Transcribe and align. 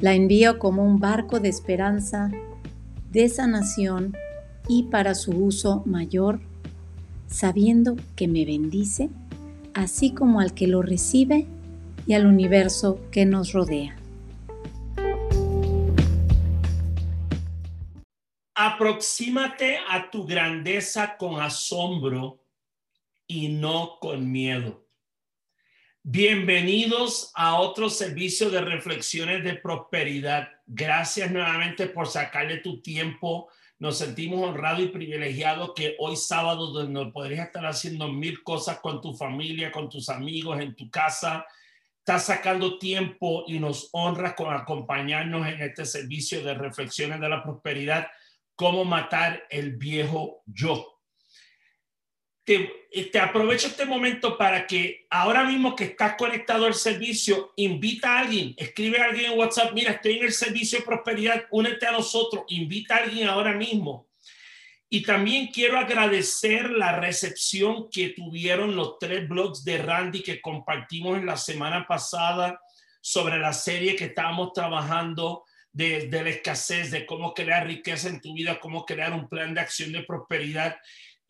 La 0.00 0.14
envío 0.14 0.58
como 0.58 0.82
un 0.82 0.98
barco 0.98 1.40
de 1.40 1.50
esperanza, 1.50 2.30
de 3.10 3.28
sanación 3.28 4.16
y 4.66 4.84
para 4.84 5.14
su 5.14 5.32
uso 5.32 5.82
mayor, 5.84 6.40
sabiendo 7.26 7.96
que 8.16 8.26
me 8.26 8.46
bendice, 8.46 9.10
así 9.74 10.12
como 10.12 10.40
al 10.40 10.54
que 10.54 10.66
lo 10.66 10.80
recibe 10.80 11.46
y 12.06 12.14
al 12.14 12.26
universo 12.26 12.98
que 13.10 13.26
nos 13.26 13.52
rodea. 13.52 13.96
Aproxímate 18.54 19.78
a 19.88 20.10
tu 20.10 20.26
grandeza 20.26 21.16
con 21.18 21.40
asombro 21.40 22.44
y 23.26 23.48
no 23.48 23.98
con 24.00 24.30
miedo. 24.30 24.89
Bienvenidos 26.02 27.30
a 27.34 27.60
otro 27.60 27.90
servicio 27.90 28.48
de 28.48 28.62
reflexiones 28.62 29.44
de 29.44 29.56
prosperidad. 29.56 30.48
Gracias 30.66 31.30
nuevamente 31.30 31.88
por 31.88 32.06
sacarle 32.06 32.56
tu 32.56 32.80
tiempo. 32.80 33.50
Nos 33.78 33.98
sentimos 33.98 34.40
honrados 34.48 34.80
y 34.80 34.86
privilegiados 34.86 35.72
que 35.76 35.96
hoy 35.98 36.16
sábado, 36.16 36.68
donde 36.68 37.12
podrías 37.12 37.48
estar 37.48 37.66
haciendo 37.66 38.08
mil 38.08 38.42
cosas 38.42 38.80
con 38.80 39.02
tu 39.02 39.12
familia, 39.12 39.70
con 39.70 39.90
tus 39.90 40.08
amigos, 40.08 40.58
en 40.58 40.74
tu 40.74 40.90
casa, 40.90 41.44
estás 41.98 42.24
sacando 42.24 42.78
tiempo 42.78 43.44
y 43.46 43.58
nos 43.58 43.90
honras 43.92 44.32
con 44.32 44.54
acompañarnos 44.54 45.46
en 45.48 45.60
este 45.60 45.84
servicio 45.84 46.42
de 46.42 46.54
reflexiones 46.54 47.20
de 47.20 47.28
la 47.28 47.42
prosperidad, 47.42 48.08
cómo 48.54 48.86
matar 48.86 49.44
el 49.50 49.76
viejo 49.76 50.42
yo 50.46 50.99
te, 53.12 53.20
aprovecho 53.20 53.68
este 53.68 53.84
momento 53.84 54.36
para 54.36 54.66
que 54.66 55.06
ahora 55.10 55.44
mismo 55.44 55.76
que 55.76 55.84
estás 55.84 56.16
conectado 56.16 56.66
al 56.66 56.74
servicio, 56.74 57.52
invita 57.56 58.16
a 58.16 58.20
alguien, 58.20 58.54
escribe 58.56 59.00
a 59.00 59.04
alguien 59.04 59.32
en 59.32 59.38
WhatsApp, 59.38 59.72
mira, 59.72 59.92
estoy 59.92 60.18
en 60.18 60.24
el 60.24 60.32
servicio 60.32 60.78
de 60.80 60.84
prosperidad, 60.84 61.44
únete 61.50 61.86
a 61.86 61.92
nosotros, 61.92 62.44
invita 62.48 62.96
a 62.96 63.04
alguien 63.04 63.28
ahora 63.28 63.52
mismo. 63.52 64.08
Y 64.88 65.02
también 65.02 65.48
quiero 65.52 65.78
agradecer 65.78 66.70
la 66.70 66.98
recepción 66.98 67.88
que 67.88 68.08
tuvieron 68.08 68.74
los 68.74 68.98
tres 68.98 69.28
blogs 69.28 69.62
de 69.64 69.78
Randy 69.78 70.22
que 70.22 70.40
compartimos 70.40 71.16
en 71.16 71.26
la 71.26 71.36
semana 71.36 71.86
pasada 71.86 72.60
sobre 73.00 73.38
la 73.38 73.52
serie 73.52 73.94
que 73.94 74.06
estábamos 74.06 74.52
trabajando 74.52 75.44
de, 75.72 76.08
de 76.08 76.24
la 76.24 76.30
escasez, 76.30 76.90
de 76.90 77.06
cómo 77.06 77.32
crear 77.32 77.68
riqueza 77.68 78.08
en 78.08 78.20
tu 78.20 78.34
vida, 78.34 78.58
cómo 78.58 78.84
crear 78.84 79.12
un 79.12 79.28
plan 79.28 79.54
de 79.54 79.60
acción 79.60 79.92
de 79.92 80.02
prosperidad 80.02 80.76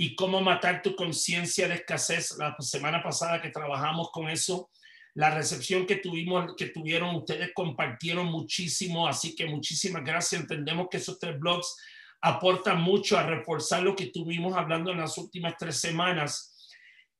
y 0.02 0.14
cómo 0.14 0.40
matar 0.40 0.80
tu 0.80 0.96
conciencia 0.96 1.68
de 1.68 1.74
escasez. 1.74 2.34
La 2.38 2.56
semana 2.60 3.02
pasada 3.02 3.42
que 3.42 3.50
trabajamos 3.50 4.10
con 4.10 4.30
eso, 4.30 4.70
la 5.12 5.28
recepción 5.28 5.84
que 5.84 5.96
tuvimos, 5.96 6.54
que 6.56 6.68
tuvieron, 6.68 7.14
ustedes 7.16 7.50
compartieron 7.54 8.24
muchísimo, 8.24 9.06
así 9.06 9.36
que 9.36 9.44
muchísimas 9.44 10.02
gracias. 10.02 10.40
Entendemos 10.40 10.86
que 10.90 10.96
esos 10.96 11.18
tres 11.18 11.38
blogs 11.38 11.76
aportan 12.22 12.80
mucho 12.80 13.18
a 13.18 13.24
reforzar 13.24 13.82
lo 13.82 13.94
que 13.94 14.04
estuvimos 14.04 14.56
hablando 14.56 14.91
en 14.91 15.00
las 15.00 15.19
últimas 15.19 15.54
tres 15.58 15.78
semanas. 15.78 16.56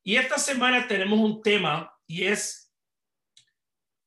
Y 0.03 0.17
esta 0.17 0.39
semana 0.39 0.89
tenemos 0.89 1.19
un 1.19 1.43
tema 1.43 1.93
y 2.07 2.25
es 2.25 2.73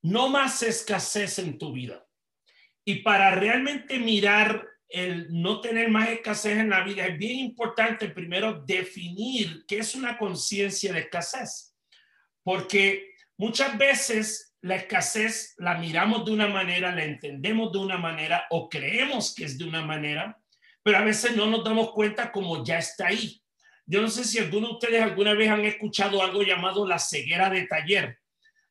no 0.01 0.29
más 0.29 0.63
escasez 0.63 1.37
en 1.37 1.59
tu 1.59 1.73
vida. 1.73 2.03
Y 2.83 3.03
para 3.03 3.35
realmente 3.35 3.99
mirar 3.99 4.67
el 4.93 5.27
no 5.31 5.59
tener 5.59 5.89
más 5.89 6.07
escasez 6.09 6.59
en 6.59 6.69
la 6.69 6.83
vida, 6.83 7.07
es 7.07 7.17
bien 7.17 7.39
importante 7.39 8.09
primero 8.09 8.63
definir 8.63 9.65
qué 9.67 9.79
es 9.79 9.95
una 9.95 10.19
conciencia 10.19 10.93
de 10.93 10.99
escasez. 10.99 11.75
Porque 12.43 13.15
muchas 13.35 13.75
veces 13.75 14.55
la 14.61 14.75
escasez 14.75 15.55
la 15.57 15.79
miramos 15.79 16.23
de 16.25 16.31
una 16.31 16.47
manera, 16.47 16.93
la 16.93 17.03
entendemos 17.03 17.71
de 17.71 17.79
una 17.79 17.97
manera 17.97 18.45
o 18.51 18.69
creemos 18.69 19.33
que 19.33 19.45
es 19.45 19.57
de 19.57 19.65
una 19.65 19.81
manera, 19.81 20.39
pero 20.83 20.99
a 20.99 21.03
veces 21.03 21.35
no 21.35 21.47
nos 21.47 21.63
damos 21.63 21.91
cuenta 21.93 22.31
como 22.31 22.63
ya 22.63 22.77
está 22.77 23.07
ahí. 23.07 23.41
Yo 23.87 23.99
no 23.99 24.09
sé 24.09 24.23
si 24.23 24.37
alguno 24.37 24.67
de 24.67 24.73
ustedes 24.73 25.01
alguna 25.01 25.33
vez 25.33 25.49
han 25.49 25.65
escuchado 25.65 26.21
algo 26.21 26.43
llamado 26.43 26.87
la 26.87 26.99
ceguera 26.99 27.49
de 27.49 27.65
taller. 27.65 28.19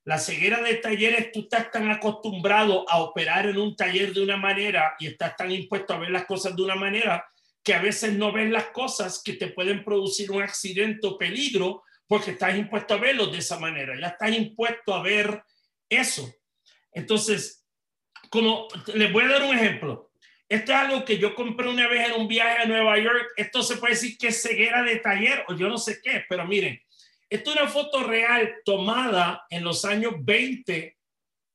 La 0.05 0.19
ceguera 0.19 0.61
de 0.61 0.75
talleres, 0.75 1.31
tú 1.31 1.41
estás 1.41 1.71
tan 1.71 1.91
acostumbrado 1.91 2.89
a 2.89 3.01
operar 3.03 3.47
en 3.47 3.59
un 3.59 3.77
taller 3.77 4.13
de 4.13 4.23
una 4.23 4.37
manera 4.37 4.95
y 4.99 5.07
estás 5.07 5.37
tan 5.37 5.53
impuesto 5.53 5.95
a 5.95 5.99
ver 5.99 6.11
las 6.11 6.27
cosas 6.27 6.57
de 6.57 6.63
una 6.63 6.75
manera 6.75 7.25
que 7.63 7.75
a 7.75 7.81
veces 7.81 8.15
no 8.15 8.33
ves 8.33 8.51
las 8.51 8.67
cosas 8.69 9.23
que 9.25 9.35
te 9.35 9.49
pueden 9.49 9.85
producir 9.85 10.33
un 10.33 10.43
accidente 10.43 11.07
o 11.07 11.17
peligro 11.17 11.85
porque 12.09 12.33
estás 12.33 12.57
impuesto 12.57 12.95
a 12.95 12.99
verlo 12.99 13.29
de 13.29 13.39
esa 13.39 13.59
manera. 13.59 13.99
Ya 13.99 14.09
estás 14.09 14.33
impuesto 14.33 14.93
a 14.93 15.03
ver 15.03 15.43
eso. 15.89 16.29
Entonces, 16.93 17.65
como 18.29 18.67
les 18.95 19.13
voy 19.13 19.25
a 19.25 19.29
dar 19.29 19.43
un 19.45 19.57
ejemplo. 19.57 20.11
Esto 20.49 20.73
es 20.73 20.79
algo 20.79 21.05
que 21.05 21.19
yo 21.19 21.35
compré 21.35 21.69
una 21.69 21.89
vez 21.89 22.11
en 22.11 22.21
un 22.21 22.29
viaje 22.29 22.63
a 22.63 22.67
Nueva 22.67 22.99
York. 22.99 23.29
Esto 23.37 23.63
se 23.63 23.77
puede 23.77 23.95
decir 23.95 24.19
que 24.19 24.29
es 24.29 24.43
ceguera 24.43 24.83
de 24.83 24.97
taller 24.97 25.45
o 25.49 25.55
yo 25.55 25.69
no 25.69 25.79
sé 25.79 26.01
qué, 26.03 26.25
pero 26.29 26.47
miren, 26.47 26.79
esta 27.33 27.51
es 27.51 27.57
una 27.57 27.69
foto 27.69 28.03
real 28.03 28.57
tomada 28.63 29.47
en 29.49 29.65
los 29.65 29.87
años 29.87 30.13
20, 30.19 30.99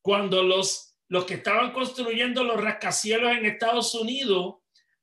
cuando 0.01 0.41
los, 0.41 0.97
los 1.07 1.25
que 1.25 1.35
estaban 1.35 1.71
construyendo 1.71 2.43
los 2.43 2.59
rascacielos 2.59 3.31
en 3.31 3.45
Estados 3.45 3.93
Unidos 3.93 4.55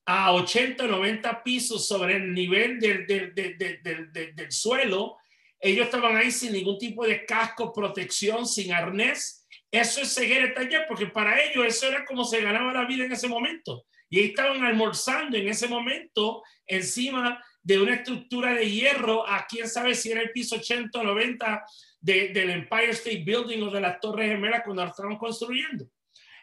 a 0.04 0.32
80, 0.32 0.88
90 0.88 1.44
pisos 1.44 1.86
sobre 1.86 2.16
el 2.16 2.34
nivel 2.34 2.80
del, 2.80 3.06
del, 3.06 3.32
del, 3.32 4.34
del, 4.34 4.50
suelo, 4.50 5.16
ellos 5.60 5.84
estaban 5.84 6.16
ahí 6.16 6.32
sin 6.32 6.52
ningún 6.52 6.76
tipo 6.76 7.06
de 7.06 7.24
casco, 7.24 7.72
protección, 7.72 8.44
sin 8.44 8.72
arnés. 8.72 9.46
Eso 9.70 10.00
es 10.00 10.12
ceguera 10.12 10.52
taller, 10.54 10.86
porque 10.88 11.06
para 11.06 11.40
ellos 11.40 11.64
eso 11.66 11.86
era 11.86 12.04
como 12.04 12.24
se 12.24 12.40
ganaba 12.40 12.72
la 12.72 12.84
vida 12.84 13.04
en 13.04 13.12
ese 13.12 13.28
momento. 13.28 13.86
Y 14.10 14.18
ahí 14.18 14.24
estaban 14.26 14.64
almorzando 14.64 15.36
en 15.36 15.48
ese 15.48 15.68
momento 15.68 16.42
encima 16.66 17.40
de 17.64 17.78
una 17.80 17.94
estructura 17.94 18.52
de 18.52 18.70
hierro 18.70 19.26
a 19.26 19.46
quién 19.46 19.68
sabe 19.68 19.94
si 19.94 20.12
era 20.12 20.20
el 20.20 20.30
piso 20.30 20.56
80 20.56 21.00
o 21.00 21.02
90 21.02 21.64
del 22.00 22.50
Empire 22.50 22.90
State 22.90 23.24
Building 23.24 23.62
o 23.62 23.70
de 23.70 23.80
las 23.80 23.98
Torres 23.98 24.28
Gemelas 24.28 24.62
cuando 24.62 24.84
la 24.84 24.90
estaban 24.90 25.16
construyendo. 25.16 25.88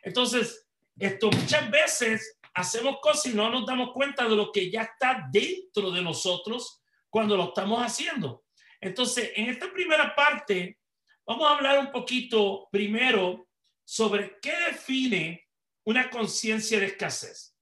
Entonces, 0.01 0.67
esto 0.97 1.29
muchas 1.29 1.69
veces 1.69 2.39
hacemos 2.55 2.97
cosas 3.01 3.27
y 3.27 3.35
no 3.35 3.51
nos 3.51 3.67
damos 3.67 3.93
cuenta 3.93 4.27
de 4.27 4.35
lo 4.35 4.51
que 4.51 4.71
ya 4.71 4.81
está 4.81 5.27
dentro 5.31 5.91
de 5.91 6.01
nosotros 6.01 6.81
cuando 7.07 7.37
lo 7.37 7.49
estamos 7.49 7.79
haciendo. 7.79 8.43
Entonces, 8.79 9.31
en 9.35 9.47
esta 9.49 9.71
primera 9.71 10.15
parte, 10.15 10.79
vamos 11.23 11.47
a 11.47 11.55
hablar 11.55 11.77
un 11.77 11.91
poquito 11.91 12.67
primero 12.71 13.47
sobre 13.85 14.39
qué 14.41 14.53
define 14.71 15.47
una 15.83 16.09
conciencia 16.09 16.79
de 16.79 16.87
escasez. 16.87 17.55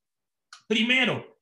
Primero, 0.66 1.39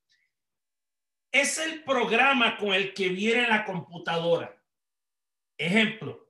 es 1.40 1.58
el 1.60 1.84
programa 1.84 2.58
con 2.58 2.74
el 2.74 2.94
que 2.94 3.10
viene 3.10 3.48
la 3.48 3.64
computadora. 3.64 4.56
Ejemplo, 5.58 6.30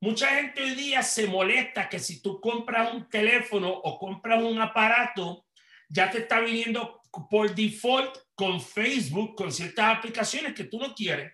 mucha 0.00 0.28
gente 0.28 0.62
hoy 0.62 0.74
día 0.74 1.02
se 1.02 1.26
molesta 1.26 1.88
que 1.88 1.98
si 1.98 2.20
tú 2.20 2.40
compras 2.40 2.92
un 2.92 3.08
teléfono 3.08 3.70
o 3.70 3.98
compras 3.98 4.42
un 4.42 4.60
aparato, 4.60 5.46
ya 5.88 6.10
te 6.10 6.18
está 6.18 6.40
viniendo 6.40 7.00
por 7.30 7.54
default 7.54 8.16
con 8.34 8.60
Facebook, 8.60 9.34
con 9.36 9.52
ciertas 9.52 9.96
aplicaciones 9.96 10.54
que 10.54 10.64
tú 10.64 10.78
no 10.78 10.94
quieres, 10.94 11.32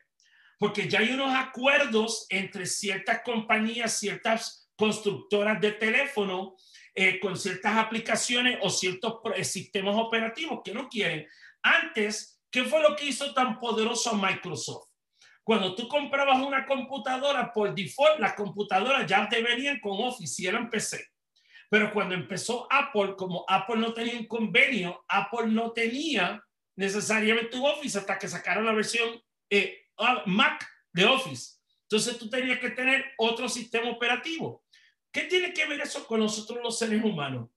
porque 0.59 0.89
ya 0.89 0.99
hay 0.99 1.11
unos 1.11 1.35
acuerdos 1.35 2.27
entre 2.29 2.67
ciertas 2.67 3.23
compañías, 3.23 3.99
ciertas 3.99 4.69
constructoras 4.77 5.61
de 5.61 5.73
teléfono, 5.73 6.57
eh, 6.95 7.21
con 7.21 7.37
ciertas 7.37 7.77
aplicaciones 7.77 8.59
o 8.61 8.71
ciertos 8.71 9.21
eh, 9.37 9.45
sistemas 9.45 9.95
operativos 9.97 10.61
que 10.65 10.75
no 10.75 10.89
quieren. 10.89 11.27
Antes, 11.63 12.38
¿Qué 12.51 12.65
fue 12.65 12.83
lo 12.83 12.97
que 12.97 13.07
hizo 13.07 13.33
tan 13.35 13.59
poderoso 13.59 14.15
Microsoft? 14.15 14.89
Cuando 15.43 15.75
tú 15.75 15.89
comprabas 15.89 16.39
una 16.39 16.67
computadora, 16.67 17.53
por 17.53 17.75
default, 17.75 18.21
las 18.21 18.35
computadoras 18.35 19.07
ya 19.07 19.29
te 19.29 19.43
venían 19.43 19.81
con 19.81 19.93
Office 20.03 20.43
y 20.43 20.47
eran 20.47 20.69
PC. 20.69 21.07
Pero 21.71 21.93
cuando 21.93 22.15
empezó 22.15 22.67
Apple, 22.71 23.15
como 23.17 23.45
Apple 23.49 23.77
no 23.77 23.93
tenía 23.93 24.19
un 24.19 24.27
convenio, 24.27 25.05
Apple 25.09 25.49
no 25.49 25.73
tenía 25.73 26.43
necesariamente 26.77 27.57
un 27.57 27.67
Office 27.67 27.99
hasta 27.99 28.19
que 28.19 28.29
sacaron 28.29 28.67
la 28.67 28.73
versión 28.73 29.21
eh, 29.51 29.87
ah, 29.99 30.23
Mac 30.27 30.67
de 30.93 31.05
Office. 31.05 31.57
Entonces 31.83 32.19
tú 32.19 32.29
tenías 32.29 32.59
que 32.59 32.71
tener 32.71 33.05
otro 33.19 33.49
sistema 33.49 33.91
operativo. 33.91 34.65
¿Qué 35.11 35.23
tiene 35.23 35.53
que 35.53 35.67
ver 35.67 35.81
eso 35.81 36.07
con 36.07 36.21
nosotros 36.21 36.61
los 36.63 36.79
seres 36.79 37.03
humanos? 37.03 37.49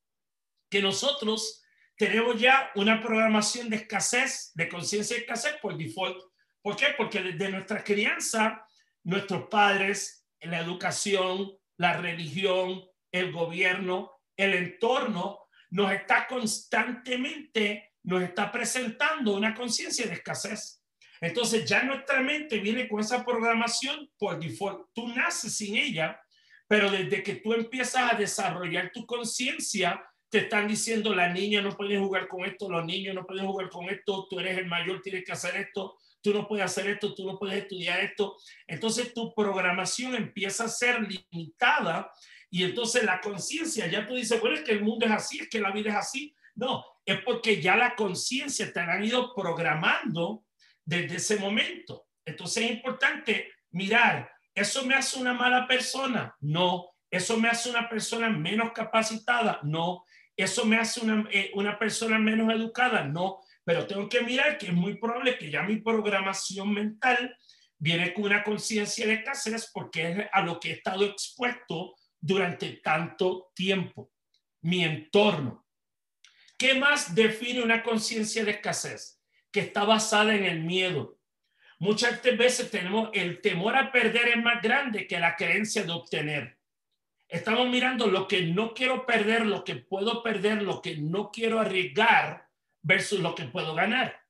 que 0.72 0.82
nosotros 0.82 1.61
tenemos 2.02 2.42
ya 2.42 2.72
una 2.74 3.00
programación 3.00 3.70
de 3.70 3.76
escasez, 3.76 4.50
de 4.56 4.68
conciencia 4.68 5.16
de 5.16 5.22
escasez 5.22 5.58
por 5.62 5.78
default. 5.78 6.18
¿Por 6.60 6.76
qué? 6.76 6.88
Porque 6.98 7.22
desde 7.22 7.50
nuestra 7.50 7.84
crianza, 7.84 8.66
nuestros 9.04 9.48
padres, 9.50 10.26
la 10.40 10.58
educación, 10.62 11.52
la 11.78 11.94
religión, 11.94 12.84
el 13.12 13.32
gobierno, 13.32 14.14
el 14.36 14.56
entorno, 14.56 15.42
nos 15.70 15.92
está 15.92 16.26
constantemente, 16.26 17.92
nos 18.02 18.24
está 18.24 18.52
presentando 18.52 19.36
una 19.36 19.54
conciencia 19.54 20.08
de 20.08 20.14
escasez. 20.14 20.84
Entonces 21.20 21.70
ya 21.70 21.84
nuestra 21.84 22.20
mente 22.22 22.58
viene 22.58 22.90
con 22.90 23.02
esa 23.02 23.24
programación 23.24 24.10
por 24.18 24.40
default. 24.40 24.88
Tú 24.96 25.08
naces 25.10 25.56
sin 25.56 25.76
ella, 25.76 26.20
pero 26.68 26.90
desde 26.90 27.22
que 27.22 27.36
tú 27.36 27.54
empiezas 27.54 28.12
a 28.12 28.18
desarrollar 28.18 28.90
tu 28.92 29.06
conciencia, 29.06 30.04
te 30.32 30.40
están 30.40 30.66
diciendo 30.66 31.14
la 31.14 31.28
niña 31.28 31.62
no 31.62 31.76
puede 31.76 32.00
jugar 32.00 32.30
con 32.30 32.46
esto, 32.46 32.70
los 32.70 32.86
niños 32.86 33.14
no 33.14 33.26
pueden 33.26 33.46
jugar 33.46 33.70
con 33.70 33.90
esto, 33.90 34.28
tú 34.30 34.40
eres 34.40 34.58
el 34.58 34.66
mayor, 34.66 35.02
tienes 35.02 35.26
que 35.26 35.34
hacer 35.34 35.58
esto, 35.58 35.98
tú 36.22 36.34
no 36.34 36.48
puedes 36.48 36.64
hacer 36.64 36.88
esto, 36.88 37.14
tú 37.14 37.26
no 37.26 37.38
puedes 37.38 37.62
estudiar 37.62 38.00
esto. 38.00 38.38
Entonces 38.66 39.14
tu 39.14 39.36
programación 39.36 40.16
empieza 40.16 40.64
a 40.64 40.70
ser 40.70 41.02
limitada 41.02 42.10
y 42.50 42.64
entonces 42.64 43.04
la 43.04 43.20
conciencia, 43.20 43.88
ya 43.88 44.08
tú 44.08 44.16
dices, 44.16 44.40
bueno, 44.40 44.56
es 44.56 44.64
que 44.64 44.72
el 44.72 44.84
mundo 44.84 45.06
es 45.06 45.12
así, 45.12 45.40
es 45.40 45.50
que 45.50 45.60
la 45.60 45.72
vida 45.72 45.90
es 45.90 45.98
así. 45.98 46.34
No, 46.56 46.86
es 47.06 47.20
porque 47.26 47.62
ya 47.62 47.76
la 47.76 47.96
conciencia 47.96 48.72
te 48.72 48.80
han 48.80 49.04
ido 49.04 49.34
programando 49.36 50.46
desde 50.86 51.18
ese 51.18 51.36
momento. 51.38 52.08
Entonces 52.24 52.64
es 52.64 52.72
importante 52.72 53.52
mirar, 53.72 54.32
¿eso 54.56 54.86
me 54.86 54.96
hace 54.96 55.20
una 55.20 55.34
mala 55.34 55.68
persona? 55.68 56.34
No. 56.40 56.88
¿Eso 57.10 57.36
me 57.36 57.50
hace 57.50 57.70
una 57.70 57.90
persona 57.90 58.30
menos 58.30 58.72
capacitada? 58.72 59.60
No. 59.64 60.06
¿Eso 60.36 60.66
me 60.66 60.78
hace 60.78 61.02
una, 61.02 61.28
eh, 61.32 61.52
una 61.56 61.78
persona 61.78 62.18
menos 62.18 62.54
educada? 62.54 63.04
No. 63.04 63.42
Pero 63.64 63.86
tengo 63.86 64.10
que 64.10 64.22
mirar 64.22 64.58
que 64.58 64.68
es 64.68 64.74
muy 64.74 64.96
probable 64.96 65.38
que 65.38 65.52
ya 65.52 65.64
mi 65.64 65.78
programación 65.78 66.74
mental 66.74 67.38
viene 67.78 68.14
con 68.14 68.26
una 68.26 68.44
conciencia 68.44 69.06
de 69.08 69.14
escasez 69.14 69.70
porque 69.74 70.12
es 70.12 70.28
a 70.32 70.42
lo 70.42 70.60
que 70.60 70.70
he 70.70 70.74
estado 70.74 71.06
expuesto 71.06 71.96
durante 72.20 72.74
tanto 72.74 73.52
tiempo. 73.56 74.12
Mi 74.62 74.84
entorno. 74.84 75.66
¿Qué 76.58 76.76
más 76.76 77.16
define 77.16 77.64
una 77.64 77.82
conciencia 77.82 78.46
de 78.46 78.52
escasez? 78.52 79.20
Que 79.52 79.62
está 79.62 79.84
basada 79.84 80.36
en 80.36 80.44
el 80.44 80.64
miedo. 80.64 81.18
Muchas 81.80 82.22
veces 82.22 82.70
tenemos 82.70 83.10
el 83.14 83.42
temor 83.42 83.76
a 83.76 83.92
perder 83.92 84.28
es 84.28 84.38
más 84.38 84.62
grande 84.62 85.08
que 85.08 85.20
la 85.20 85.36
creencia 85.36 85.84
de 85.84 85.92
obtener. 85.92 86.61
Estamos 87.32 87.70
mirando 87.70 88.08
lo 88.08 88.28
que 88.28 88.42
no 88.42 88.74
quiero 88.74 89.06
perder, 89.06 89.46
lo 89.46 89.64
que 89.64 89.78
puedo 89.78 90.22
perder, 90.22 90.62
lo 90.62 90.82
que 90.82 90.98
no 90.98 91.32
quiero 91.32 91.62
arriesgar 91.62 92.46
versus 92.82 93.22
lo 93.22 93.34
que 93.34 93.46
puedo 93.46 93.74
ganar. 93.74 94.22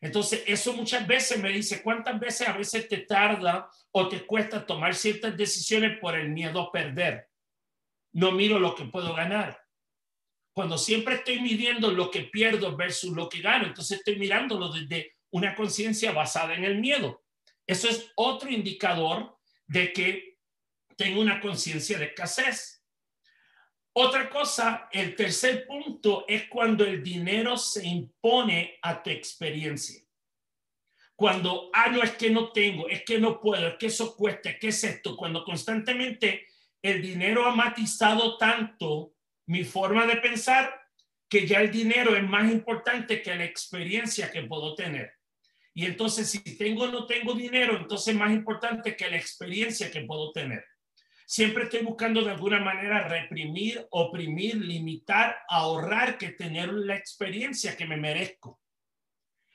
Entonces, 0.00 0.42
eso 0.46 0.72
muchas 0.72 1.06
veces 1.06 1.38
me 1.38 1.50
dice, 1.50 1.82
¿cuántas 1.82 2.18
veces 2.18 2.48
a 2.48 2.56
veces 2.56 2.88
te 2.88 2.96
tarda 2.96 3.68
o 3.90 4.08
te 4.08 4.24
cuesta 4.24 4.64
tomar 4.64 4.94
ciertas 4.94 5.36
decisiones 5.36 5.98
por 6.00 6.16
el 6.16 6.30
miedo 6.30 6.62
a 6.62 6.72
perder? 6.72 7.28
No 8.12 8.32
miro 8.32 8.58
lo 8.58 8.74
que 8.74 8.86
puedo 8.86 9.14
ganar. 9.14 9.60
Cuando 10.54 10.78
siempre 10.78 11.16
estoy 11.16 11.40
midiendo 11.40 11.90
lo 11.90 12.10
que 12.10 12.22
pierdo 12.22 12.74
versus 12.74 13.14
lo 13.14 13.28
que 13.28 13.42
gano, 13.42 13.66
entonces 13.66 13.98
estoy 13.98 14.16
mirándolo 14.18 14.72
desde 14.72 15.14
una 15.28 15.54
conciencia 15.54 16.12
basada 16.12 16.54
en 16.54 16.64
el 16.64 16.78
miedo. 16.78 17.22
Eso 17.66 17.86
es 17.86 18.10
otro 18.16 18.48
indicador 18.48 19.36
de 19.66 19.92
que 19.92 20.29
tengo 21.00 21.22
una 21.22 21.40
conciencia 21.40 21.96
de 21.96 22.04
escasez. 22.04 22.84
Otra 23.94 24.28
cosa, 24.28 24.86
el 24.92 25.16
tercer 25.16 25.66
punto 25.66 26.26
es 26.28 26.46
cuando 26.48 26.84
el 26.84 27.02
dinero 27.02 27.56
se 27.56 27.86
impone 27.86 28.78
a 28.82 29.02
tu 29.02 29.08
experiencia. 29.08 30.02
Cuando, 31.16 31.70
ah, 31.72 31.88
no, 31.88 32.02
es 32.02 32.10
que 32.12 32.28
no 32.28 32.52
tengo, 32.52 32.86
es 32.86 33.02
que 33.02 33.18
no 33.18 33.40
puedo, 33.40 33.66
es 33.66 33.76
que 33.78 33.86
eso 33.86 34.14
cuesta, 34.14 34.50
es 34.50 34.58
que 34.58 34.68
es 34.68 34.84
esto. 34.84 35.16
Cuando 35.16 35.42
constantemente 35.42 36.46
el 36.82 37.00
dinero 37.00 37.46
ha 37.46 37.54
matizado 37.54 38.36
tanto 38.36 39.14
mi 39.46 39.64
forma 39.64 40.06
de 40.06 40.16
pensar 40.16 40.82
que 41.30 41.46
ya 41.46 41.62
el 41.62 41.70
dinero 41.70 42.14
es 42.14 42.28
más 42.28 42.52
importante 42.52 43.22
que 43.22 43.34
la 43.34 43.44
experiencia 43.44 44.30
que 44.30 44.42
puedo 44.42 44.74
tener. 44.74 45.14
Y 45.72 45.86
entonces 45.86 46.28
si 46.28 46.58
tengo 46.58 46.84
o 46.84 46.88
no 46.88 47.06
tengo 47.06 47.32
dinero, 47.32 47.78
entonces 47.78 48.08
es 48.08 48.20
más 48.20 48.32
importante 48.32 48.94
que 48.96 49.08
la 49.08 49.16
experiencia 49.16 49.90
que 49.90 50.02
puedo 50.02 50.30
tener. 50.32 50.62
Siempre 51.32 51.62
estoy 51.62 51.82
buscando 51.82 52.24
de 52.24 52.32
alguna 52.32 52.58
manera 52.58 53.06
reprimir, 53.06 53.86
oprimir, 53.90 54.56
limitar, 54.56 55.36
ahorrar 55.48 56.18
que 56.18 56.30
tener 56.30 56.72
la 56.72 56.96
experiencia 56.96 57.76
que 57.76 57.86
me 57.86 57.96
merezco. 57.96 58.60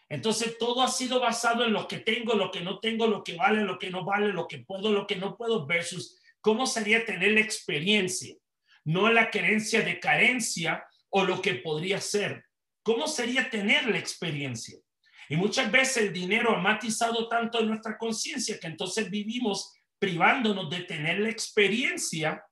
Entonces 0.07 0.57
todo 0.57 0.81
ha 0.81 0.87
sido 0.87 1.19
basado 1.19 1.65
en 1.65 1.73
lo 1.73 1.85
que 1.85 1.97
tengo, 1.97 2.35
lo 2.35 2.49
que 2.49 2.61
no 2.61 2.79
tengo, 2.79 3.07
lo 3.07 3.25
que 3.25 3.35
vale, 3.35 3.61
lo 3.63 3.77
que 3.77 3.89
no 3.89 4.05
vale, 4.05 4.31
lo 4.31 4.47
que 4.47 4.59
puedo, 4.59 4.89
lo 4.89 5.05
que 5.05 5.17
no 5.17 5.35
puedo 5.35 5.65
versus 5.65 6.17
cómo 6.39 6.65
sería 6.65 7.05
tener 7.05 7.33
la 7.33 7.41
experiencia, 7.41 8.37
no 8.85 9.11
la 9.11 9.29
creencia 9.29 9.81
de 9.81 9.99
carencia 9.99 10.85
o 11.09 11.25
lo 11.25 11.41
que 11.41 11.55
podría 11.55 11.99
ser. 11.99 12.45
¿Cómo 12.83 13.05
sería 13.05 13.49
tener 13.49 13.85
la 13.89 13.99
experiencia? 13.99 14.79
Y 15.27 15.35
muchas 15.35 15.69
veces 15.69 15.97
el 15.97 16.13
dinero 16.13 16.55
ha 16.55 16.61
matizado 16.61 17.27
tanto 17.27 17.59
en 17.59 17.67
nuestra 17.67 17.97
conciencia 17.97 18.57
que 18.61 18.67
entonces 18.67 19.09
vivimos 19.11 19.73
privándonos 19.99 20.69
de 20.69 20.81
tener 20.81 21.19
la 21.19 21.29
experiencia. 21.29 22.43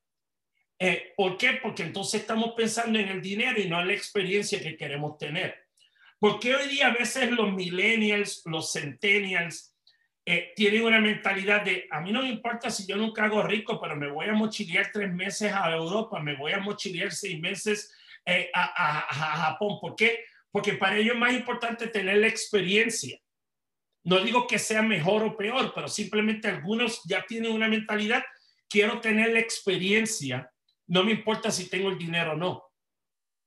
Eh, 0.80 1.14
¿Por 1.16 1.38
qué? 1.38 1.60
Porque 1.62 1.84
entonces 1.84 2.22
estamos 2.22 2.54
pensando 2.56 3.00
en 3.00 3.10
el 3.10 3.22
dinero 3.22 3.60
y 3.60 3.70
no 3.70 3.80
en 3.80 3.88
la 3.88 3.94
experiencia 3.94 4.62
que 4.62 4.78
queremos 4.78 5.18
tener. 5.18 5.68
Porque 6.20 6.56
hoy 6.56 6.70
día 6.70 6.88
a 6.88 6.94
veces 6.94 7.32
los 7.32 7.52
millennials, 7.54 8.42
los 8.46 8.72
centennials, 8.72 9.76
eh, 10.26 10.54
tienen 10.56 10.84
una 10.84 11.02
mentalidad 11.02 11.64
de, 11.64 11.86
a 11.92 12.00
mí 12.00 12.14
no 12.14 12.22
me 12.22 12.30
importa 12.30 12.70
si 12.70 12.88
yo 12.88 12.96
nunca 12.96 13.26
hago 13.26 13.44
rico, 13.44 13.80
pero 13.82 13.98
me 13.98 14.10
voy 14.10 14.28
a 14.28 14.34
mochilear 14.34 14.90
tres 14.92 15.14
meses 15.14 15.52
a 15.52 15.70
Europa, 15.74 16.22
me 16.22 16.38
voy 16.38 16.54
a 16.54 16.60
mochilear 16.60 17.12
seis 17.12 17.38
meses 17.42 17.94
eh, 18.26 18.50
a, 18.54 19.00
a 19.00 19.36
Japón. 19.48 19.80
¿Por 19.82 19.98
qué? 19.98 20.24
Porque 20.50 20.74
para 20.74 20.98
ellos 20.98 21.16
es 21.16 21.20
más 21.20 21.34
importante 21.34 21.88
tener 21.88 22.18
la 22.18 22.28
experiencia. 22.28 23.20
No 24.04 24.20
digo 24.20 24.48
que 24.48 24.60
sea 24.60 24.82
mejor 24.82 25.24
o 25.24 25.38
peor, 25.38 25.72
pero 25.74 25.88
simplemente 25.88 26.48
algunos 26.48 27.02
ya 27.06 27.26
tienen 27.26 27.52
una 27.52 27.68
mentalidad, 27.68 28.24
quiero 28.70 29.00
tener 29.00 29.32
la 29.32 29.40
experiencia, 29.40 30.52
no 30.88 31.04
me 31.04 31.12
importa 31.12 31.52
si 31.52 31.70
tengo 31.70 31.90
el 31.90 31.98
dinero 31.98 32.34
o 32.34 32.36
no. 32.36 32.64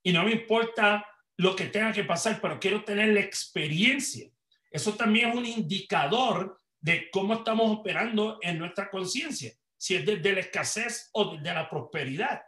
Y 0.03 0.13
no 0.13 0.25
me 0.25 0.33
importa 0.33 1.07
lo 1.37 1.55
que 1.55 1.67
tenga 1.67 1.93
que 1.93 2.05
pasar, 2.05 2.41
pero 2.41 2.59
quiero 2.59 2.85
tener 2.85 3.09
la 3.13 3.21
experiencia. 3.21 4.31
Eso 4.71 4.95
también 4.95 5.31
es 5.31 5.37
un 5.37 5.47
indicador 5.47 6.61
de 6.81 7.11
cómo 7.11 7.35
estamos 7.35 7.71
operando 7.71 8.39
en 8.43 8.59
nuestra 8.59 8.91
conciencia, 8.91 9.53
si 9.77 9.97
es 9.97 10.07
desde 10.07 10.33
la 10.33 10.41
escasez 10.41 11.11
o 11.13 11.37
desde 11.37 11.53
la 11.53 11.69
prosperidad. 11.69 12.43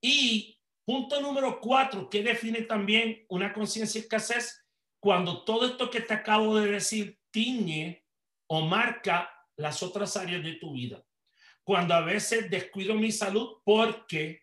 Y 0.00 0.58
punto 0.84 1.20
número 1.20 1.60
cuatro, 1.60 2.08
que 2.08 2.22
define 2.22 2.62
también 2.62 3.24
una 3.28 3.52
conciencia 3.52 4.00
escasez, 4.00 4.59
cuando 5.00 5.44
todo 5.44 5.66
esto 5.66 5.90
que 5.90 6.02
te 6.02 6.14
acabo 6.14 6.56
de 6.56 6.70
decir 6.70 7.18
tiñe 7.30 8.04
o 8.46 8.60
marca 8.60 9.30
las 9.56 9.82
otras 9.82 10.16
áreas 10.16 10.44
de 10.44 10.54
tu 10.54 10.72
vida. 10.72 11.02
Cuando 11.64 11.94
a 11.94 12.00
veces 12.00 12.50
descuido 12.50 12.94
mi 12.94 13.10
salud 13.10 13.58
porque, 13.64 14.42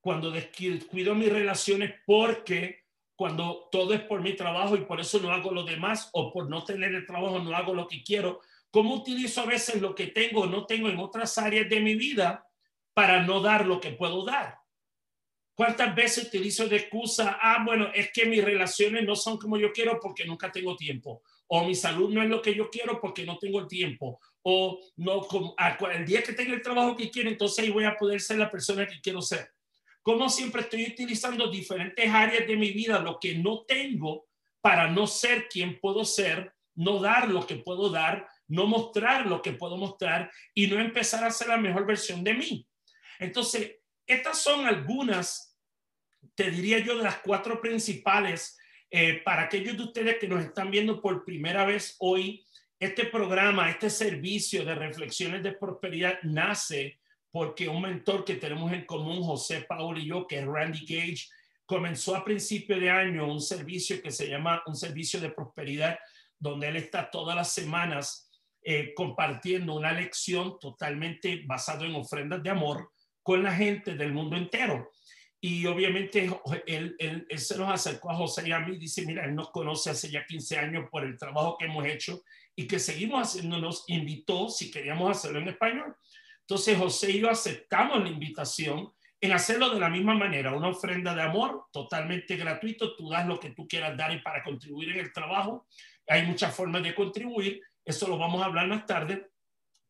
cuando 0.00 0.30
descuido 0.30 1.14
mis 1.14 1.32
relaciones 1.32 1.94
porque, 2.06 2.84
cuando 3.16 3.68
todo 3.72 3.94
es 3.94 4.02
por 4.02 4.20
mi 4.20 4.34
trabajo 4.34 4.76
y 4.76 4.84
por 4.84 5.00
eso 5.00 5.18
no 5.20 5.32
hago 5.32 5.50
lo 5.50 5.64
demás 5.64 6.10
o 6.12 6.32
por 6.32 6.48
no 6.48 6.64
tener 6.64 6.94
el 6.94 7.06
trabajo 7.06 7.38
no 7.38 7.56
hago 7.56 7.74
lo 7.74 7.88
que 7.88 8.02
quiero. 8.02 8.40
¿Cómo 8.70 8.94
utilizo 8.94 9.40
a 9.40 9.46
veces 9.46 9.80
lo 9.80 9.94
que 9.94 10.08
tengo 10.08 10.42
o 10.42 10.46
no 10.46 10.66
tengo 10.66 10.88
en 10.88 10.98
otras 10.98 11.38
áreas 11.38 11.68
de 11.68 11.80
mi 11.80 11.94
vida 11.94 12.46
para 12.92 13.22
no 13.22 13.40
dar 13.40 13.66
lo 13.66 13.80
que 13.80 13.92
puedo 13.92 14.24
dar? 14.24 14.58
¿Cuántas 15.56 15.94
veces 15.94 16.26
utilizo 16.26 16.68
de 16.68 16.76
excusa? 16.76 17.38
Ah, 17.40 17.64
bueno, 17.64 17.90
es 17.94 18.12
que 18.12 18.26
mis 18.26 18.44
relaciones 18.44 19.06
no 19.06 19.16
son 19.16 19.38
como 19.38 19.56
yo 19.56 19.72
quiero 19.72 19.98
porque 19.98 20.26
nunca 20.26 20.52
tengo 20.52 20.76
tiempo. 20.76 21.22
O 21.46 21.64
mi 21.64 21.74
salud 21.74 22.12
no 22.12 22.22
es 22.22 22.28
lo 22.28 22.42
que 22.42 22.54
yo 22.54 22.68
quiero 22.68 23.00
porque 23.00 23.24
no 23.24 23.38
tengo 23.38 23.60
el 23.60 23.66
tiempo. 23.66 24.20
O 24.42 24.78
no, 24.96 25.26
el 25.90 26.04
día 26.04 26.22
que 26.22 26.34
tenga 26.34 26.52
el 26.52 26.60
trabajo 26.60 26.94
que 26.94 27.10
quiero, 27.10 27.30
entonces 27.30 27.64
ahí 27.64 27.70
voy 27.70 27.84
a 27.84 27.96
poder 27.96 28.20
ser 28.20 28.36
la 28.36 28.50
persona 28.50 28.86
que 28.86 29.00
quiero 29.00 29.22
ser. 29.22 29.50
Como 30.02 30.28
siempre 30.28 30.60
estoy 30.60 30.88
utilizando 30.88 31.50
diferentes 31.50 32.06
áreas 32.06 32.46
de 32.46 32.54
mi 32.54 32.72
vida, 32.72 32.98
lo 32.98 33.18
que 33.18 33.36
no 33.36 33.64
tengo, 33.64 34.26
para 34.60 34.90
no 34.90 35.06
ser 35.06 35.48
quien 35.48 35.80
puedo 35.80 36.04
ser, 36.04 36.52
no 36.74 36.98
dar 37.00 37.30
lo 37.30 37.46
que 37.46 37.56
puedo 37.56 37.88
dar, 37.88 38.28
no 38.46 38.66
mostrar 38.66 39.24
lo 39.26 39.40
que 39.40 39.52
puedo 39.52 39.78
mostrar 39.78 40.30
y 40.52 40.66
no 40.66 40.78
empezar 40.78 41.24
a 41.24 41.30
ser 41.30 41.48
la 41.48 41.56
mejor 41.56 41.86
versión 41.86 42.22
de 42.22 42.34
mí. 42.34 42.68
Entonces, 43.18 43.78
estas 44.06 44.38
son 44.38 44.66
algunas, 44.66 45.56
te 46.34 46.50
diría 46.50 46.78
yo, 46.78 46.96
de 46.96 47.04
las 47.04 47.18
cuatro 47.18 47.60
principales 47.60 48.58
eh, 48.90 49.20
para 49.24 49.42
aquellos 49.42 49.76
de 49.76 49.82
ustedes 49.82 50.18
que 50.18 50.28
nos 50.28 50.44
están 50.44 50.70
viendo 50.70 51.00
por 51.00 51.24
primera 51.24 51.64
vez 51.64 51.96
hoy. 51.98 52.44
Este 52.78 53.06
programa, 53.06 53.70
este 53.70 53.90
servicio 53.90 54.64
de 54.64 54.74
reflexiones 54.74 55.42
de 55.42 55.52
prosperidad 55.52 56.18
nace 56.22 56.98
porque 57.30 57.68
un 57.68 57.82
mentor 57.82 58.24
que 58.24 58.36
tenemos 58.36 58.72
en 58.72 58.84
común, 58.84 59.22
José 59.22 59.66
Paul 59.68 59.98
y 59.98 60.06
yo, 60.06 60.26
que 60.26 60.38
es 60.38 60.46
Randy 60.46 60.86
Gage, 60.86 61.26
comenzó 61.66 62.14
a 62.14 62.24
principio 62.24 62.78
de 62.78 62.88
año 62.88 63.30
un 63.30 63.40
servicio 63.40 64.00
que 64.00 64.10
se 64.10 64.28
llama 64.28 64.62
un 64.66 64.76
servicio 64.76 65.20
de 65.20 65.30
prosperidad, 65.30 65.98
donde 66.38 66.68
él 66.68 66.76
está 66.76 67.10
todas 67.10 67.34
las 67.34 67.52
semanas 67.52 68.30
eh, 68.62 68.94
compartiendo 68.94 69.74
una 69.74 69.92
lección 69.92 70.58
totalmente 70.58 71.42
basado 71.44 71.84
en 71.84 71.94
ofrendas 71.94 72.42
de 72.42 72.50
amor 72.50 72.90
con 73.26 73.42
la 73.42 73.52
gente 73.52 73.96
del 73.96 74.12
mundo 74.12 74.36
entero. 74.36 74.92
Y 75.40 75.66
obviamente 75.66 76.30
él, 76.64 76.94
él, 76.96 77.26
se 77.38 77.58
nos 77.58 77.72
acercó 77.72 78.12
a 78.12 78.14
José 78.14 78.48
y 78.48 78.52
a 78.52 78.60
mí 78.60 78.76
y 78.76 78.78
dice, 78.78 79.04
mira, 79.04 79.24
él 79.24 79.34
nos 79.34 79.50
conoce 79.50 79.90
hace 79.90 80.08
ya 80.08 80.24
15 80.24 80.58
años 80.58 80.84
por 80.88 81.04
el 81.04 81.18
trabajo 81.18 81.56
que 81.58 81.64
hemos 81.64 81.84
hecho 81.86 82.22
y 82.54 82.68
que 82.68 82.78
seguimos 82.78 83.20
haciendo, 83.26 83.58
nos 83.58 83.82
invitó 83.88 84.48
si 84.48 84.70
queríamos 84.70 85.10
hacerlo 85.10 85.40
en 85.40 85.48
español. 85.48 85.96
Entonces 86.42 86.78
José 86.78 87.10
y 87.10 87.18
yo 87.18 87.28
aceptamos 87.28 88.00
la 88.00 88.08
invitación 88.08 88.92
en 89.20 89.32
hacerlo 89.32 89.70
de 89.70 89.80
la 89.80 89.88
misma 89.90 90.14
manera, 90.14 90.54
una 90.54 90.68
ofrenda 90.68 91.12
de 91.12 91.22
amor 91.22 91.64
totalmente 91.72 92.36
gratuito, 92.36 92.94
tú 92.94 93.10
das 93.10 93.26
lo 93.26 93.40
que 93.40 93.50
tú 93.50 93.66
quieras 93.66 93.96
dar 93.96 94.12
y 94.12 94.20
para 94.20 94.44
contribuir 94.44 94.90
en 94.90 95.00
el 95.00 95.12
trabajo. 95.12 95.66
Hay 96.06 96.24
muchas 96.24 96.54
formas 96.54 96.84
de 96.84 96.94
contribuir, 96.94 97.60
eso 97.84 98.06
lo 98.06 98.18
vamos 98.18 98.40
a 98.40 98.44
hablar 98.44 98.68
más 98.68 98.86
tarde, 98.86 99.30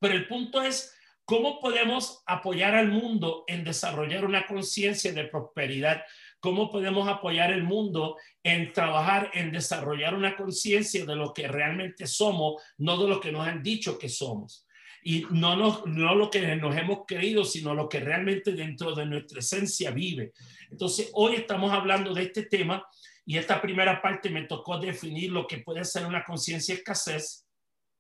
pero 0.01 0.15
el 0.15 0.27
punto 0.27 0.63
es 0.63 0.96
cómo 1.27 1.61
podemos 1.61 2.23
apoyar 2.25 2.75
al 2.75 2.89
mundo 2.89 3.45
en 3.47 3.65
desarrollar 3.65 4.25
una 4.25 4.47
conciencia 4.47 5.13
de 5.13 5.25
prosperidad, 5.25 6.03
cómo 6.41 6.71
podemos 6.71 7.09
apoyar 7.09 7.51
el 7.53 7.65
mundo 7.65 8.17
en 8.43 8.73
trabajar 8.73 9.31
en 9.35 9.53
desarrollar 9.53 10.15
una 10.15 10.37
conciencia 10.37 11.05
de 11.05 11.17
lo 11.17 11.35
que 11.35 11.49
realmente 11.49 12.07
somos, 12.07 12.63
no 12.79 12.97
de 12.97 13.09
lo 13.09 13.21
que 13.21 13.33
nos 13.33 13.47
han 13.47 13.63
dicho 13.63 13.99
que 13.99 14.09
somos 14.09 14.67
y 15.03 15.25
no, 15.31 15.55
nos, 15.55 15.87
no 15.87 16.17
lo 16.17 16.29
que 16.29 16.57
nos 16.57 16.77
hemos 16.77 17.01
creído, 17.07 17.45
sino 17.45 17.73
lo 17.75 17.89
que 17.89 18.01
realmente 18.01 18.51
dentro 18.51 18.93
de 18.93 19.07
nuestra 19.07 19.39
esencia 19.39 19.93
vive. 19.93 20.33
Entonces, 20.69 21.11
hoy 21.15 21.37
estamos 21.37 21.73
hablando 21.73 22.13
de 22.13 22.25
este 22.25 22.43
tema 22.47 22.85
y 23.25 23.39
esta 23.39 23.63
primera 23.63 24.03
parte 24.03 24.31
me 24.31 24.47
tocó 24.47 24.81
definir 24.81 25.31
lo 25.31 25.47
que 25.47 25.59
puede 25.59 25.85
ser 25.85 26.07
una 26.07 26.25
conciencia 26.25 26.75
escasez. 26.75 27.47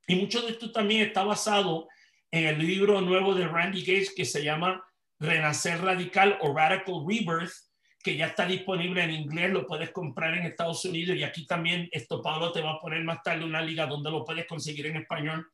Y 0.08 0.16
mucho 0.16 0.42
de 0.42 0.50
esto 0.50 0.72
también 0.72 1.02
está 1.02 1.22
basado 1.22 1.86
en 2.36 2.46
el 2.46 2.58
libro 2.58 3.00
nuevo 3.00 3.34
de 3.34 3.46
Randy 3.46 3.80
Gates 3.80 4.14
que 4.14 4.24
se 4.24 4.44
llama 4.44 4.84
Renacer 5.18 5.80
Radical 5.80 6.38
o 6.40 6.54
Radical 6.54 7.04
Rebirth, 7.06 7.52
que 8.02 8.16
ya 8.16 8.26
está 8.26 8.46
disponible 8.46 9.02
en 9.02 9.10
inglés, 9.10 9.50
lo 9.50 9.66
puedes 9.66 9.90
comprar 9.90 10.34
en 10.34 10.46
Estados 10.46 10.84
Unidos 10.84 11.16
y 11.16 11.24
aquí 11.24 11.46
también, 11.46 11.88
esto 11.90 12.22
Pablo 12.22 12.52
te 12.52 12.60
va 12.60 12.72
a 12.72 12.80
poner 12.80 13.02
más 13.02 13.22
tarde 13.22 13.44
una 13.44 13.62
liga 13.62 13.86
donde 13.86 14.10
lo 14.10 14.24
puedes 14.24 14.46
conseguir 14.46 14.86
en 14.86 14.96
español 14.96 15.46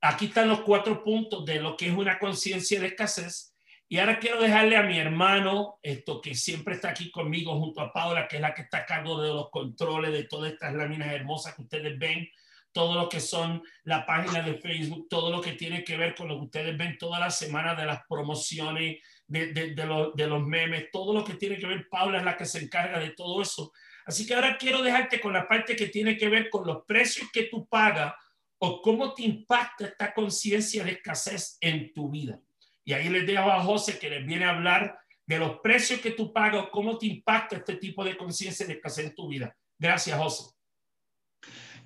aquí 0.00 0.26
están 0.26 0.48
los 0.48 0.60
cuatro 0.60 1.02
puntos 1.02 1.44
de 1.44 1.60
lo 1.60 1.76
que 1.76 1.88
es 1.88 1.94
una 1.94 2.18
conciencia 2.18 2.80
de 2.80 2.88
escasez. 2.88 3.54
Y 3.88 3.98
ahora 3.98 4.18
quiero 4.18 4.40
dejarle 4.40 4.76
a 4.76 4.82
mi 4.82 4.98
hermano, 4.98 5.78
esto 5.82 6.20
que 6.20 6.34
siempre 6.34 6.74
está 6.74 6.90
aquí 6.90 7.10
conmigo 7.10 7.58
junto 7.58 7.80
a 7.80 7.92
Paula, 7.92 8.28
que 8.28 8.36
es 8.36 8.42
la 8.42 8.52
que 8.52 8.62
está 8.62 8.78
a 8.78 8.86
cargo 8.86 9.20
de 9.22 9.28
los 9.28 9.48
controles 9.50 10.12
de 10.12 10.24
todas 10.24 10.52
estas 10.52 10.74
láminas 10.74 11.10
hermosas 11.12 11.54
que 11.54 11.62
ustedes 11.62 11.98
ven, 11.98 12.28
todo 12.72 12.94
lo 12.94 13.08
que 13.08 13.20
son 13.20 13.62
la 13.84 14.04
página 14.06 14.42
de 14.42 14.54
Facebook, 14.54 15.06
todo 15.08 15.30
lo 15.30 15.40
que 15.40 15.52
tiene 15.52 15.84
que 15.84 15.96
ver 15.96 16.14
con 16.14 16.28
lo 16.28 16.38
que 16.38 16.44
ustedes 16.44 16.76
ven 16.76 16.98
toda 16.98 17.18
la 17.18 17.30
semana 17.30 17.74
de 17.74 17.86
las 17.86 18.00
promociones, 18.08 18.98
de, 19.26 19.52
de, 19.52 19.74
de, 19.74 20.10
de 20.14 20.26
los 20.26 20.46
memes, 20.46 20.90
todo 20.90 21.12
lo 21.12 21.24
que 21.24 21.34
tiene 21.34 21.58
que 21.58 21.66
ver, 21.66 21.88
Paula 21.88 22.18
es 22.18 22.24
la 22.24 22.36
que 22.36 22.46
se 22.46 22.60
encarga 22.60 22.98
de 22.98 23.10
todo 23.10 23.42
eso. 23.42 23.72
Así 24.06 24.26
que 24.26 24.34
ahora 24.34 24.56
quiero 24.56 24.82
dejarte 24.82 25.20
con 25.20 25.32
la 25.32 25.46
parte 25.46 25.76
que 25.76 25.88
tiene 25.88 26.16
que 26.16 26.28
ver 26.28 26.48
con 26.48 26.66
los 26.66 26.84
precios 26.86 27.28
que 27.32 27.44
tú 27.44 27.66
pagas 27.66 28.14
o 28.58 28.80
cómo 28.80 29.14
te 29.14 29.22
impacta 29.22 29.86
esta 29.86 30.14
conciencia 30.14 30.82
de 30.82 30.92
escasez 30.92 31.58
en 31.60 31.92
tu 31.92 32.10
vida. 32.10 32.40
Y 32.84 32.94
ahí 32.94 33.08
les 33.08 33.26
dejo 33.26 33.50
a 33.50 33.62
José 33.62 33.98
que 33.98 34.08
les 34.08 34.24
viene 34.24 34.46
a 34.46 34.50
hablar 34.50 34.98
de 35.26 35.38
los 35.38 35.60
precios 35.60 36.00
que 36.00 36.12
tú 36.12 36.32
pagas, 36.32 36.68
cómo 36.72 36.96
te 36.96 37.06
impacta 37.06 37.56
este 37.56 37.76
tipo 37.76 38.02
de 38.02 38.16
conciencia 38.16 38.66
de 38.66 38.72
escasez 38.74 39.06
en 39.06 39.14
tu 39.14 39.28
vida. 39.28 39.54
Gracias, 39.78 40.18
José. 40.18 40.57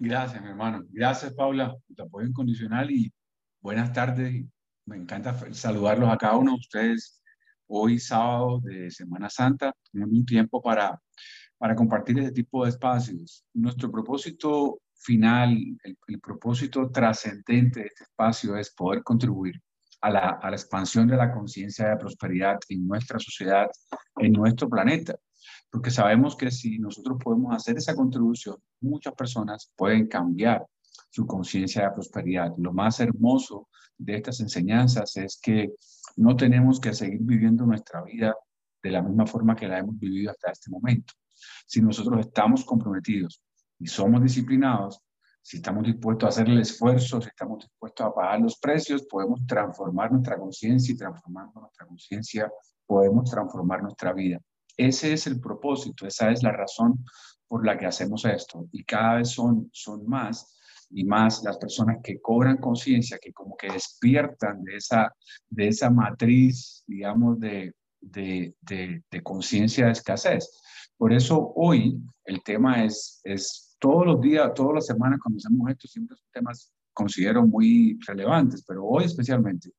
Gracias, 0.04 0.42
mi 0.42 0.49
hermano. 0.49 0.85
Gracias, 0.90 1.32
Paula, 1.32 1.76
por 1.87 1.94
tu 1.94 2.02
apoyo 2.02 2.26
incondicional 2.26 2.90
y 2.90 3.12
buenas 3.61 3.92
tardes. 3.92 4.44
Me 4.85 4.97
encanta 4.97 5.38
saludarlos 5.54 6.11
a 6.11 6.16
cada 6.16 6.37
uno 6.38 6.54
de 6.54 6.59
ustedes 6.59 7.23
hoy, 7.68 8.00
sábado 8.00 8.59
de 8.64 8.90
Semana 8.90 9.30
Santa. 9.30 9.73
Tenemos 9.92 10.12
un 10.12 10.26
tiempo 10.26 10.61
para, 10.61 11.00
para 11.56 11.76
compartir 11.76 12.18
este 12.18 12.32
tipo 12.32 12.64
de 12.64 12.71
espacios. 12.71 13.44
Nuestro 13.54 13.92
propósito 13.92 14.80
final, 14.97 15.56
el, 15.85 16.21
propósito 16.21 16.90
trascendente 16.90 17.78
de 17.78 17.87
este 17.87 18.02
espacio 18.02 18.56
es 18.56 18.75
poder 18.75 19.04
contribuir 19.04 19.62
a 20.00 20.11
la, 20.11 20.30
a 20.30 20.50
la 20.50 20.56
expansión 20.56 21.06
de 21.06 21.16
la 21.16 21.30
conciencia 21.30 21.90
de 21.90 21.97
prosperidad 21.97 22.59
en 22.68 22.88
nuestra 22.88 23.21
sociedad, 23.21 23.68
en 24.16 24.32
nuestro 24.32 24.68
planeta. 24.68 25.14
Porque 25.73 25.91
sabemos 25.91 26.37
que 26.37 26.50
si 26.50 26.79
nosotros 26.79 27.17
podemos 27.19 27.57
hacer 27.57 27.79
esa 27.79 27.97
contribución, 27.97 28.57
muchas 28.83 29.14
personas 29.14 29.73
pueden 29.75 30.07
cambiar 30.07 30.67
su 31.09 31.26
conciencia 31.26 31.85
de 31.85 31.93
prosperidad. 31.93 32.52
Lo 32.59 32.75
más 32.75 33.00
hermoso 33.00 33.69
de 33.97 34.17
estas 34.17 34.41
enseñanzas 34.41 35.17
es 35.17 35.41
que 35.43 35.73
no 36.17 36.37
tenemos 36.37 36.79
que 36.79 36.93
seguir 36.93 37.21
viviendo 37.23 37.64
nuestra 37.64 38.02
vida 38.02 38.35
de 38.83 38.91
la 38.91 39.00
misma 39.00 39.26
forma 39.26 39.57
que 39.57 39.67
la 39.67 39.79
hemos 39.79 39.99
vivido 39.99 40.31
hasta 40.31 40.50
este 40.50 40.71
momento. 40.71 41.14
Si 41.67 41.81
nosotros 41.81 42.21
estamos 42.21 42.67
comprometidos 42.67 43.43
y 43.79 43.87
somos 43.87 44.23
disciplinados, 44.23 45.00
si 45.41 45.57
estamos 45.57 45.85
dispuestos 45.85 46.26
a 46.26 46.29
hacer 46.29 46.50
el 46.50 46.61
esfuerzo, 46.61 47.23
si 47.23 47.29
estamos 47.29 47.61
dispuestos 47.61 48.07
a 48.07 48.12
pagar 48.12 48.41
los 48.41 48.59
precios, 48.59 49.07
podemos 49.09 49.41
transformar 49.47 50.12
nuestra 50.12 50.38
conciencia 50.38 50.93
y 50.93 50.99
transformando 50.99 51.61
nuestra 51.61 51.87
conciencia 51.87 52.52
podemos 52.87 53.31
transformar 53.31 53.83
nuestra 53.83 54.12
vida. 54.12 54.38
Ese 54.87 55.12
es 55.12 55.27
el 55.27 55.41
propósito, 55.41 56.07
esa 56.07 56.31
es 56.31 56.43
la 56.43 56.53
razón 56.53 57.05
por 57.47 57.65
la 57.67 57.79
que 57.79 57.87
hacemos 57.87 58.25
esto. 58.25 58.69
Y 58.73 58.85
cada 58.85 59.17
vez 59.17 59.31
son, 59.31 59.69
son 59.73 60.07
más 60.07 60.59
y 60.91 61.05
más 61.05 61.43
las 61.45 61.57
personas 61.59 61.99
que 62.03 62.21
cobran 62.21 62.59
conciencia, 62.59 63.19
que 63.21 63.33
como 63.33 63.57
que 63.57 63.71
despiertan 63.71 64.62
de 64.65 64.77
esa, 64.77 65.12
de 65.49 65.69
esa 65.69 65.91
matriz, 65.91 66.83
digamos, 66.87 67.39
de, 67.41 67.75
de, 68.01 68.55
de, 68.61 69.23
conciencia 69.23 69.87
de 69.87 69.93
escasez. 69.93 70.61
Por 70.97 71.12
eso 71.12 71.53
hoy 71.57 71.99
el 72.25 72.43
tema 72.43 72.85
es, 72.85 73.21
es 73.25 73.77
todos 73.79 74.07
los 74.07 74.21
días, 74.21 74.53
todas 74.55 74.75
las 74.75 74.87
semanas 74.87 75.21
cuando 75.23 75.39
hacemos 75.39 75.71
esto, 75.71 75.89
siempre 75.89 76.17
son 76.17 76.27
temas 76.33 76.73
considero 76.93 77.47
muy 77.47 77.99
relevantes, 78.07 78.65
pero 78.67 78.85
hoy 78.85 79.05
especialmente, 79.05 79.71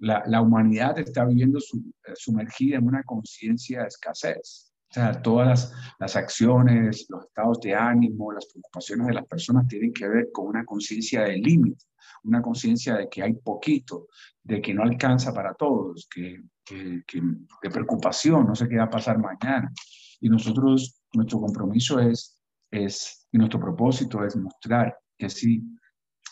la, 0.00 0.22
la 0.26 0.40
humanidad 0.40 0.98
está 0.98 1.24
viviendo 1.24 1.58
eh, 1.58 2.12
sumergida 2.14 2.78
en 2.78 2.86
una 2.86 3.02
conciencia 3.04 3.82
de 3.82 3.88
escasez. 3.88 4.72
O 4.90 4.92
sea, 4.92 5.22
todas 5.22 5.46
las, 5.46 5.72
las, 6.00 6.16
acciones, 6.16 7.06
los 7.08 7.24
estados 7.24 7.60
de 7.60 7.74
ánimo, 7.74 8.32
las 8.32 8.46
preocupaciones 8.46 9.06
de 9.06 9.14
las 9.14 9.26
personas 9.26 9.68
tienen 9.68 9.92
que 9.92 10.08
ver 10.08 10.30
con 10.32 10.48
una 10.48 10.64
conciencia 10.64 11.22
de 11.22 11.36
límite, 11.36 11.84
una 12.24 12.42
conciencia 12.42 12.96
de 12.96 13.08
que 13.08 13.22
hay 13.22 13.34
poquito, 13.34 14.08
de 14.42 14.60
que 14.60 14.74
no 14.74 14.82
alcanza 14.82 15.32
para 15.32 15.54
todos, 15.54 16.08
que, 16.12 16.42
que, 16.64 17.04
que, 17.06 17.22
de 17.62 17.70
preocupación, 17.70 18.46
no 18.46 18.56
sé 18.56 18.68
qué 18.68 18.78
va 18.78 18.84
a 18.84 18.90
pasar 18.90 19.18
mañana. 19.18 19.72
Y 20.20 20.28
nosotros, 20.28 21.00
nuestro 21.12 21.40
compromiso 21.40 22.00
es 22.00 22.40
es, 22.70 23.26
y 23.32 23.38
nuestro 23.38 23.60
propósito 23.60 24.24
es 24.24 24.36
mostrar 24.36 24.96
que 25.18 25.28
sí 25.28 25.62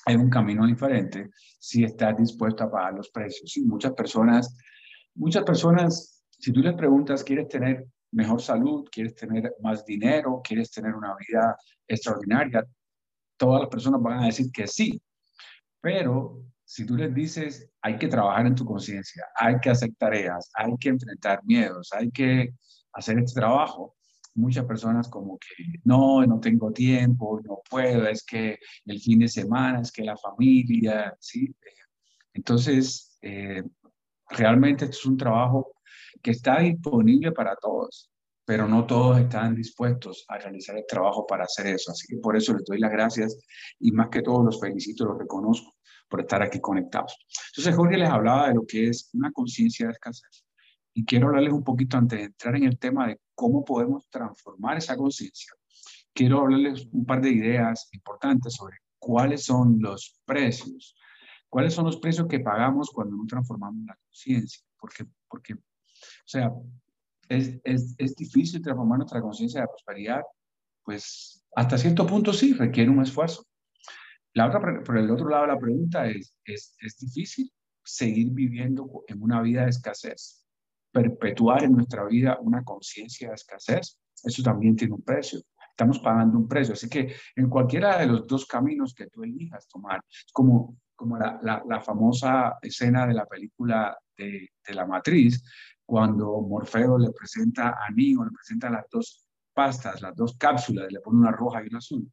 hay 0.07 0.17
un 0.17 0.31
camino 0.31 0.67
diferente 0.67 1.31
si 1.59 1.85
estás 1.85 2.17
dispuesto 2.17 2.65
a 2.65 2.71
pagar 2.71 2.95
los 2.95 3.11
precios. 3.11 3.51
Sí, 3.51 3.65
muchas 3.65 3.93
personas, 3.93 4.57
muchas 5.15 5.45
personas, 5.45 6.25
si 6.31 6.53
tú 6.53 6.61
les 6.61 6.75
preguntas, 6.75 7.25
¿quieres 7.25 7.49
tener 7.49 7.87
mejor 8.13 8.41
salud? 8.41 8.89
¿Quieres 8.91 9.15
tener 9.15 9.55
más 9.63 9.85
dinero? 9.85 10.41
¿Quieres 10.43 10.71
tener 10.71 10.95
una 10.95 11.15
vida 11.17 11.57
extraordinaria? 11.87 12.65
Todas 13.37 13.61
las 13.61 13.69
personas 13.69 14.01
van 14.03 14.21
a 14.21 14.27
decir 14.27 14.51
que 14.53 14.67
sí. 14.67 15.01
Pero 15.81 16.43
si 16.65 16.85
tú 16.85 16.97
les 16.97 17.15
dices, 17.15 17.71
hay 17.81 17.99
que 17.99 18.09
trabajar 18.09 18.47
en 18.47 18.55
tu 18.55 18.65
conciencia, 18.65 19.25
hay 19.35 19.59
que 19.61 19.71
hacer 19.71 19.91
tareas, 19.97 20.51
hay 20.55 20.77
que 20.79 20.91
enfrentar 20.91 21.41
miedos, 21.45 21.91
hay 21.93 22.11
que 22.11 22.51
hacer 22.93 23.19
este 23.19 23.41
trabajo, 23.41 23.97
muchas 24.39 24.65
personas 24.65 25.09
como 25.09 25.39
que 25.39 25.65
no, 25.85 26.25
no 26.25 26.41
tengo 26.41 26.73
tiempo, 26.73 27.41
no 27.45 27.61
puedo, 27.69 28.07
es 28.07 28.25
que 28.25 28.59
el 28.87 29.01
fin 29.01 29.19
de 29.21 29.29
semana, 29.29 29.81
es 29.81 29.93
que 29.93 30.05
la 30.05 30.17
familia, 30.17 31.15
¿sí? 31.21 31.55
Entonces, 32.33 33.19
eh, 33.23 33.63
realmente 34.31 34.85
esto 34.85 34.97
es 34.97 35.07
un 35.07 35.17
trabajo 35.17 35.73
que 36.23 36.31
está 36.31 36.61
disponible 36.61 37.33
para 37.33 37.57
todos, 37.57 38.11
pero 38.45 38.67
no 38.67 38.87
todos 38.87 39.19
están 39.19 39.55
dispuestos 39.55 40.25
a 40.29 40.39
realizar 40.39 40.77
el 40.77 40.87
trabajo 40.87 41.27
para 41.27 41.45
hacer 41.45 41.67
eso. 41.67 41.93
Así 41.93 42.07
que 42.09 42.17
por 42.17 42.37
eso 42.37 42.55
les 42.55 42.65
doy 42.65 42.79
las 42.79 42.91
gracias 42.91 43.39
y 43.79 43.93
más 43.93 44.09
que 44.09 44.23
todo 44.23 44.43
los 44.43 44.61
felicito, 44.61 45.05
los 45.05 45.19
reconozco 45.19 45.75
por 46.09 46.21
estar 46.21 46.43
aquí 46.43 46.61
conectados. 46.61 47.17
Entonces, 47.51 47.77
Jorge 47.77 47.99
les 47.99 48.09
hablaba 48.09 48.49
de 48.49 48.55
lo 48.55 48.65
que 48.67 48.89
es 48.89 49.11
una 49.13 49.31
conciencia 49.33 49.87
de 49.87 49.93
escasez. 49.93 50.45
Y 50.95 51.05
quiero 51.05 51.29
hablarles 51.29 51.53
un 51.53 51.63
poquito 51.63 51.97
antes 51.97 52.19
de 52.19 52.25
entrar 52.27 52.57
en 52.57 52.65
el 52.65 52.79
tema 52.79 53.09
de 53.09 53.21
cómo 53.41 53.65
podemos 53.65 54.09
transformar 54.11 54.79
esa 54.79 54.97
conciencia. 54.97 55.53
Quiero 56.13 56.41
hablarles 56.41 56.89
un 56.91 57.07
par 57.07 57.21
de 57.21 57.31
ideas 57.31 57.89
importantes 57.93 58.55
sobre 58.55 58.79
cuáles 58.99 59.45
son 59.45 59.79
los 59.81 60.21
precios 60.25 60.97
¿Cuáles 61.49 61.73
son 61.73 61.87
los 61.87 61.97
precios 61.97 62.29
que 62.29 62.41
pagamos 62.41 62.91
cuando 62.91 63.17
no 63.17 63.25
transformamos 63.27 63.87
la 63.87 63.97
conciencia? 63.97 64.63
Porque, 64.79 65.07
porque, 65.29 65.55
o 65.55 65.59
sea, 66.27 66.53
es, 67.29 67.59
es, 67.65 67.95
es 67.97 68.15
difícil 68.15 68.61
transformar 68.61 68.99
nuestra 68.99 69.23
conciencia 69.23 69.63
de 69.63 69.69
prosperidad, 69.69 70.23
pues 70.85 71.47
hasta 71.57 71.79
cierto 71.79 72.07
punto 72.07 72.33
sí, 72.33 72.53
requiere 72.53 72.91
un 72.91 73.03
esfuerzo. 73.03 73.47
La 74.35 74.47
otra, 74.47 74.83
por 74.85 74.99
el 74.99 75.11
otro 75.11 75.29
lado 75.29 75.47
la 75.47 75.59
pregunta 75.59 76.07
es, 76.07 76.35
es, 76.45 76.77
es 76.81 76.99
difícil 76.99 77.51
seguir 77.83 78.29
viviendo 78.31 79.05
en 79.09 79.23
una 79.23 79.41
vida 79.41 79.65
de 79.65 79.71
escasez, 79.71 80.45
perpetuar 80.91 81.65
en 81.65 81.73
nuestra 81.73 82.05
vida 82.05 82.39
una 82.41 82.65
conciencia 82.65 83.29
de 83.29 83.35
escasez, 83.35 83.99
eso 84.25 84.43
también 84.43 84.77
tiene 84.77 84.95
un 84.95 85.03
precio. 85.03 85.41
Estamos 85.71 86.01
pagando 86.01 86.39
un 86.39 86.49
precio. 86.49 86.75
Así 86.75 86.89
que 86.89 87.15
en 87.37 87.49
cualquiera 87.49 87.99
de 87.99 88.07
los 88.07 88.27
dos 88.27 88.47
caminos 88.47 88.95
que 88.95 89.07
tú 89.07 89.23
elijas 89.23 89.69
tomar, 89.69 90.03
es 90.09 90.33
como, 90.33 90.77
como 90.97 91.17
la, 91.17 91.41
la, 91.43 91.81
famosa 91.81 92.59
escena 92.61 93.07
de 93.07 93.15
la 93.15 93.27
película 93.27 93.97
de, 94.17 94.49
de, 94.67 94.75
la 94.75 94.87
matriz, 94.87 95.43
cuando 95.85 96.41
Morfeo 96.41 96.99
le 96.99 97.11
presenta 97.13 97.71
a 97.71 97.91
Neo, 97.95 98.25
le 98.25 98.33
presenta 98.33 98.69
las 98.71 98.87
dos 98.91 99.25
pastas, 99.55 100.03
las 100.03 100.17
dos 100.17 100.37
cápsulas, 100.37 100.91
le 100.91 101.01
pone 101.01 101.21
una 101.21 101.31
roja 101.31 101.63
y 101.63 101.69
una 101.69 101.79
azul. 101.79 102.11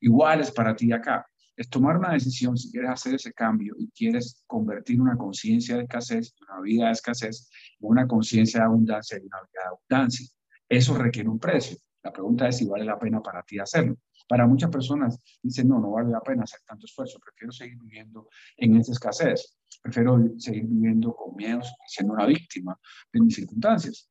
Igual 0.00 0.40
es 0.40 0.50
para 0.50 0.74
ti 0.74 0.90
acá 0.90 1.24
es 1.56 1.68
tomar 1.68 1.96
una 1.96 2.12
decisión 2.12 2.56
si 2.56 2.70
quieres 2.70 2.90
hacer 2.90 3.14
ese 3.14 3.32
cambio 3.32 3.74
y 3.78 3.90
quieres 3.90 4.42
convertir 4.46 5.00
una 5.00 5.16
conciencia 5.16 5.76
de 5.76 5.82
escasez, 5.82 6.34
una 6.48 6.60
vida 6.60 6.86
de 6.86 6.92
escasez, 6.92 7.48
una 7.80 8.06
conciencia 8.06 8.60
de 8.60 8.66
abundancia 8.66 9.18
y 9.18 9.26
una 9.26 9.38
vida 9.38 9.62
de 9.62 9.68
abundancia. 9.68 10.26
Eso 10.68 10.96
requiere 10.96 11.28
un 11.28 11.38
precio. 11.38 11.76
La 12.02 12.12
pregunta 12.12 12.48
es 12.48 12.58
si 12.58 12.66
vale 12.66 12.84
la 12.84 12.98
pena 12.98 13.22
para 13.22 13.42
ti 13.42 13.58
hacerlo. 13.58 13.96
Para 14.28 14.46
muchas 14.46 14.70
personas 14.70 15.18
dicen, 15.42 15.68
no, 15.68 15.78
no 15.78 15.90
vale 15.90 16.10
la 16.10 16.20
pena 16.20 16.44
hacer 16.44 16.60
tanto 16.66 16.86
esfuerzo, 16.86 17.18
prefiero 17.18 17.52
seguir 17.52 17.78
viviendo 17.78 18.28
en 18.56 18.76
esa 18.76 18.92
escasez, 18.92 19.58
prefiero 19.82 20.18
seguir 20.38 20.64
viviendo 20.64 21.14
con 21.14 21.36
miedos, 21.36 21.74
siendo 21.86 22.14
una 22.14 22.26
víctima 22.26 22.78
de 23.12 23.20
mis 23.20 23.34
circunstancias. 23.34 24.10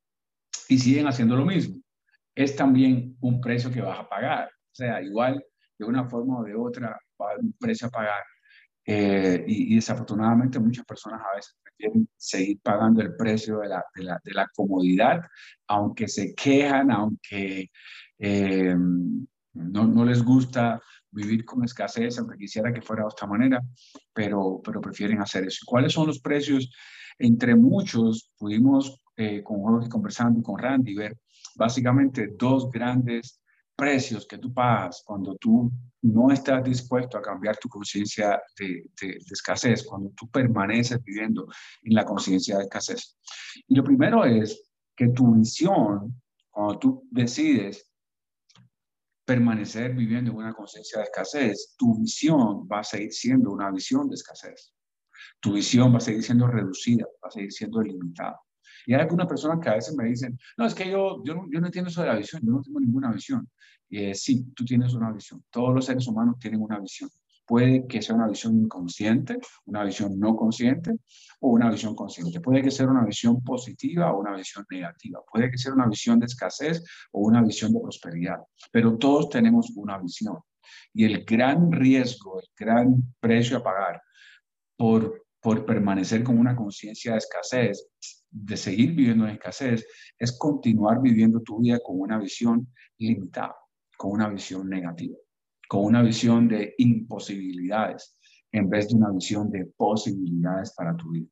Y 0.70 0.78
siguen 0.78 1.08
haciendo 1.08 1.36
lo 1.36 1.46
mismo. 1.46 1.82
Es 2.36 2.56
también 2.56 3.18
un 3.22 3.42
precio 3.42 3.72
que 3.72 3.82
vas 3.82 4.00
a 4.00 4.08
pagar. 4.08 4.48
O 4.48 4.76
sea, 4.76 5.02
igual 5.02 5.44
de 5.78 5.86
una 5.86 6.08
forma 6.08 6.40
o 6.40 6.44
de 6.44 6.56
otra 6.56 6.98
un 7.40 7.54
precio 7.54 7.88
a 7.88 7.92
pagar. 7.92 8.24
Eh, 8.86 9.44
y, 9.48 9.76
desafortunadamente 9.76 10.60
muchas 10.60 10.86
personas 10.86 11.22
a 11.22 11.36
veces 11.36 11.56
prefieren 11.78 12.08
seguir 12.16 12.60
pagando 12.62 13.02
el 13.02 13.16
precio 13.16 13.60
de 13.60 13.70
la, 13.70 13.84
de 13.96 14.04
la, 14.04 14.22
de 14.24 14.34
la 14.34 14.48
comodidad, 14.54 15.22
aunque 15.68 16.08
se 16.08 16.34
quejan, 16.34 16.92
aunque 16.92 17.72
eh, 18.20 18.76
no, 19.54 19.88
no, 19.88 20.06
les 20.06 20.24
gusta 20.24 20.82
vivir 21.12 21.46
con 21.46 21.64
escasez, 21.64 22.18
aunque 22.18 22.38
quisiera 22.38 22.74
que 22.74 22.82
fuera 22.82 23.04
de 23.04 23.10
esta 23.10 23.28
manera, 23.28 23.62
pero, 24.14 24.62
pero 24.64 24.82
prefieren 24.82 25.22
hacer 25.22 25.46
eso. 25.46 25.66
¿Cuáles 25.66 25.94
son 25.94 26.08
los 26.08 26.20
precios? 26.20 26.72
Entre 27.20 27.56
muchos, 27.56 28.32
pudimos 28.38 29.00
eh, 29.16 29.44
con 29.44 29.62
Jorge 29.62 29.90
conversando 29.90 30.40
y 30.40 30.44
con 30.44 30.58
Randy 30.58 30.96
ver 30.96 31.18
básicamente 31.56 32.34
dos 32.38 32.72
grandes 32.72 33.43
precios 33.76 34.26
que 34.28 34.38
tú 34.38 34.54
pagas 34.54 35.04
cuando 35.06 35.36
tú 35.36 35.72
no 36.04 36.32
estás 36.32 36.64
dispuesto 36.64 37.18
a 37.18 37.22
cambiar 37.22 37.58
tu 37.58 37.70
conciencia 37.70 38.42
de, 38.58 38.90
escasez, 39.32 39.84
cuando 39.84 40.10
tú 40.12 40.30
permaneces 40.30 41.02
viviendo 41.04 41.48
en 41.84 41.94
la 41.94 42.06
conciencia 42.06 42.58
de 42.58 42.64
escasez. 42.64 43.18
Y 43.68 43.76
lo 43.76 43.84
primero 43.84 44.26
es 44.26 44.70
que 44.96 45.10
tu 45.10 45.34
visión, 45.36 46.22
cuando 46.52 46.80
tú 46.80 47.08
decides 47.10 47.90
permanecer 49.26 49.94
viviendo 49.94 50.32
en 50.32 50.38
una 50.38 50.54
conciencia 50.54 51.00
de 51.00 51.06
escasez, 51.06 51.76
tu 51.78 51.98
visión 52.00 52.68
va 52.72 52.80
a 52.80 52.84
seguir 52.84 53.14
siendo 53.14 53.52
una 53.52 53.72
visión 53.72 54.10
de 54.10 54.16
escasez. 54.16 54.74
Tu 55.40 55.54
visión 55.54 55.94
va 55.94 55.98
a 55.98 56.02
seguir 56.02 56.24
siendo 56.24 56.48
reducida, 56.48 57.06
va 57.24 57.30
a 57.30 57.32
seguir 57.32 57.52
siendo 57.52 57.82
limitada. 57.82 58.40
Y 58.86 58.94
hay 58.94 59.02
algunas 59.02 59.28
personas 59.28 59.60
que 59.60 59.70
a 59.70 59.76
veces 59.76 59.96
me 59.96 60.06
dicen, 60.06 60.38
no, 60.58 60.66
es 60.66 60.74
que 60.74 60.90
yo, 60.90 61.24
yo, 61.24 61.36
no, 61.36 61.48
yo 61.52 61.60
no 61.60 61.68
entiendo 61.68 61.90
eso 61.90 62.02
de 62.02 62.08
la 62.08 62.16
visión, 62.16 62.42
yo 62.44 62.52
no 62.52 62.62
tengo 62.62 62.80
ninguna 62.80 63.12
visión. 63.12 63.48
Eh, 63.90 64.16
sí, 64.16 64.46
tú 64.56 64.66
tienes 64.66 64.94
una 64.94 65.12
visión. 65.12 65.44
Todos 65.52 65.74
los 65.74 65.86
seres 65.86 66.08
humanos 66.08 66.38
tienen 66.40 66.62
una 66.62 66.80
visión. 66.80 67.10
Puede 67.46 67.86
que 67.88 68.02
sea 68.02 68.16
una 68.16 68.28
visión 68.28 68.58
inconsciente, 68.58 69.38
una 69.66 69.84
visión 69.84 70.18
no 70.18 70.36
consciente 70.36 70.92
o 71.42 71.50
una 71.50 71.70
visión 71.70 71.94
consciente. 71.94 72.40
Puede 72.40 72.62
que 72.62 72.72
sea 72.72 72.88
una 72.88 73.06
visión 73.06 73.44
positiva 73.44 74.12
o 74.12 74.20
una 74.20 74.36
visión 74.36 74.66
negativa. 74.72 75.20
Puede 75.32 75.52
que 75.52 75.58
sea 75.58 75.74
una 75.74 75.88
visión 75.88 76.20
de 76.20 76.26
escasez 76.26 76.84
o 77.12 77.22
una 77.22 77.42
visión 77.42 77.74
de 77.74 77.82
prosperidad. 77.82 78.38
Pero 78.72 78.98
todos 78.98 79.30
tenemos 79.30 79.72
una 79.76 79.98
visión. 79.98 80.38
Y 80.94 81.06
el 81.06 81.26
gran 81.26 81.72
riesgo, 81.72 82.40
el 82.40 82.48
gran 82.58 83.14
precio 83.20 83.58
a 83.58 83.64
pagar 83.64 84.02
por, 84.78 85.26
por 85.42 85.66
permanecer 85.66 86.24
con 86.24 86.40
una 86.40 86.56
conciencia 86.56 87.12
de 87.12 87.18
escasez 87.18 87.90
de 88.34 88.58
seguir 88.58 88.96
viviendo 88.96 89.26
en 89.26 89.36
escasez 89.36 89.86
es 90.18 90.38
continuar 90.38 91.02
viviendo 91.02 91.40
tu 91.42 91.60
vida 91.60 91.80
con 91.84 92.00
una 92.00 92.18
visión 92.18 92.68
limitada, 92.98 93.56
con 93.96 94.12
una 94.12 94.28
visión 94.28 94.68
negativa, 94.68 95.16
con 95.68 95.86
una 95.86 96.02
visión 96.02 96.48
de 96.48 96.74
imposibilidades 96.80 98.18
en 98.52 98.70
vez 98.70 98.90
de 98.90 98.96
una 98.96 99.12
visión 99.12 99.50
de 99.52 99.66
posibilidades 99.78 100.74
para 100.76 100.96
tu 100.98 101.12
vida. 101.12 101.28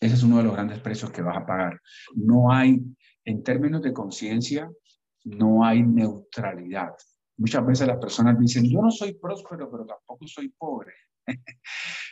Ese 0.00 0.14
es 0.14 0.22
uno 0.22 0.38
de 0.38 0.44
los 0.44 0.52
grandes 0.52 0.80
precios 0.80 1.10
que 1.10 1.22
vas 1.22 1.36
a 1.36 1.46
pagar. 1.46 1.80
No 2.14 2.52
hay, 2.52 2.78
en 3.24 3.42
términos 3.42 3.82
de 3.82 3.92
conciencia, 3.92 4.70
no 5.24 5.64
hay 5.64 5.82
neutralidad. 5.82 6.94
Muchas 7.38 7.66
veces 7.66 7.86
las 7.86 7.98
personas 7.98 8.38
dicen, 8.38 8.64
yo 8.70 8.80
no 8.80 8.90
soy 8.90 9.14
próspero, 9.14 9.70
pero 9.70 9.84
tampoco 9.84 10.26
soy 10.26 10.48
pobre. 10.50 10.92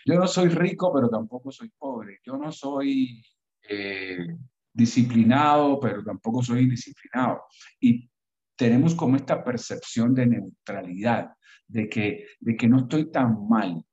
yo 0.06 0.14
no 0.14 0.26
soy 0.26 0.48
rico, 0.48 0.92
pero 0.92 1.08
tampoco 1.08 1.50
soy 1.50 1.70
pobre. 1.78 2.18
Yo 2.24 2.36
no 2.36 2.50
soy 2.52 3.22
eh, 3.68 4.26
disciplinado, 4.72 5.78
pero 5.80 6.02
tampoco 6.02 6.42
soy 6.42 6.62
indisciplinado. 6.62 7.42
Y 7.80 8.10
tenemos 8.56 8.94
como 8.94 9.16
esta 9.16 9.42
percepción 9.42 10.14
de 10.14 10.26
neutralidad, 10.26 11.30
de 11.66 11.88
que, 11.88 12.26
de 12.40 12.56
que 12.56 12.68
no 12.68 12.80
estoy 12.80 13.10
tan 13.10 13.48
mal. 13.48 13.84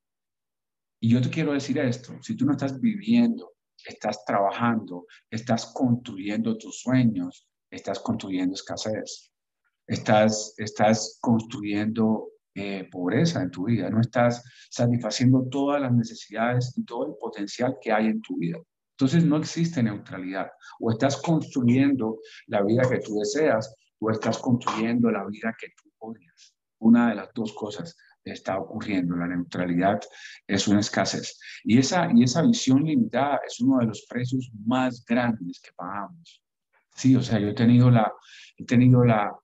Y 1.00 1.10
yo 1.10 1.22
te 1.22 1.30
quiero 1.30 1.54
decir 1.54 1.78
esto, 1.80 2.14
si 2.22 2.36
tú 2.36 2.46
no 2.46 2.52
estás 2.52 2.80
viviendo, 2.80 3.54
estás 3.86 4.24
trabajando, 4.26 5.08
estás 5.30 5.72
construyendo 5.74 6.58
tus 6.58 6.82
sueños, 6.82 7.48
estás 7.72 8.00
construyendo 8.00 8.54
escasez, 8.54 9.32
estás, 9.88 10.54
estás 10.58 11.18
construyendo 11.22 12.30
eh, 12.54 12.88
pobreza 12.92 13.42
en 13.42 13.50
tu 13.50 13.66
vida, 13.66 13.90
no 13.90 14.02
estás 14.02 14.44
satisfaciendo 14.70 15.48
todas 15.50 15.82
las 15.82 15.94
necesidades 15.94 16.78
y 16.78 16.84
todo 16.84 17.08
el 17.08 17.14
potencial 17.20 17.78
que 17.82 17.92
hay 17.92 18.08
en 18.08 18.22
tu 18.22 18.38
vida. 18.38 18.60
Entonces 19.02 19.26
no 19.26 19.38
existe 19.38 19.82
neutralidad. 19.82 20.52
O 20.80 20.92
estás 20.92 21.18
construyendo 21.18 22.20
la 22.46 22.62
vida 22.62 22.84
que 22.88 23.00
tú 23.00 23.18
deseas 23.18 23.76
o 24.00 24.12
estás 24.12 24.38
construyendo 24.38 25.10
la 25.10 25.26
vida 25.26 25.56
que 25.60 25.70
tú 25.70 25.92
odias. 25.98 26.56
Una 26.78 27.10
de 27.10 27.16
las 27.16 27.34
dos 27.34 27.52
cosas 27.54 27.98
está 28.24 28.60
ocurriendo. 28.60 29.16
La 29.16 29.26
neutralidad 29.26 30.00
es 30.46 30.68
una 30.68 30.82
escasez. 30.82 31.40
Y 31.64 31.80
esa, 31.80 32.12
y 32.14 32.22
esa 32.24 32.44
visión 32.44 32.84
limitada 32.84 33.40
es 33.44 33.60
uno 33.60 33.80
de 33.80 33.88
los 33.88 34.06
precios 34.08 34.52
más 34.68 35.04
grandes 35.04 35.60
que 35.60 35.72
pagamos. 35.76 36.44
Sí, 36.96 37.16
o 37.16 37.24
sea, 37.24 37.40
yo 37.40 37.48
he 37.48 37.56
tenido, 37.56 37.90
la, 37.90 38.14
he 38.56 38.66
tenido 38.66 39.04
la, 39.04 39.36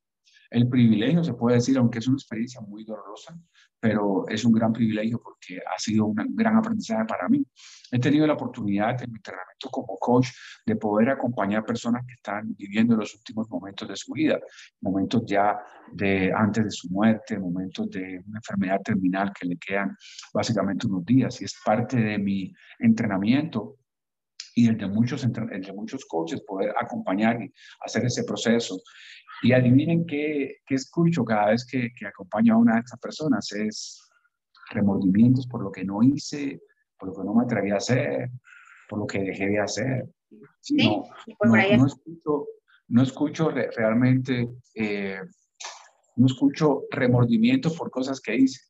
el 0.51 0.69
privilegio, 0.69 1.23
se 1.23 1.33
puede 1.33 1.55
decir, 1.55 1.79
aunque 1.79 1.97
es 1.97 2.07
una 2.07 2.17
experiencia 2.17 2.61
muy 2.61 2.83
dolorosa, 2.83 3.35
pero 3.79 4.27
es 4.27 4.43
un 4.43 4.53
gran 4.53 4.73
privilegio 4.73 5.21
porque 5.21 5.59
ha 5.59 5.77
sido 5.77 6.05
un 6.05 6.15
gran 6.35 6.57
aprendizaje 6.57 7.05
para 7.05 7.29
mí. 7.29 7.45
He 7.91 7.99
tenido 7.99 8.25
la 8.25 8.33
oportunidad 8.33 9.01
en 9.01 9.11
mi 9.11 9.17
entrenamiento 9.17 9.69
como 9.69 9.97
coach 9.97 10.27
de 10.65 10.75
poder 10.75 11.09
acompañar 11.09 11.63
personas 11.63 12.05
que 12.05 12.13
están 12.13 12.55
viviendo 12.55 12.95
los 12.95 13.13
últimos 13.15 13.49
momentos 13.49 13.87
de 13.87 13.95
su 13.95 14.13
vida, 14.13 14.39
momentos 14.81 15.23
ya 15.25 15.57
de 15.91 16.31
antes 16.35 16.65
de 16.65 16.71
su 16.71 16.89
muerte, 16.89 17.39
momentos 17.39 17.89
de 17.89 18.23
una 18.27 18.39
enfermedad 18.39 18.81
terminal 18.81 19.31
que 19.39 19.47
le 19.47 19.57
quedan 19.57 19.95
básicamente 20.33 20.87
unos 20.87 21.05
días 21.05 21.41
y 21.41 21.45
es 21.45 21.55
parte 21.63 21.97
de 21.97 22.17
mi 22.17 22.53
entrenamiento 22.79 23.77
y 24.55 24.67
el 24.67 24.77
de 24.77 24.87
muchos, 24.87 25.23
el 25.23 25.61
de 25.61 25.73
muchos 25.73 26.03
coaches, 26.05 26.41
poder 26.41 26.73
acompañar 26.75 27.39
y 27.41 27.53
hacer 27.85 28.05
ese 28.05 28.23
proceso 28.23 28.81
y 29.41 29.51
adivinen 29.53 30.05
qué, 30.05 30.57
qué 30.65 30.75
escucho 30.75 31.23
cada 31.23 31.51
vez 31.51 31.65
que, 31.65 31.91
que, 31.93 32.07
acompaño 32.07 32.55
a 32.55 32.57
una 32.57 32.75
de 32.75 32.81
estas 32.81 32.99
personas. 32.99 33.51
Es 33.51 34.01
remordimientos 34.69 35.47
por 35.47 35.63
lo 35.63 35.71
que 35.71 35.83
no 35.83 36.01
hice, 36.01 36.61
por 36.97 37.09
lo 37.09 37.15
que 37.15 37.23
no 37.23 37.33
me 37.33 37.43
atreví 37.43 37.71
a 37.71 37.77
hacer, 37.77 38.29
por 38.89 38.99
lo 38.99 39.07
que 39.07 39.19
dejé 39.19 39.47
de 39.47 39.59
hacer. 39.59 40.09
Sí, 40.59 40.75
no, 40.77 41.03
no, 41.43 41.77
no, 41.77 41.85
escucho, 41.85 42.47
no 42.89 43.01
escucho 43.01 43.49
realmente, 43.49 44.49
eh, 44.75 45.21
no 46.15 46.25
escucho 46.25 46.83
remordimientos 46.91 47.77
por 47.77 47.89
cosas 47.91 48.19
que 48.19 48.35
hice. 48.35 48.61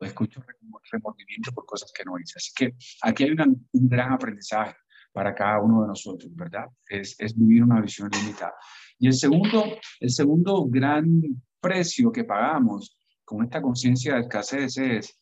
Escucho 0.00 0.42
remordimientos 0.90 1.54
por 1.54 1.66
cosas 1.66 1.92
que 1.92 2.04
no 2.04 2.18
hice. 2.18 2.34
Así 2.36 2.52
que 2.54 2.74
aquí 3.02 3.24
hay 3.24 3.30
una, 3.30 3.46
un 3.46 3.88
gran 3.88 4.12
aprendizaje 4.12 4.76
para 5.14 5.32
cada 5.32 5.60
uno 5.60 5.82
de 5.82 5.88
nosotros, 5.88 6.34
¿verdad? 6.34 6.66
Es, 6.88 7.14
es 7.20 7.38
vivir 7.38 7.62
una 7.62 7.80
visión 7.80 8.10
limitada. 8.10 8.54
Y 8.98 9.06
el 9.06 9.14
segundo, 9.14 9.64
el 10.00 10.10
segundo 10.10 10.66
gran 10.66 11.22
precio 11.60 12.10
que 12.10 12.24
pagamos 12.24 12.98
con 13.24 13.44
esta 13.44 13.62
conciencia 13.62 14.14
de 14.14 14.22
escasez 14.22 14.76
es 14.76 15.20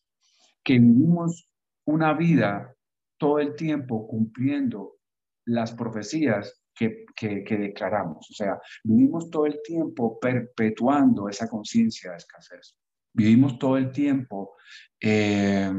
que 0.64 0.78
vivimos 0.78 1.46
una 1.84 2.14
vida 2.14 2.74
todo 3.18 3.38
el 3.38 3.54
tiempo 3.54 4.08
cumpliendo 4.08 4.96
las 5.44 5.72
profecías 5.72 6.64
que, 6.74 7.04
que, 7.14 7.56
declaramos. 7.58 8.30
O 8.30 8.34
sea, 8.34 8.58
vivimos 8.82 9.28
todo 9.30 9.44
el 9.44 9.60
tiempo 9.62 10.18
perpetuando 10.18 11.28
esa 11.28 11.48
conciencia 11.48 12.12
de 12.12 12.16
escasez. 12.16 12.76
Vivimos 13.12 13.58
todo 13.58 13.76
el 13.76 13.92
tiempo 13.92 14.56
eh, 14.98 15.70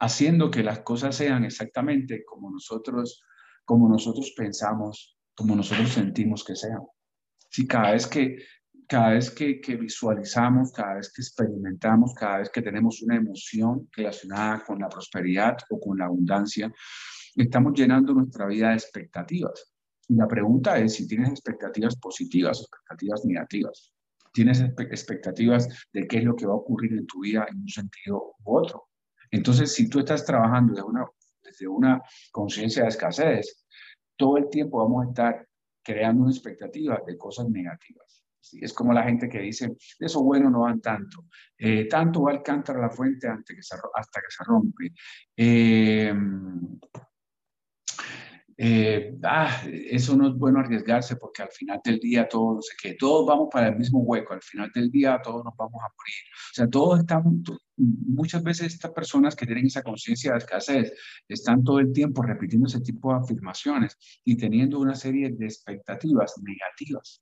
haciendo 0.00 0.50
que 0.50 0.62
las 0.62 0.80
cosas 0.80 1.14
sean 1.14 1.44
exactamente 1.44 2.24
como 2.24 2.50
nosotros, 2.50 3.22
como 3.64 3.88
nosotros 3.88 4.32
pensamos, 4.36 5.16
como 5.34 5.56
nosotros 5.56 5.90
sentimos 5.90 6.44
que 6.44 6.56
sean. 6.56 6.82
Si 7.50 7.66
cada 7.66 7.92
vez 7.92 8.06
que 8.06 8.38
cada 8.92 9.14
vez 9.14 9.30
que, 9.30 9.76
visualizamos, 9.80 10.70
cada 10.70 10.96
vez 10.96 11.10
que 11.14 11.22
experimentamos, 11.22 12.12
cada 12.12 12.40
vez 12.40 12.50
que 12.50 12.60
tenemos 12.60 13.00
una 13.00 13.16
emoción 13.16 13.88
relacionada 13.96 14.62
con 14.64 14.80
la 14.80 14.88
prosperidad 14.90 15.56
o 15.70 15.80
con 15.80 15.96
la 15.96 16.04
abundancia, 16.04 16.70
estamos 17.34 17.72
llenando 17.72 18.12
nuestra 18.12 18.46
vida 18.46 18.68
de 18.68 18.74
expectativas. 18.74 19.72
Y 20.08 20.16
la 20.16 20.28
pregunta 20.28 20.76
es 20.76 20.92
si 20.94 21.06
tienes 21.06 21.30
expectativas 21.30 21.96
positivas 21.96 22.60
o 22.60 22.64
expectativas 22.64 23.24
negativas. 23.24 23.94
Tienes 24.30 24.60
expectativas 24.60 25.68
de 25.90 26.06
qué 26.06 26.18
es 26.18 26.24
lo 26.24 26.36
que 26.36 26.46
va 26.46 26.52
a 26.52 26.56
ocurrir 26.56 26.92
en 26.92 27.06
tu 27.06 27.20
vida 27.20 27.46
en 27.50 27.62
un 27.62 27.68
sentido 27.68 28.34
u 28.44 28.58
otro. 28.58 28.88
Entonces, 29.30 29.72
si 29.72 29.88
tú 29.88 30.00
estás 30.00 30.26
trabajando 30.26 30.74
desde 30.74 30.86
una, 30.86 31.06
desde 31.42 31.68
una 31.68 32.00
conciencia 32.30 32.82
de 32.82 32.88
escasez, 32.88 33.64
todo 34.16 34.36
el 34.36 34.48
tiempo 34.48 34.78
vamos 34.78 35.06
a 35.06 35.08
estar 35.08 35.48
creando 35.82 36.22
una 36.22 36.32
expectativa 36.32 37.00
de 37.06 37.16
cosas 37.16 37.48
negativas. 37.48 38.24
Es 38.60 38.72
como 38.72 38.92
la 38.92 39.04
gente 39.04 39.28
que 39.28 39.38
dice, 39.38 39.76
eso 39.98 40.22
bueno 40.22 40.50
no 40.50 40.60
van 40.60 40.80
tanto. 40.80 41.26
Eh, 41.56 41.86
tanto 41.88 42.22
va 42.22 42.32
el 42.32 42.42
cántaro 42.42 42.80
la 42.80 42.90
fuente 42.90 43.28
hasta 43.28 43.54
que 43.54 43.62
se, 43.62 43.76
hasta 43.94 44.20
que 44.20 44.26
se 44.28 44.44
rompe. 44.44 44.92
Eh, 45.36 46.14
eh, 48.64 49.18
ah, 49.24 49.60
eso 49.66 50.16
no 50.16 50.28
es 50.28 50.34
bueno 50.34 50.60
arriesgarse 50.60 51.16
porque 51.16 51.42
al 51.42 51.50
final 51.50 51.80
del 51.84 51.98
día 51.98 52.28
todos, 52.28 52.68
sé 52.68 52.74
qué, 52.80 52.94
todos 52.94 53.26
vamos 53.26 53.48
para 53.50 53.66
el 53.66 53.76
mismo 53.76 53.98
hueco, 54.02 54.34
al 54.34 54.42
final 54.42 54.70
del 54.72 54.88
día 54.88 55.20
todos 55.20 55.44
nos 55.44 55.56
vamos 55.56 55.82
a 55.82 55.90
morir. 55.98 56.22
O 56.32 56.54
sea, 56.54 56.68
todos 56.68 57.00
están, 57.00 57.42
muchas 57.76 58.40
veces 58.44 58.72
estas 58.72 58.92
personas 58.92 59.34
que 59.34 59.46
tienen 59.46 59.66
esa 59.66 59.82
conciencia 59.82 60.30
de 60.30 60.38
escasez 60.38 60.92
están 61.26 61.64
todo 61.64 61.80
el 61.80 61.92
tiempo 61.92 62.22
repitiendo 62.22 62.68
ese 62.68 62.80
tipo 62.80 63.12
de 63.12 63.18
afirmaciones 63.18 63.98
y 64.24 64.36
teniendo 64.36 64.78
una 64.78 64.94
serie 64.94 65.30
de 65.30 65.44
expectativas 65.44 66.34
negativas. 66.40 67.20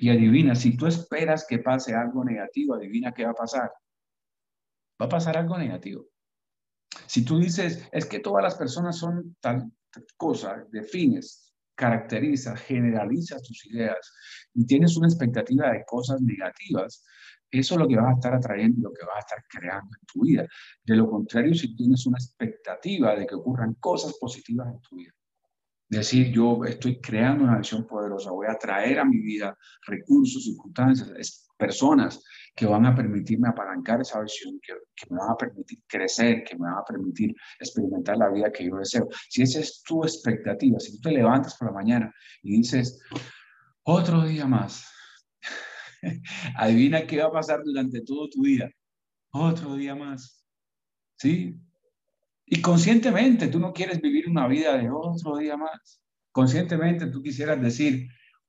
Y 0.00 0.08
adivina, 0.08 0.54
si 0.54 0.74
tú 0.74 0.86
esperas 0.86 1.44
que 1.46 1.58
pase 1.58 1.94
algo 1.94 2.24
negativo, 2.24 2.76
adivina 2.76 3.12
qué 3.12 3.26
va 3.26 3.32
a 3.32 3.34
pasar. 3.34 3.70
Va 4.98 5.04
a 5.04 5.10
pasar 5.10 5.36
algo 5.36 5.58
negativo. 5.58 6.06
Si 7.06 7.26
tú 7.26 7.38
dices, 7.38 7.86
es 7.92 8.06
que 8.06 8.20
todas 8.20 8.42
las 8.42 8.54
personas 8.54 8.96
son 8.96 9.36
tal, 9.40 9.70
cosa, 10.16 10.64
defines, 10.70 11.52
caracterizas, 11.74 12.60
generalizas 12.60 13.42
tus 13.42 13.66
ideas 13.66 14.12
y 14.54 14.66
tienes 14.66 14.96
una 14.96 15.08
expectativa 15.08 15.70
de 15.70 15.84
cosas 15.86 16.20
negativas, 16.20 17.04
eso 17.50 17.74
es 17.74 17.80
lo 17.80 17.88
que 17.88 17.96
vas 17.96 18.12
a 18.12 18.14
estar 18.14 18.34
atrayendo, 18.34 18.88
lo 18.88 18.92
que 18.92 19.04
vas 19.04 19.16
a 19.16 19.20
estar 19.20 19.44
creando 19.48 19.96
en 19.98 20.06
tu 20.06 20.22
vida. 20.22 20.46
De 20.84 20.94
lo 20.94 21.10
contrario, 21.10 21.54
si 21.54 21.74
tienes 21.74 22.06
una 22.06 22.18
expectativa 22.18 23.16
de 23.16 23.26
que 23.26 23.34
ocurran 23.34 23.74
cosas 23.74 24.16
positivas 24.20 24.68
en 24.68 24.80
tu 24.80 24.96
vida, 24.96 25.12
decir 25.88 26.30
yo 26.30 26.64
estoy 26.64 27.00
creando 27.00 27.44
una 27.44 27.58
visión 27.58 27.86
poderosa, 27.86 28.30
voy 28.30 28.46
a 28.46 28.56
traer 28.56 29.00
a 29.00 29.04
mi 29.04 29.18
vida 29.18 29.56
recursos, 29.86 30.44
circunstancias, 30.44 31.10
personas 31.60 32.24
que 32.56 32.66
van 32.66 32.84
a 32.86 32.94
permitirme 32.94 33.48
apalancar 33.48 34.00
esa 34.00 34.20
visión, 34.20 34.58
que, 34.60 34.74
me 35.10 35.18
van 35.18 35.30
a 35.30 35.36
permitir 35.36 35.78
crecer, 35.86 36.42
que 36.44 36.56
me 36.56 36.66
van 36.66 36.78
a 36.78 36.84
permitir 36.84 37.34
experimentar 37.58 38.16
la 38.16 38.28
vida 38.30 38.50
que 38.50 38.68
yo 38.68 38.76
deseo. 38.76 39.08
Si 39.28 39.42
esa 39.42 39.60
es 39.60 39.82
tu 39.82 40.02
expectativa, 40.02 40.80
si 40.80 40.96
tú 40.96 41.08
te 41.08 41.12
levantas 41.12 41.56
por 41.56 41.68
la 41.68 41.74
mañana 41.74 42.12
y 42.42 42.56
dices, 42.56 43.00
otro 43.84 44.24
día 44.24 44.46
más, 44.46 44.86
adivina 46.56 47.06
qué 47.06 47.18
va 47.18 47.28
a 47.28 47.32
pasar 47.32 47.62
durante 47.64 48.00
todo 48.02 48.28
tu 48.28 48.42
día, 48.42 48.68
otro 49.32 49.76
día 49.76 49.94
más, 49.94 50.44
¿sí? 51.18 51.54
Y 52.46 52.60
conscientemente 52.60 53.46
tú 53.46 53.60
no 53.60 53.72
quieres 53.72 54.00
vivir 54.00 54.28
una 54.28 54.48
vida 54.48 54.76
de 54.76 54.90
otro 54.90 55.36
día 55.36 55.56
más. 55.56 56.02
Conscientemente 56.32 57.06
tú 57.06 57.22
quisieras 57.22 57.60
decir, 57.62 58.08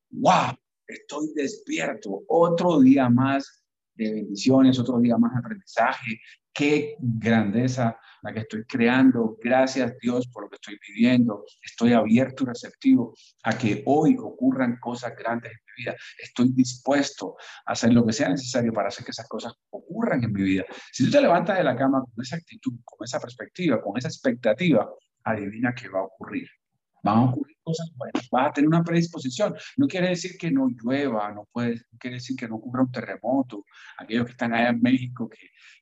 wow, 0.10 0.56
estoy 0.94 1.34
despierto, 1.34 2.24
otro 2.28 2.80
día 2.80 3.10
más 3.10 3.64
de 3.96 4.14
bendiciones, 4.14 4.80
otro 4.80 5.00
día 5.00 5.18
más 5.18 5.34
de 5.34 5.40
aprendizaje. 5.40 6.20
Qué 6.54 6.96
grandeza 7.00 7.98
la 8.22 8.34
que 8.34 8.42
estoy 8.42 8.66
creando. 8.66 9.38
Gracias 9.42 9.94
Dios 10.02 10.28
por 10.28 10.44
lo 10.44 10.50
que 10.50 10.56
estoy 10.56 10.78
viviendo. 10.88 11.46
Estoy 11.64 11.94
abierto 11.94 12.44
y 12.44 12.48
receptivo 12.48 13.14
a 13.44 13.58
que 13.58 13.84
hoy 13.86 14.18
ocurran 14.20 14.78
cosas 14.80 15.16
grandes 15.16 15.52
en 15.52 15.60
mi 15.66 15.84
vida. 15.84 15.96
Estoy 16.18 16.52
dispuesto 16.54 17.38
a 17.66 17.72
hacer 17.72 17.94
lo 17.94 18.06
que 18.06 18.14
sea 18.14 18.30
necesario 18.30 18.74
para 18.74 18.90
hacer 18.90 19.06
que 19.06 19.12
esas 19.12 19.28
cosas 19.28 19.54
ocurran 19.70 20.24
en 20.24 20.34
mi 20.34 20.44
vida. 20.44 20.66
Si 20.92 21.06
tú 21.06 21.12
te 21.12 21.22
levantas 21.22 21.58
de 21.58 21.64
la 21.64 21.76
cama 21.76 22.02
con 22.02 22.22
esa 22.22 22.36
actitud, 22.36 22.74
con 22.84 23.06
esa 23.06 23.20
perspectiva, 23.20 23.82
con 23.82 23.98
esa 23.98 24.10
expectativa, 24.10 24.90
adivina 25.24 25.74
qué 25.74 25.88
va 25.88 26.00
a 26.00 26.04
ocurrir 26.04 26.50
van 27.04 27.18
a 27.18 27.24
ocurrir 27.26 27.58
cosas 27.64 27.92
buenas, 27.96 28.30
vas 28.32 28.50
a 28.50 28.54
tener 28.54 28.68
una 28.68 28.84
predisposición. 28.84 29.56
No 29.78 29.88
quiere 29.88 30.10
decir 30.10 30.38
que 30.38 30.52
no 30.52 30.68
llueva, 30.70 31.32
no, 31.32 31.48
puede, 31.52 31.82
quiere 32.00 32.16
decir 32.16 32.36
que 32.36 32.48
no 32.48 32.56
ocurra 32.56 32.84
un 32.84 32.92
terremoto, 32.92 33.66
aquellos 33.98 34.26
que 34.26 34.32
están 34.32 34.54
allá 34.54 34.70
en 34.70 34.82
México 34.82 35.30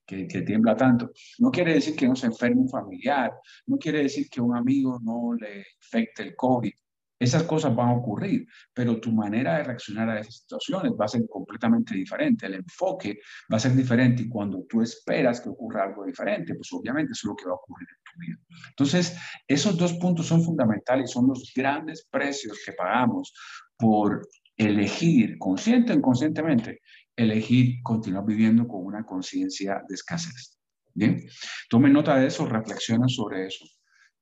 que, 0.06 0.28
que, 0.28 0.42
tiembla 0.42 0.76
tanto. 0.76 1.12
No 1.40 1.52
quiere 1.52 1.74
decir 1.74 1.96
que 1.96 2.08
no 2.08 2.16
se 2.16 2.28
enferme 2.28 2.62
un 2.62 2.70
familiar, 2.70 3.32
no 3.68 3.78
quiere 3.78 4.04
decir 4.04 4.30
que 4.30 4.42
un 4.42 4.56
amigo 4.56 5.00
no 5.04 5.34
le 5.34 5.66
infecte 5.78 6.24
el 6.24 6.36
COVID. 6.36 6.74
Esas 7.20 7.44
cosas 7.44 7.76
van 7.76 7.90
a 7.90 7.94
ocurrir, 7.96 8.48
pero 8.74 9.00
tu 9.00 9.12
manera 9.12 9.58
de 9.58 9.66
reaccionar 9.66 10.10
a 10.10 10.22
esas 10.22 10.38
situaciones 10.38 10.94
va 10.94 11.04
a 11.04 11.10
ser 11.10 11.28
completamente 11.28 11.94
diferente. 11.94 12.46
El 12.46 12.54
enfoque 12.56 13.20
va 13.52 13.58
a 13.58 13.60
ser 13.60 13.76
diferente 13.76 14.24
y 14.24 14.30
cuando 14.30 14.64
tú 14.70 14.82
esperas 14.82 15.42
que 15.42 15.50
ocurra 15.50 15.84
algo 15.84 16.06
diferente, 16.06 16.56
pues 16.56 16.72
obviamente 16.72 17.12
es 17.12 17.24
lo 17.26 17.36
que 17.36 17.46
va 17.46 17.52
a 17.52 17.56
ocurrir 17.56 17.90
en 17.90 18.04
tu 18.04 18.20
vida. 18.20 18.60
Entonces, 18.70 19.18
esos 19.46 19.78
dos 19.78 19.94
puntos 19.96 20.28
son 20.28 20.42
fundamentales, 20.44 21.12
son 21.12 21.28
los 21.28 21.52
grandes 21.54 22.08
precios 22.10 22.58
que 22.66 22.72
pagamos 22.72 23.34
por 23.78 24.26
elegir, 24.56 25.38
consciente 25.38 25.92
o 25.92 25.96
inconscientemente, 25.96 26.80
elegir 27.18 27.82
continuar 27.84 28.26
viviendo 28.26 28.66
con 28.66 28.86
una 28.86 29.06
conciencia 29.06 29.84
de 29.88 29.96
escasez. 29.96 30.58
Bien, 30.94 31.22
tome 31.70 31.90
nota 31.90 32.16
de 32.16 32.28
eso, 32.28 32.46
reflexiona 32.46 33.08
sobre 33.10 33.48
eso 33.48 33.66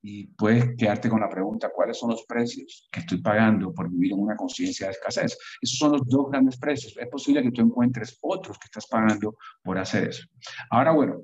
y 0.02 0.28
puedes 0.28 0.76
quedarte 0.78 1.10
con 1.10 1.22
la 1.22 1.30
pregunta, 1.30 1.72
¿cuáles 1.74 1.98
son 1.98 2.12
los 2.12 2.24
precios 2.26 2.88
que 2.92 3.00
estoy 3.02 3.22
pagando 3.22 3.74
por 3.74 3.90
vivir 3.90 4.14
en 4.14 4.20
una 4.20 4.36
conciencia 4.36 4.88
de 4.88 4.94
escasez? 4.94 5.38
Esos 5.62 5.78
son 5.78 5.94
los 5.94 6.08
dos 6.08 6.30
grandes 6.30 6.58
precios. 6.58 6.96
Es 6.98 7.08
posible 7.08 7.42
que 7.42 7.52
tú 7.52 7.62
encuentres 7.62 8.18
otros 8.22 8.58
que 8.58 8.66
estás 8.66 8.88
pagando 8.88 9.38
por 9.64 9.78
hacer 9.78 10.10
eso. 10.10 10.24
Ahora, 10.70 10.92
bueno, 10.92 11.22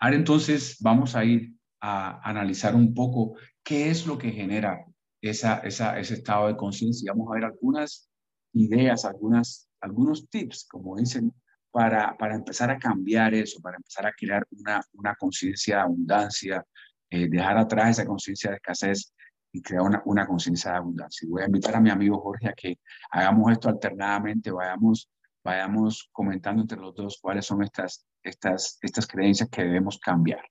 ahora 0.00 0.16
entonces 0.16 0.76
vamos 0.80 1.16
a 1.16 1.24
ir 1.24 1.54
a 1.80 2.20
analizar 2.28 2.74
un 2.74 2.94
poco 2.94 3.36
qué 3.62 3.90
es 3.90 4.06
lo 4.06 4.18
que 4.18 4.30
genera 4.30 4.84
esa, 5.22 5.58
esa, 5.60 5.98
ese 5.98 6.14
estado 6.14 6.48
de 6.48 6.56
conciencia. 6.56 7.12
Vamos 7.12 7.28
a 7.30 7.34
ver 7.34 7.44
algunas 7.44 8.10
ideas, 8.52 9.04
algunas, 9.04 9.68
algunos 9.80 10.28
tips, 10.28 10.66
como 10.68 10.96
dicen, 10.96 11.32
para, 11.70 12.16
para 12.18 12.34
empezar 12.34 12.70
a 12.70 12.78
cambiar 12.78 13.32
eso, 13.34 13.60
para 13.60 13.76
empezar 13.76 14.06
a 14.06 14.12
crear 14.12 14.46
una, 14.50 14.82
una 14.92 15.14
conciencia 15.14 15.76
de 15.76 15.82
abundancia, 15.82 16.66
eh, 17.10 17.28
dejar 17.28 17.58
atrás 17.58 17.90
esa 17.90 18.06
conciencia 18.06 18.50
de 18.50 18.56
escasez 18.56 19.12
y 19.52 19.60
crear 19.60 19.82
una, 19.82 20.02
una 20.04 20.26
conciencia 20.26 20.72
de 20.72 20.76
abundancia. 20.78 21.28
Voy 21.28 21.42
a 21.42 21.46
invitar 21.46 21.74
a 21.74 21.80
mi 21.80 21.90
amigo 21.90 22.20
Jorge 22.20 22.48
a 22.48 22.52
que 22.52 22.78
hagamos 23.10 23.52
esto 23.52 23.68
alternadamente, 23.68 24.50
vayamos, 24.50 25.10
vayamos 25.42 26.08
comentando 26.12 26.62
entre 26.62 26.78
los 26.78 26.94
dos 26.94 27.18
cuáles 27.20 27.46
son 27.46 27.62
estas, 27.62 28.06
estas, 28.22 28.78
estas 28.82 29.06
creencias 29.06 29.48
que 29.48 29.62
debemos 29.62 29.98
cambiar. 29.98 30.44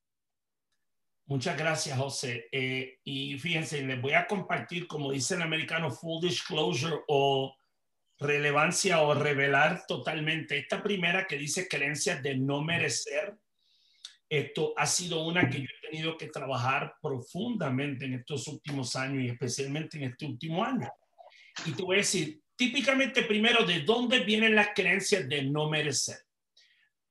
Muchas 1.27 1.55
gracias, 1.57 1.97
José. 1.97 2.47
Eh, 2.51 2.97
y 3.03 3.37
fíjense, 3.37 3.83
les 3.83 4.01
voy 4.01 4.13
a 4.13 4.25
compartir, 4.25 4.87
como 4.87 5.11
dice 5.11 5.35
el 5.35 5.43
americano, 5.43 5.91
full 5.91 6.19
disclosure 6.21 7.01
o 7.07 7.55
relevancia 8.17 9.01
o 9.01 9.13
revelar 9.13 9.83
totalmente. 9.87 10.57
Esta 10.57 10.81
primera 10.81 11.27
que 11.27 11.37
dice 11.37 11.67
creencias 11.67 12.23
de 12.23 12.35
no 12.35 12.63
merecer, 12.63 13.37
esto 14.29 14.73
ha 14.77 14.85
sido 14.85 15.25
una 15.25 15.49
que 15.49 15.59
yo 15.59 15.65
he 15.65 15.87
tenido 15.89 16.17
que 16.17 16.27
trabajar 16.27 16.93
profundamente 17.01 18.05
en 18.05 18.13
estos 18.13 18.47
últimos 18.47 18.95
años 18.95 19.23
y 19.23 19.29
especialmente 19.29 19.97
en 19.97 20.03
este 20.03 20.25
último 20.25 20.63
año. 20.63 20.87
Y 21.65 21.71
te 21.71 21.81
voy 21.81 21.95
a 21.95 21.99
decir, 21.99 22.39
típicamente 22.55 23.23
primero, 23.23 23.65
¿de 23.65 23.81
dónde 23.81 24.19
vienen 24.19 24.55
las 24.55 24.69
creencias 24.75 25.27
de 25.27 25.43
no 25.43 25.67
merecer? 25.67 26.17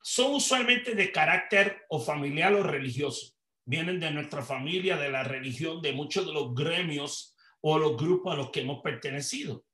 Son 0.01 0.33
usualmente 0.33 0.95
de 0.95 1.11
carácter 1.11 1.85
o 1.89 1.99
familiar 1.99 2.53
o 2.53 2.63
religioso. 2.63 3.35
Vienen 3.65 3.99
de 3.99 4.11
nuestra 4.11 4.41
familia, 4.41 4.95
de 4.95 5.09
la 5.09 5.23
religión, 5.23 5.81
de 5.81 5.91
muchos 5.91 6.25
de 6.25 6.33
los 6.33 6.55
gremios 6.55 7.35
o 7.61 7.77
los 7.77 7.97
grupos 7.97 8.33
a 8.33 8.37
los 8.37 8.49
que 8.49 8.61
hemos 8.61 8.81
pertenecido. 8.81 9.65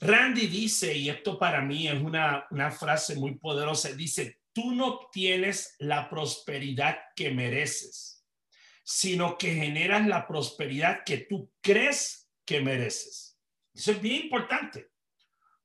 Randy 0.00 0.48
dice, 0.48 0.94
y 0.94 1.08
esto 1.08 1.38
para 1.38 1.62
mí 1.62 1.88
es 1.88 2.00
una, 2.00 2.46
una 2.50 2.70
frase 2.70 3.16
muy 3.16 3.36
poderosa, 3.36 3.92
dice, 3.92 4.41
tú 4.52 4.72
no 4.72 4.86
obtienes 4.86 5.74
la 5.78 6.08
prosperidad 6.08 6.98
que 7.16 7.30
mereces, 7.30 8.24
sino 8.84 9.38
que 9.38 9.54
generas 9.54 10.06
la 10.06 10.26
prosperidad 10.26 11.04
que 11.04 11.18
tú 11.18 11.52
crees 11.60 12.30
que 12.44 12.60
mereces. 12.60 13.38
Eso 13.74 13.92
es 13.92 14.00
bien 14.00 14.24
importante. 14.24 14.90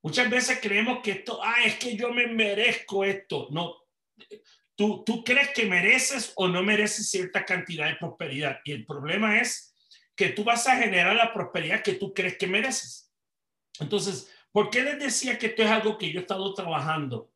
Muchas 0.01 0.29
veces 0.29 0.59
creemos 0.61 0.99
que 1.03 1.11
esto, 1.11 1.39
ah, 1.43 1.63
es 1.65 1.75
que 1.75 1.95
yo 1.95 2.13
me 2.13 2.27
merezco 2.27 3.03
esto. 3.03 3.47
No, 3.51 3.75
tú, 4.75 5.03
tú 5.03 5.23
crees 5.23 5.49
que 5.49 5.65
mereces 5.65 6.31
o 6.35 6.47
no 6.47 6.63
mereces 6.63 7.09
cierta 7.09 7.43
cantidad 7.43 7.87
de 7.87 7.95
prosperidad. 7.95 8.59
Y 8.63 8.71
el 8.71 8.85
problema 8.85 9.41
es 9.41 9.75
que 10.15 10.29
tú 10.29 10.43
vas 10.43 10.67
a 10.67 10.77
generar 10.77 11.15
la 11.15 11.33
prosperidad 11.33 11.83
que 11.83 11.93
tú 11.93 12.13
crees 12.13 12.37
que 12.37 12.47
mereces. 12.47 13.11
Entonces, 13.79 14.31
¿por 14.51 14.69
qué 14.69 14.81
les 14.81 14.99
decía 14.99 15.37
que 15.37 15.47
esto 15.47 15.63
es 15.63 15.69
algo 15.69 15.97
que 15.97 16.11
yo 16.11 16.19
he 16.19 16.21
estado 16.21 16.53
trabajando? 16.53 17.31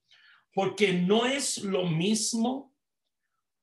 Porque 0.54 0.94
no 0.94 1.26
es 1.26 1.60
lo 1.60 1.86
mismo 1.86 2.74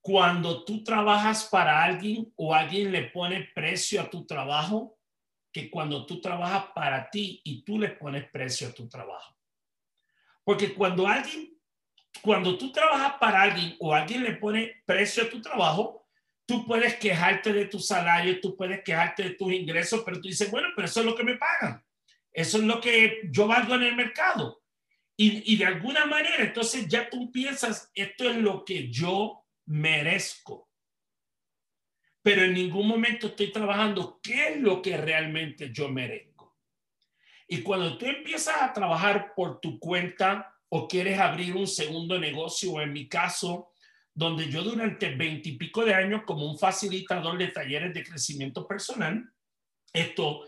cuando 0.01 0.64
tú 0.64 0.83
trabajas 0.83 1.44
para 1.44 1.83
alguien 1.83 2.33
o 2.37 2.55
alguien 2.55 2.92
le 2.92 3.05
pone 3.05 3.51
precio 3.55 4.01
a 4.01 4.09
tu 4.09 4.24
trabajo 4.24 4.98
que 5.53 5.70
cuando 5.70 6.07
tú 6.07 6.20
trabajas 6.20 6.66
para 6.74 7.11
ti 7.11 7.40
y 7.44 7.62
tú 7.62 7.79
le 7.79 7.90
pones 7.90 8.29
precio 8.31 8.68
a 8.68 8.72
tu 8.72 8.88
trabajo. 8.88 9.37
Porque 10.44 10.72
cuando 10.74 11.07
alguien, 11.07 11.55
cuando 12.22 12.57
tú 12.57 12.72
trabajas 12.72 13.14
para 13.20 13.42
alguien 13.42 13.77
o 13.81 13.94
alguien 13.94 14.22
le 14.22 14.35
pone 14.35 14.83
precio 14.87 15.24
a 15.24 15.29
tu 15.31 15.42
trabajo, 15.42 16.07
tú 16.46 16.64
puedes 16.66 16.94
quejarte 16.96 17.53
de 17.53 17.66
tu 17.66 17.79
salario, 17.79 18.40
tú 18.40 18.57
puedes 18.57 18.83
quejarte 18.83 19.22
de 19.24 19.31
tus 19.31 19.53
ingresos, 19.53 20.03
pero 20.05 20.20
tú 20.20 20.29
dices, 20.29 20.51
bueno, 20.51 20.68
pero 20.74 20.87
eso 20.87 21.01
es 21.01 21.07
lo 21.07 21.14
que 21.14 21.24
me 21.24 21.37
pagan. 21.37 21.85
Eso 22.33 22.59
es 22.59 22.64
lo 22.64 22.81
que 22.81 23.22
yo 23.31 23.46
valgo 23.46 23.74
en 23.74 23.83
el 23.83 23.96
mercado. 23.96 24.62
Y, 25.19 25.53
y 25.53 25.57
de 25.59 25.67
alguna 25.67 26.07
manera, 26.07 26.45
entonces 26.45 26.89
ya 26.89 27.11
tú 27.11 27.31
piensas, 27.31 27.91
esto 27.95 28.31
es 28.31 28.37
lo 28.37 28.65
que 28.65 28.89
yo 28.91 29.45
merezco 29.67 30.69
pero 32.29 32.43
en 32.43 32.53
ningún 32.53 32.87
momento 32.87 33.29
estoy 33.29 33.51
trabajando 33.51 34.21
qué 34.23 34.51
es 34.51 34.61
lo 34.61 34.83
que 34.83 34.99
realmente 34.99 35.71
yo 35.73 35.89
merezco. 35.89 36.59
Y 37.49 37.63
cuando 37.63 37.97
tú 37.97 38.05
empiezas 38.05 38.61
a 38.61 38.73
trabajar 38.75 39.33
por 39.35 39.61
tu 39.61 39.79
cuenta 39.79 40.55
o 40.69 40.87
quieres 40.87 41.19
abrir 41.19 41.57
un 41.57 41.67
segundo 41.67 42.19
negocio, 42.19 42.73
o 42.73 42.81
en 42.83 42.93
mi 42.93 43.09
caso, 43.09 43.73
donde 44.13 44.51
yo 44.51 44.63
durante 44.63 45.15
veintipico 45.15 45.87
de 45.87 45.95
años 45.95 46.25
como 46.27 46.45
un 46.45 46.59
facilitador 46.59 47.39
de 47.39 47.49
talleres 47.49 47.95
de 47.95 48.05
crecimiento 48.05 48.67
personal, 48.67 49.25
esto 49.93 50.47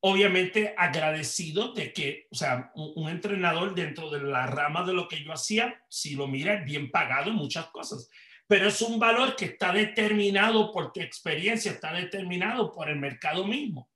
obviamente 0.00 0.74
agradecido 0.76 1.72
de 1.72 1.92
que, 1.92 2.26
o 2.30 2.34
sea, 2.34 2.70
un, 2.74 3.08
entrenador 3.08 3.74
dentro 3.74 4.10
de 4.10 4.20
la 4.20 4.46
rama 4.46 4.84
de 4.84 4.92
lo 4.92 5.08
que 5.08 5.22
yo 5.22 5.32
hacía, 5.32 5.82
si 5.88 6.14
lo 6.14 6.26
mira, 6.26 6.56
bien 6.56 6.90
pagado 6.90 7.30
en 7.30 7.36
muchas 7.36 7.66
cosas 7.66 8.08
pero 8.48 8.68
es 8.68 8.80
un 8.80 8.98
valor 8.98 9.36
que 9.36 9.44
está 9.44 9.72
determinado 9.72 10.72
por 10.72 10.90
tu 10.90 11.00
experiencia, 11.00 11.70
está 11.70 11.92
determinado 11.92 12.72
por 12.72 12.88
el 12.88 12.96
mercado 12.96 13.44
mismo. 13.44 13.90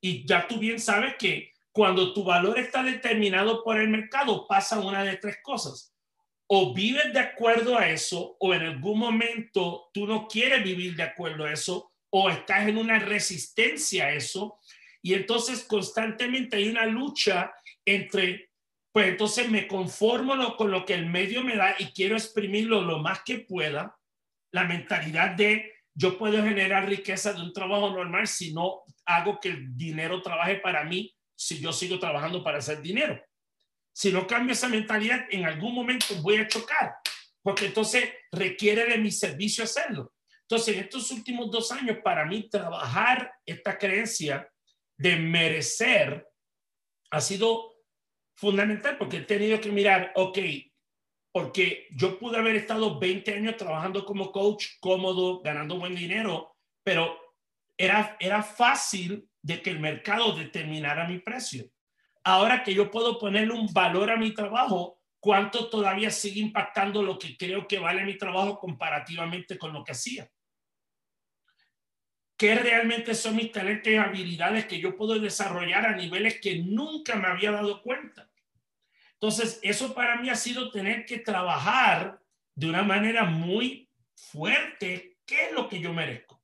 Y 0.00 0.24
ya 0.24 0.46
tú 0.46 0.58
bien 0.58 0.78
sabes 0.78 1.16
que 1.18 1.52
cuando 1.72 2.14
tu 2.14 2.22
valor 2.22 2.56
está 2.58 2.84
determinado 2.84 3.64
por 3.64 3.78
el 3.78 3.88
mercado, 3.88 4.46
pasa 4.46 4.78
una 4.78 5.02
de 5.02 5.16
tres 5.16 5.38
cosas. 5.42 5.92
O 6.46 6.72
vives 6.72 7.12
de 7.12 7.18
acuerdo 7.18 7.76
a 7.76 7.88
eso, 7.88 8.36
o 8.38 8.54
en 8.54 8.62
algún 8.62 8.98
momento 8.98 9.90
tú 9.92 10.06
no 10.06 10.28
quieres 10.28 10.62
vivir 10.62 10.94
de 10.94 11.02
acuerdo 11.02 11.44
a 11.44 11.52
eso, 11.52 11.92
o 12.10 12.30
estás 12.30 12.68
en 12.68 12.78
una 12.78 13.00
resistencia 13.00 14.06
a 14.06 14.12
eso. 14.12 14.59
Y 15.02 15.14
entonces 15.14 15.64
constantemente 15.64 16.56
hay 16.56 16.68
una 16.68 16.86
lucha 16.86 17.52
entre 17.84 18.50
pues 18.92 19.06
entonces 19.06 19.48
me 19.48 19.68
conformo 19.68 20.56
con 20.56 20.70
lo 20.70 20.84
que 20.84 20.94
el 20.94 21.06
medio 21.06 21.44
me 21.44 21.56
da 21.56 21.76
y 21.78 21.92
quiero 21.92 22.16
exprimirlo 22.16 22.80
lo 22.80 22.98
más 22.98 23.22
que 23.24 23.38
pueda. 23.38 23.96
La 24.52 24.64
mentalidad 24.64 25.30
de 25.36 25.72
yo 25.94 26.18
puedo 26.18 26.42
generar 26.42 26.88
riqueza 26.88 27.32
de 27.32 27.40
un 27.40 27.52
trabajo 27.52 27.90
normal 27.90 28.26
si 28.26 28.52
no 28.52 28.82
hago 29.04 29.38
que 29.38 29.50
el 29.50 29.76
dinero 29.76 30.22
trabaje 30.22 30.56
para 30.56 30.84
mí, 30.84 31.14
si 31.36 31.60
yo 31.60 31.72
sigo 31.72 31.98
trabajando 31.98 32.42
para 32.42 32.58
hacer 32.58 32.80
dinero. 32.82 33.22
Si 33.92 34.12
no 34.12 34.26
cambio 34.26 34.52
esa 34.52 34.68
mentalidad, 34.68 35.26
en 35.30 35.44
algún 35.44 35.74
momento 35.74 36.14
voy 36.22 36.36
a 36.36 36.48
chocar, 36.48 36.94
porque 37.42 37.66
entonces 37.66 38.08
requiere 38.32 38.86
de 38.86 38.98
mi 38.98 39.10
servicio 39.10 39.64
hacerlo. 39.64 40.12
Entonces, 40.42 40.76
en 40.76 40.84
estos 40.84 41.10
últimos 41.12 41.50
dos 41.50 41.70
años, 41.70 41.98
para 42.02 42.24
mí, 42.24 42.48
trabajar 42.48 43.32
esta 43.44 43.78
creencia 43.78 44.48
de 45.00 45.16
merecer 45.16 46.28
ha 47.10 47.20
sido 47.22 47.72
fundamental 48.36 48.98
porque 48.98 49.16
he 49.16 49.22
tenido 49.22 49.58
que 49.58 49.72
mirar, 49.72 50.12
ok, 50.14 50.38
porque 51.32 51.88
yo 51.92 52.18
pude 52.18 52.36
haber 52.36 52.56
estado 52.56 52.98
20 52.98 53.34
años 53.34 53.56
trabajando 53.56 54.04
como 54.04 54.30
coach, 54.30 54.66
cómodo, 54.78 55.40
ganando 55.40 55.78
buen 55.78 55.94
dinero, 55.94 56.54
pero 56.84 57.18
era, 57.78 58.14
era 58.20 58.42
fácil 58.42 59.26
de 59.40 59.62
que 59.62 59.70
el 59.70 59.80
mercado 59.80 60.32
determinara 60.32 61.08
mi 61.08 61.18
precio. 61.18 61.70
Ahora 62.22 62.62
que 62.62 62.74
yo 62.74 62.90
puedo 62.90 63.18
ponerle 63.18 63.54
un 63.54 63.72
valor 63.72 64.10
a 64.10 64.16
mi 64.16 64.34
trabajo, 64.34 65.00
¿cuánto 65.18 65.70
todavía 65.70 66.10
sigue 66.10 66.40
impactando 66.40 67.02
lo 67.02 67.18
que 67.18 67.38
creo 67.38 67.66
que 67.66 67.78
vale 67.78 68.04
mi 68.04 68.18
trabajo 68.18 68.58
comparativamente 68.58 69.56
con 69.56 69.72
lo 69.72 69.82
que 69.82 69.92
hacía? 69.92 70.30
¿Qué 72.40 72.54
realmente 72.54 73.14
son 73.14 73.36
mis 73.36 73.52
talentos 73.52 73.92
y 73.92 73.96
habilidades 73.96 74.64
que 74.64 74.80
yo 74.80 74.96
puedo 74.96 75.18
desarrollar 75.18 75.84
a 75.84 75.94
niveles 75.94 76.40
que 76.40 76.56
nunca 76.56 77.14
me 77.16 77.28
había 77.28 77.50
dado 77.50 77.82
cuenta? 77.82 78.30
Entonces, 79.12 79.60
eso 79.62 79.92
para 79.92 80.16
mí 80.16 80.30
ha 80.30 80.34
sido 80.34 80.70
tener 80.70 81.04
que 81.04 81.18
trabajar 81.18 82.18
de 82.54 82.66
una 82.66 82.82
manera 82.82 83.24
muy 83.26 83.90
fuerte 84.14 85.18
qué 85.26 85.48
es 85.48 85.52
lo 85.52 85.68
que 85.68 85.80
yo 85.80 85.92
merezco. 85.92 86.40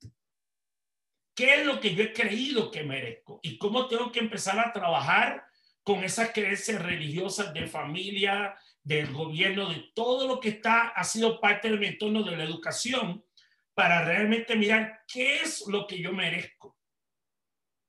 ¿Qué 1.35 1.55
es 1.55 1.65
lo 1.65 1.81
que 1.81 1.95
yo 1.95 2.03
he 2.03 2.13
creído 2.13 2.71
que 2.71 2.83
merezco? 2.83 3.41
¿Y 3.43 3.57
cómo 3.57 3.89
tengo 3.89 4.13
que 4.13 4.21
empezar 4.21 4.59
a 4.59 4.75
trabajar 4.75 5.47
con 5.83 6.05
esas 6.05 6.31
creencias 6.33 6.83
religiosas 6.83 7.55
de 7.55 7.67
familia, 7.67 8.55
del 8.83 9.11
gobierno, 9.15 9.71
de 9.71 9.93
todo 9.95 10.29
lo 10.29 10.41
que 10.41 10.51
está, 10.51 10.89
ha 10.89 11.05
sido 11.05 11.41
parte 11.41 11.71
del 11.71 11.83
entorno 11.83 12.23
de 12.23 12.37
la 12.37 12.45
educación, 12.45 13.25
para 13.77 14.03
realmente 14.03 14.57
mirar 14.57 15.05
qué 15.07 15.43
es 15.43 15.67
lo 15.69 15.87
que 15.87 16.01
yo 16.01 16.11
merezco 16.11 16.79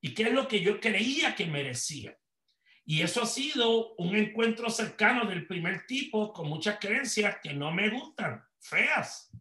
y 0.01 0.13
qué 0.13 0.23
es 0.23 0.33
lo 0.33 0.45
que 0.45 0.59
yo 0.59 0.81
creía 0.81 1.33
que 1.33 1.45
merecía. 1.45 2.19
Y 2.83 3.01
eso 3.01 3.23
ha 3.23 3.25
sido 3.25 3.95
un 3.95 4.13
encuentro 4.17 4.69
cercano 4.69 5.25
del 5.25 5.47
primer 5.47 5.85
tipo 5.85 6.33
con 6.33 6.49
muchas 6.49 6.77
creencias 6.77 7.37
que 7.41 7.53
no 7.53 7.71
me 7.71 7.89
gustan, 7.89 8.45
feas, 8.59 9.31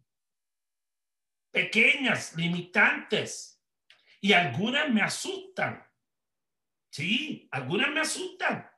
pequeñas, 1.51 2.33
limitantes. 2.37 3.61
Y 4.21 4.31
algunas 4.31 4.89
me 4.89 5.01
asustan. 5.01 5.85
Sí, 6.89 7.49
algunas 7.51 7.91
me 7.91 7.99
asustan. 7.99 8.71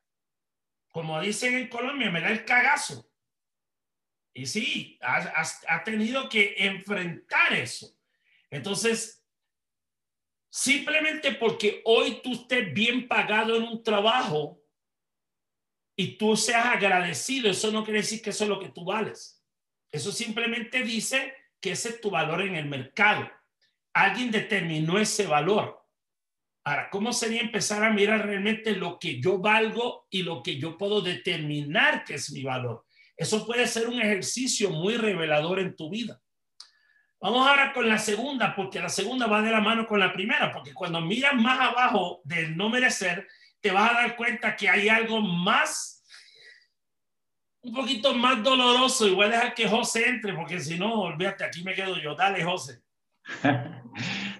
Como 0.91 1.21
dicen 1.21 1.55
en 1.55 1.67
Colombia, 1.67 2.09
me 2.09 2.21
da 2.21 2.29
el 2.29 2.45
cagazo. 2.45 3.08
Y 4.33 4.45
sí, 4.45 4.97
ha, 5.01 5.43
ha 5.67 5.83
tenido 5.83 6.29
que 6.29 6.55
enfrentar 6.57 7.53
eso. 7.53 7.95
Entonces, 8.49 9.19
Simplemente 10.49 11.33
porque 11.33 11.81
hoy 11.85 12.21
tú 12.23 12.33
estés 12.33 12.73
bien 12.73 13.07
pagado 13.07 13.55
en 13.55 13.63
un 13.63 13.83
trabajo 13.83 14.63
y 15.95 16.17
tú 16.17 16.35
seas 16.35 16.65
agradecido, 16.65 17.51
eso 17.51 17.71
no 17.71 17.83
quiere 17.83 17.99
decir 17.99 18.21
que 18.21 18.31
eso 18.31 18.45
es 18.45 18.49
lo 18.49 18.59
que 18.59 18.69
tú 18.69 18.83
vales. 18.83 19.43
Eso 19.91 20.11
simplemente 20.11 20.81
dice 20.81 21.33
que 21.61 21.71
ese 21.71 21.89
es 21.89 22.01
tu 22.01 22.09
valor 22.09 22.41
en 22.41 22.55
el 22.55 22.65
mercado. 22.65 23.29
Alguien 23.93 24.31
determinó 24.31 24.97
ese 24.97 25.27
valor. 25.27 25.77
Ahora, 26.63 26.89
¿cómo 26.89 27.13
sería 27.13 27.41
empezar 27.41 27.83
a 27.83 27.91
mirar 27.91 28.25
realmente 28.25 28.75
lo 28.75 28.97
que 28.97 29.19
yo 29.19 29.39
valgo 29.39 30.07
y 30.09 30.23
lo 30.23 30.41
que 30.41 30.57
yo 30.57 30.77
puedo 30.77 31.01
determinar 31.01 32.03
que 32.05 32.15
es 32.15 32.31
mi 32.31 32.43
valor? 32.43 32.85
Eso 33.19 33.45
puede 33.45 33.67
ser 33.67 33.89
un 33.89 34.01
ejercicio 34.01 34.69
muy 34.69 34.95
revelador 34.95 35.59
en 35.59 35.75
tu 35.75 35.89
vida. 35.89 36.21
Vamos 37.19 37.45
ahora 37.45 37.73
con 37.73 37.89
la 37.89 37.97
segunda, 37.97 38.55
porque 38.55 38.79
la 38.79 38.87
segunda 38.87 39.27
va 39.27 39.41
de 39.41 39.51
la 39.51 39.59
mano 39.59 39.85
con 39.85 39.99
la 39.99 40.13
primera, 40.13 40.53
porque 40.53 40.73
cuando 40.73 41.01
miras 41.01 41.35
más 41.35 41.59
abajo 41.59 42.21
del 42.23 42.55
no 42.55 42.69
merecer, 42.69 43.27
te 43.59 43.71
vas 43.71 43.91
a 43.91 43.93
dar 43.93 44.15
cuenta 44.15 44.55
que 44.55 44.69
hay 44.69 44.87
algo 44.87 45.19
más, 45.19 46.01
un 47.59 47.73
poquito 47.73 48.13
más 48.15 48.41
doloroso. 48.41 49.05
Y 49.05 49.13
voy 49.13 49.25
a 49.25 49.31
dejar 49.31 49.53
que 49.53 49.67
José 49.67 50.07
entre, 50.07 50.33
porque 50.33 50.57
si 50.61 50.79
no, 50.79 51.01
olvídate, 51.01 51.43
aquí 51.43 51.61
me 51.61 51.75
quedo 51.75 51.97
yo. 51.97 52.15
Dale, 52.15 52.43
José. 52.43 52.81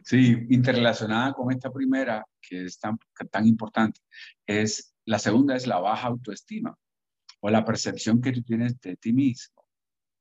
Sí, 0.02 0.48
interrelacionada 0.50 1.34
con 1.34 1.52
esta 1.52 1.70
primera, 1.70 2.26
que 2.42 2.65
es 2.65 2.80
tan, 2.80 2.98
tan 3.30 3.46
importante, 3.46 4.00
es 4.48 4.96
la 5.06 5.20
segunda 5.20 5.56
es 5.56 5.68
la 5.68 5.78
baja 5.78 6.08
autoestima 6.08 6.76
o 7.41 7.49
la 7.49 7.65
percepción 7.65 8.21
que 8.21 8.32
tú 8.32 8.41
tienes 8.41 8.80
de 8.82 8.95
ti 8.95 9.13
mismo. 9.13 9.65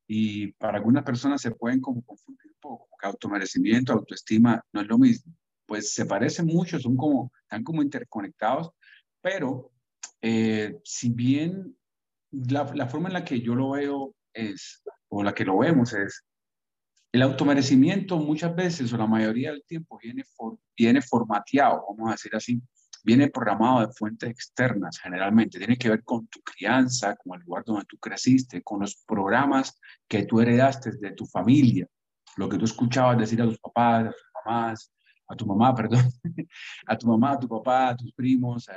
Y 0.06 0.52
para 0.52 0.78
algunas 0.78 1.04
personas 1.04 1.42
se 1.42 1.50
pueden 1.50 1.80
como 1.80 2.02
confundir 2.02 2.50
un 2.52 2.60
poco, 2.60 2.88
porque 2.90 3.06
automerecimiento, 3.06 3.92
autoestima 3.92 4.64
no 4.72 4.80
es 4.80 4.86
lo 4.86 4.98
mismo. 4.98 5.34
Pues 5.66 5.92
se 5.92 6.06
parecen 6.06 6.46
mucho, 6.46 6.78
son 6.78 6.96
como, 6.96 7.30
están 7.42 7.62
como 7.62 7.82
interconectados, 7.82 8.70
pero 9.20 9.72
eh, 10.22 10.78
si 10.84 11.10
bien 11.10 11.76
la, 12.30 12.64
la, 12.74 12.88
forma 12.88 13.08
en 13.08 13.14
la 13.14 13.24
que 13.24 13.40
yo 13.40 13.54
lo 13.54 13.70
veo 13.70 14.14
es, 14.32 14.82
o 15.08 15.22
la 15.22 15.34
que 15.34 15.44
lo 15.44 15.58
vemos 15.58 15.92
es 15.92 16.24
el 17.12 17.22
automerecimiento 17.22 18.18
muchas 18.18 18.54
veces 18.54 18.92
o 18.92 18.96
la 18.96 19.06
mayoría 19.06 19.50
del 19.50 19.64
tiempo 19.64 19.98
viene, 20.02 20.24
viene 20.76 21.02
formateado, 21.02 21.84
vamos 21.88 22.08
a 22.08 22.12
decir 22.12 22.34
así, 22.36 22.60
viene 23.04 23.28
programado 23.28 23.80
de 23.80 23.92
fuentes 23.92 24.30
externas 24.30 24.98
generalmente, 24.98 25.58
tiene 25.58 25.76
que 25.76 25.90
ver 25.90 26.04
con 26.04 26.26
tu 26.28 26.40
crianza, 26.40 27.16
con 27.16 27.38
el 27.38 27.46
lugar 27.46 27.64
donde 27.64 27.84
tú 27.86 27.98
creciste, 27.98 28.62
con 28.62 28.80
los 28.80 28.96
programas 29.06 29.78
que 30.06 30.24
tú 30.24 30.40
heredaste 30.40 30.92
de 30.92 31.12
tu 31.12 31.26
familia, 31.26 31.86
lo 32.36 32.48
que 32.48 32.58
tú 32.58 32.64
escuchabas 32.64 33.18
decir 33.18 33.40
a 33.42 33.46
tus 33.46 33.58
papás, 33.58 34.06
a 34.06 34.10
tus 34.10 34.44
mamás, 34.44 34.92
a 35.28 35.36
tu 35.36 35.46
mamá, 35.46 35.74
perdón, 35.74 36.04
a 36.86 36.98
tu 36.98 37.06
mamá, 37.06 37.32
a 37.32 37.40
tu 37.40 37.48
papá, 37.48 37.88
a 37.88 37.96
tus 37.96 38.12
primos, 38.12 38.68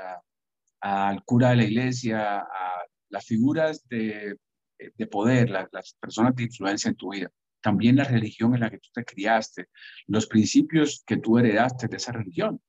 al 0.82 1.24
cura 1.24 1.50
de 1.50 1.56
la 1.58 1.64
iglesia, 1.64 2.40
a 2.40 2.84
las 3.10 3.26
figuras 3.26 3.88
de, 3.88 4.38
de 4.78 5.08
poder, 5.08 5.50
las 5.50 5.94
personas 6.00 6.36
de 6.36 6.44
influencia 6.44 6.90
en 6.90 6.96
tu 6.96 7.12
vida. 7.12 7.30
También 7.62 7.96
la 7.96 8.04
religión 8.04 8.56
en 8.56 8.62
la 8.62 8.70
que 8.70 8.80
tú 8.80 8.90
te 8.94 9.06
criaste, 9.06 9.68
los 10.08 10.26
principios 10.26 11.04
que 11.06 11.18
tú 11.18 11.38
heredaste 11.38 11.88
de 11.88 11.98
esa 11.98 12.12
religión. 12.12 12.60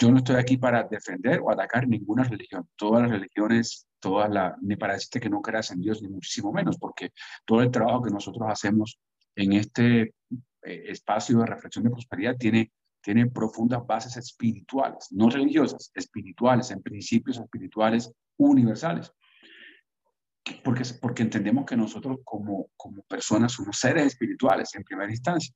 Yo 0.00 0.10
no 0.10 0.18
estoy 0.18 0.36
aquí 0.36 0.56
para 0.56 0.84
defender 0.84 1.40
o 1.40 1.50
atacar 1.50 1.86
ninguna 1.86 2.24
religión. 2.24 2.68
Todas 2.76 3.02
las 3.02 3.10
religiones, 3.10 3.86
todas 4.00 4.30
las, 4.30 4.54
ni 4.62 4.76
para 4.76 4.94
decirte 4.94 5.20
que 5.20 5.28
no 5.28 5.42
creas 5.42 5.70
en 5.72 5.80
Dios, 5.80 6.02
ni 6.02 6.08
muchísimo 6.08 6.52
menos, 6.52 6.78
porque 6.78 7.10
todo 7.44 7.60
el 7.60 7.70
trabajo 7.70 8.02
que 8.02 8.10
nosotros 8.10 8.48
hacemos 8.48 8.98
en 9.36 9.52
este 9.52 10.14
eh, 10.62 10.84
espacio 10.88 11.38
de 11.38 11.46
reflexión 11.46 11.84
de 11.84 11.90
prosperidad 11.90 12.36
tiene 12.36 12.72
tiene 13.00 13.26
profundas 13.26 13.86
bases 13.86 14.16
espirituales, 14.16 15.08
no 15.10 15.30
religiosas, 15.30 15.90
espirituales, 15.94 16.70
en 16.70 16.82
principios 16.82 17.38
espirituales 17.38 18.12
universales. 18.36 19.12
Porque, 20.64 20.82
porque 21.00 21.22
entendemos 21.22 21.64
que 21.64 21.76
nosotros 21.76 22.18
como, 22.24 22.70
como 22.76 23.02
personas 23.02 23.52
somos 23.52 23.78
seres 23.78 24.06
espirituales 24.06 24.74
en 24.74 24.84
primera 24.84 25.10
instancia. 25.10 25.54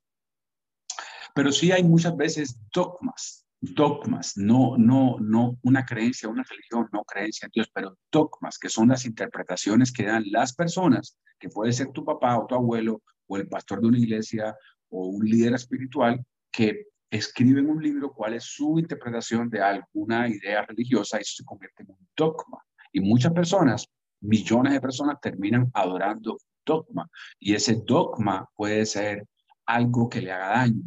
Pero 1.33 1.51
sí 1.51 1.71
hay 1.71 1.83
muchas 1.83 2.15
veces 2.15 2.57
dogmas, 2.73 3.44
dogmas, 3.73 4.37
no, 4.37 4.77
no, 4.77 5.17
no 5.19 5.57
una 5.63 5.85
creencia, 5.85 6.29
una 6.29 6.43
religión, 6.43 6.87
no 6.93 7.03
creencia 7.03 7.45
en 7.45 7.51
Dios, 7.53 7.69
pero 7.73 7.97
dogmas, 8.11 8.57
que 8.57 8.69
son 8.69 8.89
las 8.89 9.05
interpretaciones 9.05 9.91
que 9.91 10.05
dan 10.05 10.23
las 10.27 10.53
personas, 10.53 11.17
que 11.39 11.49
puede 11.49 11.73
ser 11.73 11.91
tu 11.91 12.03
papá 12.03 12.37
o 12.37 12.45
tu 12.45 12.55
abuelo 12.55 13.01
o 13.27 13.37
el 13.37 13.47
pastor 13.47 13.81
de 13.81 13.87
una 13.87 13.97
iglesia 13.97 14.55
o 14.89 15.07
un 15.07 15.25
líder 15.25 15.53
espiritual, 15.53 16.23
que 16.51 16.85
escriben 17.09 17.69
un 17.69 17.81
libro 17.81 18.13
cuál 18.13 18.33
es 18.33 18.43
su 18.43 18.77
interpretación 18.79 19.49
de 19.49 19.61
alguna 19.61 20.27
idea 20.27 20.61
religiosa 20.63 21.17
y 21.17 21.21
eso 21.21 21.35
se 21.37 21.45
convierte 21.45 21.83
en 21.83 21.91
un 21.91 22.07
dogma. 22.15 22.59
Y 22.91 23.01
muchas 23.01 23.33
personas, 23.33 23.87
millones 24.21 24.73
de 24.73 24.81
personas 24.81 25.19
terminan 25.21 25.69
adorando 25.73 26.37
dogma. 26.65 27.09
Y 27.39 27.53
ese 27.53 27.81
dogma 27.85 28.49
puede 28.55 28.85
ser 28.85 29.25
algo 29.65 30.09
que 30.09 30.21
le 30.21 30.31
haga 30.31 30.49
daño 30.49 30.83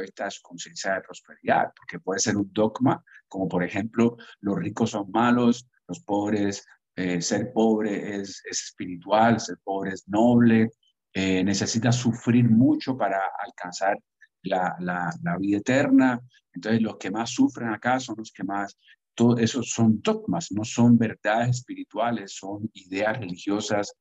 el 0.00 0.12
punto 0.42 0.64
de 0.64 0.70
vista 0.70 0.94
de 0.94 1.00
prosperidad, 1.00 1.72
porque 1.76 2.00
puede 2.00 2.20
ser 2.20 2.36
un 2.36 2.50
dogma, 2.52 3.02
como 3.28 3.48
por 3.48 3.62
ejemplo, 3.62 4.16
los 4.40 4.58
ricos 4.58 4.90
son 4.90 5.10
malos, 5.10 5.68
los 5.88 6.00
pobres, 6.00 6.64
eh, 6.94 7.22
ser 7.22 7.52
pobre 7.52 8.16
es, 8.16 8.42
espiritual, 8.44 9.40
ser 9.40 9.56
pobre 9.64 9.92
es 9.92 10.06
noble, 10.08 10.70
eh, 11.12 11.42
necesita 11.44 11.92
sufrir 11.92 12.48
mucho 12.48 12.96
para 12.96 13.20
alcanzar 13.44 13.98
la, 14.42 14.76
la, 14.80 15.36
vida 15.38 15.58
eterna. 15.58 16.20
Entonces 16.52 16.82
los 16.82 16.96
que 16.96 17.10
más 17.10 17.30
sufren 17.30 17.70
acá 17.70 17.98
son 18.00 18.16
los 18.18 18.32
que 18.32 18.44
más, 18.44 18.76
todo 19.14 19.38
esos 19.38 19.70
son 19.70 20.00
dogmas, 20.02 20.52
no 20.52 20.64
son 20.64 20.98
verdades 20.98 21.58
espirituales, 21.58 22.34
son 22.34 22.70
ideas 22.74 23.18
religiosas 23.18 23.94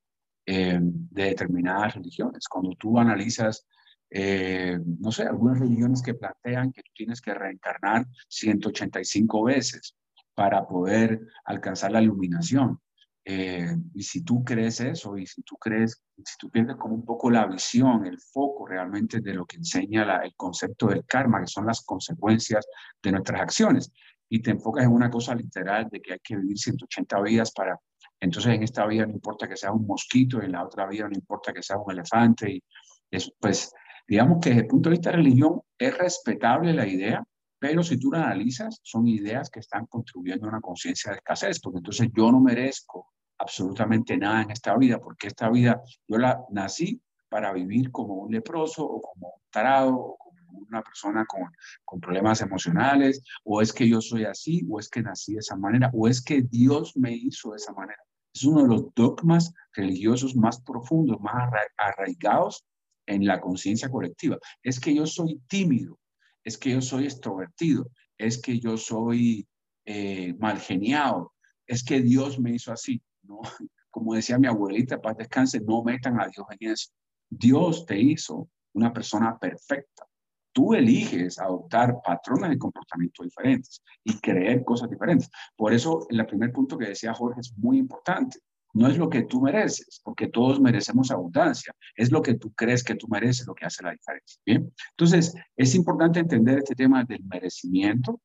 eh, 0.45 0.79
de 0.81 1.23
determinadas 1.23 1.95
religiones. 1.95 2.47
Cuando 2.47 2.75
tú 2.75 2.97
analizas, 2.97 3.65
eh, 4.13 4.77
no 4.99 5.11
sé, 5.11 5.23
algunas 5.23 5.59
religiones 5.59 6.01
que 6.01 6.13
plantean 6.13 6.73
que 6.73 6.83
tú 6.83 6.91
tienes 6.93 7.21
que 7.21 7.33
reencarnar 7.33 8.05
185 8.27 9.43
veces 9.45 9.95
para 10.35 10.67
poder 10.67 11.21
alcanzar 11.45 11.93
la 11.93 12.01
iluminación. 12.01 12.79
Eh, 13.23 13.73
y 13.93 14.03
si 14.03 14.23
tú 14.23 14.43
crees 14.43 14.81
eso, 14.81 15.17
y 15.17 15.25
si 15.27 15.43
tú 15.43 15.55
crees, 15.55 16.03
si 16.25 16.37
tú 16.37 16.49
pierdes 16.49 16.75
como 16.75 16.95
un 16.95 17.05
poco 17.05 17.29
la 17.29 17.45
visión, 17.45 18.05
el 18.05 18.19
foco 18.19 18.67
realmente 18.67 19.21
de 19.21 19.33
lo 19.33 19.45
que 19.45 19.57
enseña 19.57 20.21
el 20.23 20.35
concepto 20.35 20.87
del 20.87 21.05
karma, 21.05 21.39
que 21.39 21.47
son 21.47 21.65
las 21.65 21.81
consecuencias 21.85 22.65
de 23.01 23.11
nuestras 23.11 23.41
acciones, 23.41 23.91
y 24.27 24.41
te 24.41 24.51
enfocas 24.51 24.85
en 24.85 24.91
una 24.91 25.09
cosa 25.09 25.35
literal 25.35 25.87
de 25.89 26.01
que 26.01 26.13
hay 26.13 26.19
que 26.23 26.35
vivir 26.35 26.57
180 26.57 27.21
vidas 27.21 27.51
para, 27.51 27.77
entonces 28.19 28.55
en 28.55 28.63
esta 28.63 28.85
vida 28.87 29.05
no 29.05 29.13
importa 29.13 29.47
que 29.47 29.55
sea 29.55 29.71
un 29.71 29.85
mosquito, 29.85 30.41
en 30.41 30.53
la 30.53 30.65
otra 30.65 30.87
vida 30.87 31.07
no 31.07 31.15
importa 31.15 31.53
que 31.53 31.63
sea 31.63 31.77
un 31.77 31.91
elefante, 31.91 32.49
y 32.51 32.63
eso, 33.11 33.31
pues 33.39 33.71
digamos 34.11 34.39
que 34.41 34.49
desde 34.49 34.63
el 34.63 34.67
punto 34.67 34.89
de 34.89 34.95
vista 34.95 35.09
de 35.09 35.15
religión 35.15 35.61
es 35.77 35.97
respetable 35.97 36.73
la 36.73 36.85
idea, 36.85 37.23
pero 37.57 37.81
si 37.81 37.97
tú 37.97 38.11
la 38.11 38.25
analizas, 38.25 38.81
son 38.83 39.07
ideas 39.07 39.49
que 39.49 39.61
están 39.61 39.85
contribuyendo 39.85 40.47
a 40.47 40.49
una 40.49 40.59
conciencia 40.59 41.11
de 41.11 41.19
escasez, 41.19 41.61
porque 41.61 41.77
entonces 41.77 42.09
yo 42.13 42.29
no 42.29 42.41
merezco 42.41 43.13
absolutamente 43.37 44.17
nada 44.17 44.41
en 44.41 44.51
esta 44.51 44.75
vida, 44.75 44.99
porque 44.99 45.27
esta 45.27 45.49
vida 45.49 45.81
yo 46.09 46.17
la 46.17 46.43
nací 46.49 47.01
para 47.29 47.53
vivir 47.53 47.89
como 47.89 48.15
un 48.15 48.33
leproso 48.33 48.83
o 48.83 48.99
como 48.99 49.27
un 49.27 49.41
tarado 49.49 49.95
o 49.95 50.17
como 50.17 50.59
una 50.59 50.81
persona 50.81 51.25
con, 51.25 51.43
con 51.85 52.01
problemas 52.01 52.41
emocionales, 52.41 53.23
o 53.45 53.61
es 53.61 53.71
que 53.71 53.87
yo 53.87 54.01
soy 54.01 54.25
así, 54.25 54.67
o 54.69 54.77
es 54.77 54.89
que 54.89 55.01
nací 55.01 55.35
de 55.35 55.39
esa 55.39 55.55
manera, 55.55 55.89
o 55.93 56.09
es 56.09 56.21
que 56.21 56.41
Dios 56.41 56.97
me 56.97 57.13
hizo 57.13 57.51
de 57.51 57.57
esa 57.57 57.71
manera. 57.71 58.03
Es 58.33 58.43
uno 58.43 58.63
de 58.63 58.67
los 58.67 58.93
dogmas 58.93 59.53
religiosos 59.73 60.35
más 60.35 60.59
profundos, 60.59 61.21
más 61.21 61.49
arraigados 61.77 62.65
en 63.11 63.25
la 63.25 63.39
conciencia 63.39 63.89
colectiva. 63.89 64.37
Es 64.63 64.79
que 64.79 64.93
yo 64.95 65.05
soy 65.05 65.41
tímido, 65.47 65.99
es 66.43 66.57
que 66.57 66.71
yo 66.71 66.81
soy 66.81 67.05
extrovertido, 67.05 67.89
es 68.17 68.41
que 68.41 68.59
yo 68.59 68.77
soy 68.77 69.47
eh, 69.85 70.33
mal 70.39 70.59
geniado, 70.59 71.33
es 71.65 71.83
que 71.83 72.01
Dios 72.01 72.39
me 72.39 72.51
hizo 72.51 72.71
así. 72.71 73.01
No, 73.23 73.41
como 73.89 74.15
decía 74.15 74.39
mi 74.39 74.47
abuelita, 74.47 75.01
paz 75.01 75.17
descanse, 75.17 75.59
no 75.59 75.83
metan 75.83 76.19
a 76.19 76.27
Dios 76.27 76.45
en 76.59 76.71
eso. 76.71 76.89
Dios 77.29 77.85
te 77.85 77.99
hizo 77.99 78.49
una 78.73 78.91
persona 78.91 79.37
perfecta. 79.37 80.05
Tú 80.53 80.73
eliges 80.73 81.39
adoptar 81.39 82.01
patrones 82.03 82.49
de 82.49 82.57
comportamiento 82.57 83.23
diferentes 83.23 83.81
y 84.03 84.19
creer 84.19 84.65
cosas 84.65 84.89
diferentes. 84.89 85.29
Por 85.55 85.73
eso, 85.73 86.05
el 86.09 86.25
primer 86.25 86.51
punto 86.51 86.77
que 86.77 86.89
decía 86.89 87.13
Jorge 87.13 87.39
es 87.39 87.53
muy 87.57 87.77
importante. 87.77 88.39
No 88.73 88.87
es 88.87 88.97
lo 88.97 89.09
que 89.09 89.23
tú 89.23 89.41
mereces, 89.41 90.01
porque 90.03 90.27
todos 90.27 90.59
merecemos 90.61 91.11
abundancia. 91.11 91.73
Es 91.95 92.11
lo 92.11 92.21
que 92.21 92.35
tú 92.35 92.53
crees 92.53 92.83
que 92.83 92.95
tú 92.95 93.07
mereces 93.07 93.47
lo 93.47 93.55
que 93.55 93.65
hace 93.65 93.83
la 93.83 93.91
diferencia. 93.91 94.41
Bien. 94.45 94.73
Entonces, 94.91 95.33
es 95.55 95.75
importante 95.75 96.19
entender 96.19 96.59
este 96.59 96.75
tema 96.75 97.03
del 97.03 97.23
merecimiento 97.23 98.21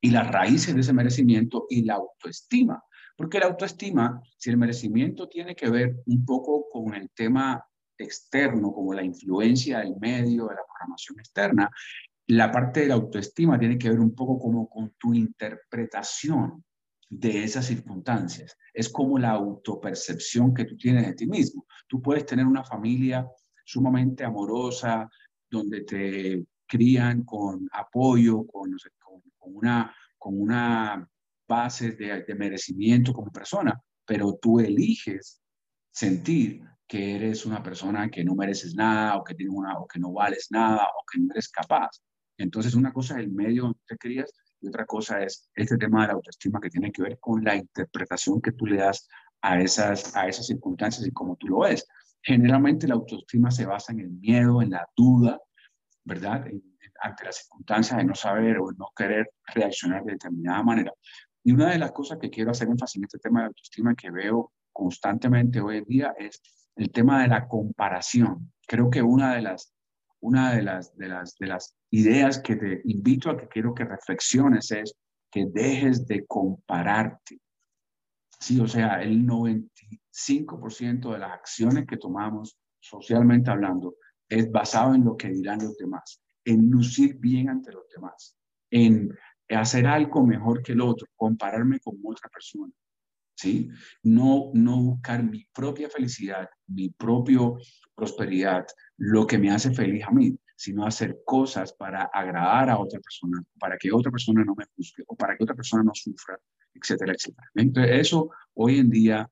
y 0.00 0.10
las 0.10 0.30
raíces 0.30 0.74
de 0.74 0.80
ese 0.80 0.92
merecimiento 0.92 1.66
y 1.68 1.84
la 1.84 1.94
autoestima. 1.94 2.82
Porque 3.16 3.38
la 3.38 3.46
autoestima, 3.46 4.22
si 4.36 4.50
el 4.50 4.58
merecimiento 4.58 5.28
tiene 5.28 5.54
que 5.54 5.70
ver 5.70 5.96
un 6.06 6.24
poco 6.24 6.66
con 6.70 6.94
el 6.94 7.10
tema 7.10 7.64
externo, 7.98 8.72
como 8.72 8.92
la 8.92 9.02
influencia 9.02 9.78
del 9.78 9.96
medio, 9.96 10.48
de 10.48 10.54
la 10.54 10.66
programación 10.66 11.18
externa, 11.18 11.70
la 12.28 12.50
parte 12.50 12.80
de 12.80 12.88
la 12.88 12.94
autoestima 12.94 13.58
tiene 13.58 13.78
que 13.78 13.88
ver 13.88 14.00
un 14.00 14.14
poco 14.14 14.38
como 14.38 14.68
con 14.68 14.94
tu 14.98 15.14
interpretación 15.14 16.64
de 17.08 17.44
esas 17.44 17.66
circunstancias. 17.66 18.56
Es 18.72 18.88
como 18.88 19.18
la 19.18 19.30
autopercepción 19.30 20.52
que 20.54 20.64
tú 20.64 20.76
tienes 20.76 21.06
de 21.06 21.14
ti 21.14 21.26
mismo. 21.26 21.66
Tú 21.86 22.02
puedes 22.02 22.26
tener 22.26 22.46
una 22.46 22.64
familia 22.64 23.28
sumamente 23.64 24.24
amorosa, 24.24 25.08
donde 25.48 25.82
te 25.82 26.44
crían 26.66 27.24
con 27.24 27.68
apoyo, 27.72 28.46
con, 28.46 28.76
una, 29.40 29.94
con 30.18 30.40
una 30.40 31.08
base 31.48 31.92
de, 31.92 32.22
de 32.22 32.34
merecimiento 32.34 33.12
como 33.12 33.30
persona, 33.30 33.80
pero 34.04 34.38
tú 34.40 34.58
eliges 34.60 35.40
sentir 35.92 36.62
que 36.86 37.16
eres 37.16 37.46
una 37.46 37.62
persona 37.62 38.08
que 38.10 38.24
no 38.24 38.34
mereces 38.34 38.74
nada 38.74 39.16
o 39.16 39.24
que, 39.24 39.34
tiene 39.34 39.50
una, 39.50 39.78
o 39.78 39.86
que 39.86 39.98
no 39.98 40.12
vales 40.12 40.48
nada 40.50 40.84
o 40.84 41.04
que 41.10 41.18
no 41.18 41.32
eres 41.32 41.48
capaz. 41.48 41.90
Entonces, 42.38 42.74
una 42.74 42.92
cosa 42.92 43.14
es 43.14 43.20
el 43.20 43.32
medio 43.32 43.62
donde 43.62 43.78
te 43.86 43.96
crías 43.96 44.30
y 44.60 44.68
otra 44.68 44.86
cosa 44.86 45.22
es 45.22 45.48
este 45.54 45.76
tema 45.76 46.02
de 46.02 46.08
la 46.08 46.14
autoestima 46.14 46.60
que 46.60 46.70
tiene 46.70 46.92
que 46.92 47.02
ver 47.02 47.18
con 47.18 47.44
la 47.44 47.54
interpretación 47.56 48.40
que 48.40 48.52
tú 48.52 48.66
le 48.66 48.76
das 48.76 49.08
a 49.42 49.60
esas, 49.60 50.16
a 50.16 50.26
esas 50.26 50.46
circunstancias 50.46 51.06
y 51.06 51.12
cómo 51.12 51.36
tú 51.36 51.48
lo 51.48 51.60
ves. 51.60 51.86
Generalmente 52.22 52.88
la 52.88 52.94
autoestima 52.94 53.50
se 53.50 53.66
basa 53.66 53.92
en 53.92 54.00
el 54.00 54.10
miedo, 54.10 54.62
en 54.62 54.70
la 54.70 54.88
duda, 54.96 55.40
¿verdad? 56.04 56.44
ante 57.00 57.24
las 57.24 57.36
circunstancias 57.36 57.98
de 57.98 58.04
no 58.04 58.14
saber 58.14 58.58
o 58.58 58.72
no 58.72 58.88
querer 58.96 59.30
reaccionar 59.54 60.02
de 60.04 60.12
determinada 60.12 60.62
manera. 60.62 60.92
Y 61.44 61.52
una 61.52 61.70
de 61.70 61.78
las 61.78 61.92
cosas 61.92 62.18
que 62.18 62.30
quiero 62.30 62.50
hacer 62.50 62.68
énfasis 62.68 62.96
en 62.96 63.04
este 63.04 63.18
tema 63.18 63.40
de 63.40 63.46
autoestima 63.46 63.94
que 63.94 64.10
veo 64.10 64.52
constantemente 64.72 65.60
hoy 65.60 65.78
en 65.78 65.84
día 65.84 66.14
es 66.18 66.40
el 66.74 66.90
tema 66.90 67.22
de 67.22 67.28
la 67.28 67.46
comparación. 67.46 68.52
Creo 68.66 68.90
que 68.90 69.02
una 69.02 69.34
de 69.34 69.42
las 69.42 69.72
una 70.20 70.54
de 70.54 70.62
las, 70.62 70.96
de 70.96 71.08
las, 71.08 71.36
de 71.38 71.46
las 71.46 71.76
ideas 71.90 72.38
que 72.40 72.56
te 72.56 72.80
invito 72.84 73.30
a 73.30 73.36
que 73.36 73.48
quiero 73.48 73.74
que 73.74 73.84
reflexiones 73.84 74.70
es 74.70 74.94
que 75.30 75.46
dejes 75.46 76.06
de 76.06 76.24
compararte. 76.26 77.40
Sí, 78.38 78.60
o 78.60 78.66
sea, 78.66 79.02
el 79.02 79.26
95% 79.26 81.12
de 81.12 81.18
las 81.18 81.32
acciones 81.32 81.86
que 81.86 81.96
tomamos 81.96 82.58
socialmente 82.80 83.50
hablando, 83.50 83.96
es 84.28 84.50
basado 84.50 84.94
en 84.94 85.04
lo 85.04 85.16
que 85.16 85.28
dirán 85.28 85.58
los 85.62 85.76
demás, 85.76 86.20
en 86.44 86.70
lucir 86.70 87.16
bien 87.16 87.48
ante 87.48 87.72
los 87.72 87.88
demás, 87.94 88.36
en 88.70 89.16
hacer 89.50 89.86
algo 89.86 90.26
mejor 90.26 90.62
que 90.62 90.72
el 90.72 90.80
otro, 90.80 91.06
compararme 91.14 91.80
con 91.80 91.96
otra 92.04 92.28
persona. 92.28 92.72
¿Sí? 93.36 93.68
No, 94.02 94.50
no 94.54 94.76
buscar 94.82 95.22
mi 95.22 95.44
propia 95.52 95.90
felicidad, 95.90 96.48
mi 96.66 96.88
propia 96.88 97.40
prosperidad, 97.94 98.66
lo 98.96 99.26
que 99.26 99.38
me 99.38 99.50
hace 99.50 99.72
feliz 99.72 100.04
a 100.06 100.10
mí, 100.10 100.38
sino 100.56 100.86
hacer 100.86 101.18
cosas 101.24 101.74
para 101.74 102.04
agradar 102.04 102.70
a 102.70 102.78
otra 102.78 102.98
persona, 102.98 103.42
para 103.58 103.76
que 103.76 103.92
otra 103.92 104.10
persona 104.10 104.42
no 104.42 104.54
me 104.54 104.64
juzgue 104.74 105.04
o 105.06 105.14
para 105.14 105.36
que 105.36 105.44
otra 105.44 105.54
persona 105.54 105.82
no 105.82 105.92
sufra, 105.94 106.38
etcétera, 106.72 107.12
etcétera. 107.12 107.46
Entonces, 107.54 108.00
eso 108.00 108.30
hoy 108.54 108.78
en 108.78 108.90
día 108.90 109.30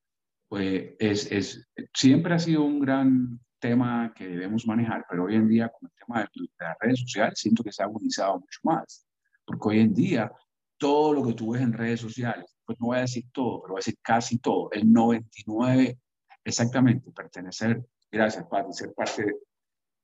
pues, 0.48 0.92
es, 0.98 1.32
es, 1.32 1.66
siempre 1.94 2.34
ha 2.34 2.38
sido 2.38 2.62
un 2.62 2.80
gran 2.80 3.40
tema 3.58 4.12
que 4.14 4.28
debemos 4.28 4.66
manejar, 4.66 5.06
pero 5.08 5.24
hoy 5.24 5.36
en 5.36 5.48
día 5.48 5.70
con 5.70 5.88
el 5.88 5.96
tema 5.98 6.20
de, 6.20 6.48
las 6.60 6.76
redes 6.78 7.00
sociales 7.00 7.38
siento 7.38 7.64
que 7.64 7.72
se 7.72 7.82
ha 7.82 7.86
agudizado 7.86 8.34
mucho 8.38 8.60
más, 8.62 9.06
porque 9.46 9.68
hoy 9.68 9.80
en 9.80 9.94
día 9.94 10.30
todo 10.76 11.14
lo 11.14 11.26
que 11.26 11.32
tú 11.32 11.52
ves 11.52 11.62
en 11.62 11.72
redes 11.72 12.00
sociales, 12.00 12.53
pues 12.64 12.78
no 12.80 12.86
voy 12.86 12.98
a 12.98 13.02
decir 13.02 13.24
todo, 13.32 13.60
pero 13.62 13.72
voy 13.72 13.78
a 13.78 13.84
decir 13.84 13.98
casi 14.02 14.38
todo, 14.38 14.70
el 14.72 14.92
99 14.92 15.98
exactamente, 16.44 17.10
pertenecer, 17.10 17.82
gracias 18.10 18.46
Pati, 18.48 18.72
ser 18.72 18.92
parte 18.94 19.24
de, 19.24 19.34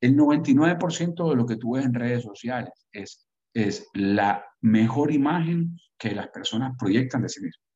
el 0.00 0.16
99% 0.16 1.30
de 1.30 1.36
lo 1.36 1.46
que 1.46 1.56
tú 1.56 1.74
ves 1.74 1.84
en 1.84 1.94
redes 1.94 2.22
sociales 2.22 2.72
es, 2.92 3.26
es 3.54 3.88
la 3.92 4.46
mejor 4.62 5.12
imagen 5.12 5.76
que 5.98 6.12
las 6.12 6.28
personas 6.28 6.74
proyectan 6.78 7.22
de 7.22 7.28
sí 7.28 7.42
mismas. 7.42 7.66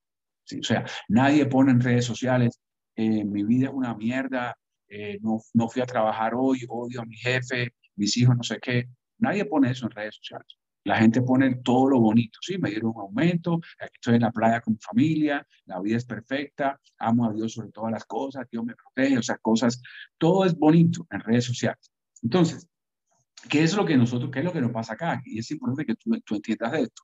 ¿sí? 0.44 0.60
O 0.60 0.62
sea, 0.62 0.84
nadie 1.08 1.44
pone 1.46 1.72
en 1.72 1.80
redes 1.80 2.06
sociales, 2.06 2.60
eh, 2.96 3.24
mi 3.24 3.44
vida 3.44 3.68
es 3.68 3.74
una 3.74 3.94
mierda, 3.94 4.56
eh, 4.88 5.18
no, 5.20 5.40
no 5.52 5.68
fui 5.68 5.82
a 5.82 5.86
trabajar 5.86 6.32
hoy, 6.34 6.64
odio 6.68 7.02
a 7.02 7.04
mi 7.04 7.16
jefe, 7.16 7.74
mis 7.96 8.16
hijos, 8.16 8.36
no 8.36 8.42
sé 8.42 8.58
qué. 8.60 8.88
Nadie 9.18 9.44
pone 9.44 9.70
eso 9.70 9.86
en 9.86 9.92
redes 9.92 10.16
sociales. 10.16 10.58
La 10.84 10.98
gente 10.98 11.22
pone 11.22 11.56
todo 11.56 11.88
lo 11.88 12.00
bonito, 12.00 12.38
sí, 12.42 12.58
me 12.58 12.70
dieron 12.70 12.92
un 12.94 13.00
aumento, 13.00 13.58
estoy 13.92 14.16
en 14.16 14.22
la 14.22 14.30
playa 14.30 14.60
con 14.60 14.74
mi 14.74 14.78
familia, 14.80 15.46
la 15.64 15.80
vida 15.80 15.96
es 15.96 16.04
perfecta, 16.04 16.78
amo 16.98 17.28
a 17.28 17.32
Dios 17.32 17.54
sobre 17.54 17.70
todas 17.70 17.90
las 17.90 18.04
cosas, 18.04 18.46
Dios 18.50 18.64
me 18.64 18.74
protege, 18.74 19.16
o 19.16 19.22
sea, 19.22 19.38
cosas, 19.38 19.80
todo 20.18 20.44
es 20.44 20.54
bonito 20.54 21.06
en 21.10 21.20
redes 21.20 21.46
sociales. 21.46 21.90
Entonces, 22.22 22.68
¿qué 23.48 23.62
es 23.62 23.74
lo 23.74 23.86
que 23.86 23.96
nosotros, 23.96 24.30
qué 24.30 24.40
es 24.40 24.44
lo 24.44 24.52
que 24.52 24.60
nos 24.60 24.72
pasa 24.72 24.92
acá? 24.92 25.22
Y 25.24 25.38
es 25.38 25.50
importante 25.50 25.86
que 25.86 25.94
tú, 25.94 26.10
tú 26.20 26.34
entiendas 26.34 26.74
esto. 26.74 27.02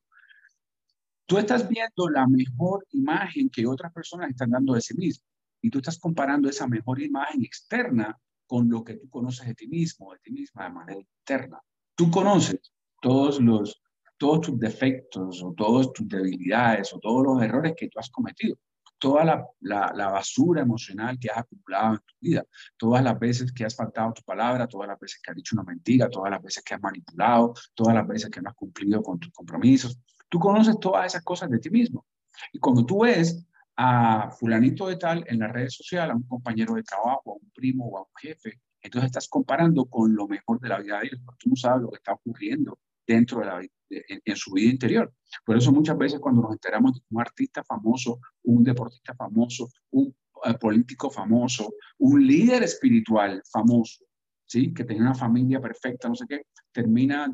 Tú 1.24 1.38
estás 1.38 1.66
viendo 1.66 2.08
la 2.10 2.26
mejor 2.26 2.84
imagen 2.90 3.48
que 3.48 3.66
otras 3.66 3.92
personas 3.92 4.28
están 4.28 4.50
dando 4.50 4.74
de 4.74 4.82
sí 4.82 4.94
mismas 4.94 5.26
y 5.62 5.70
tú 5.70 5.78
estás 5.78 5.98
comparando 5.98 6.48
esa 6.48 6.66
mejor 6.66 7.00
imagen 7.00 7.42
externa 7.42 8.18
con 8.46 8.68
lo 8.68 8.82
que 8.82 8.94
tú 8.94 9.08
conoces 9.08 9.46
de 9.46 9.54
ti 9.54 9.68
mismo, 9.68 10.12
de 10.12 10.18
ti 10.18 10.32
misma 10.32 10.64
de 10.64 10.70
manera 10.70 11.00
interna. 11.00 11.60
Tú 11.94 12.10
conoces 12.10 12.72
todos 13.00 13.40
los 13.40 13.82
todos 14.16 14.42
tus 14.42 14.58
defectos 14.58 15.42
o 15.42 15.54
todas 15.54 15.90
tus 15.94 16.06
debilidades 16.06 16.92
o 16.92 16.98
todos 16.98 17.24
los 17.24 17.42
errores 17.42 17.72
que 17.74 17.88
tú 17.88 17.98
has 17.98 18.10
cometido 18.10 18.56
toda 19.00 19.24
la, 19.24 19.46
la, 19.60 20.08
basura 20.10 20.60
emocional 20.60 21.18
que 21.18 21.30
has 21.30 21.38
acumulado 21.38 21.94
en 21.94 22.00
tu 22.00 22.14
vida, 22.20 22.44
todas 22.76 23.02
las 23.02 23.18
veces 23.18 23.50
que 23.50 23.64
has 23.64 23.74
faltado 23.74 24.12
tu 24.12 24.22
palabra, 24.22 24.68
todas 24.68 24.86
las 24.88 25.00
veces 25.00 25.20
que 25.22 25.30
has 25.30 25.36
dicho 25.36 25.56
una 25.56 25.64
mentira, 25.64 26.08
todas 26.08 26.30
las 26.30 26.42
veces 26.42 26.62
que 26.62 26.74
has 26.74 26.82
manipulado, 26.82 27.54
todas 27.74 27.94
las 27.94 28.06
veces 28.06 28.30
que 28.30 28.42
no 28.42 28.50
has 28.50 28.54
cumplido 28.54 29.02
con 29.02 29.18
tus 29.18 29.32
compromisos. 29.32 29.98
Tú 30.28 30.38
conoces 30.38 30.78
todas 30.78 31.06
esas 31.06 31.24
cosas 31.24 31.50
de 31.50 31.58
ti 31.58 31.70
mismo. 31.70 32.06
Y 32.52 32.58
cuando 32.58 32.84
tú 32.84 33.00
ves 33.00 33.44
a 33.76 34.30
fulanito 34.32 34.86
de 34.86 34.96
tal 34.96 35.24
en 35.26 35.38
las 35.38 35.50
redes 35.50 35.74
sociales, 35.74 36.12
a 36.12 36.16
un 36.16 36.24
compañero 36.24 36.74
de 36.74 36.82
trabajo, 36.82 37.32
a 37.32 37.34
un 37.42 37.50
primo 37.54 37.86
o 37.86 37.98
a 37.98 38.02
un 38.02 38.14
jefe, 38.20 38.60
entonces 38.82 39.06
estás 39.06 39.28
comparando 39.28 39.86
con 39.86 40.14
lo 40.14 40.28
mejor 40.28 40.60
de 40.60 40.68
la 40.68 40.78
vida 40.78 41.00
de 41.00 41.06
ellos, 41.06 41.20
porque 41.24 41.38
tú 41.42 41.50
no 41.50 41.56
sabes 41.56 41.82
lo 41.82 41.90
que 41.90 41.96
está 41.96 42.12
ocurriendo 42.12 42.78
dentro 43.14 43.40
de 43.40 43.46
la, 43.46 43.60
en, 43.90 44.36
su 44.36 44.52
vida 44.52 44.70
interior. 44.70 45.12
Por 45.44 45.56
eso 45.56 45.72
muchas 45.72 45.98
veces 45.98 46.20
cuando 46.20 46.42
nos 46.42 46.52
enteramos 46.52 46.94
de 46.94 47.00
un 47.10 47.20
artista 47.20 47.64
famoso, 47.64 48.20
un 48.44 48.62
deportista 48.62 49.14
famoso, 49.14 49.68
un 49.90 50.14
eh, 50.44 50.54
político 50.54 51.10
famoso, 51.10 51.74
un 51.98 52.24
líder 52.26 52.62
espiritual 52.62 53.42
famoso, 53.52 54.04
¿sí? 54.46 54.72
que 54.72 54.84
tenía 54.84 55.02
una 55.02 55.14
familia 55.14 55.60
perfecta, 55.60 56.08
no 56.08 56.14
sé 56.14 56.24
qué, 56.28 56.42
termina 56.72 57.28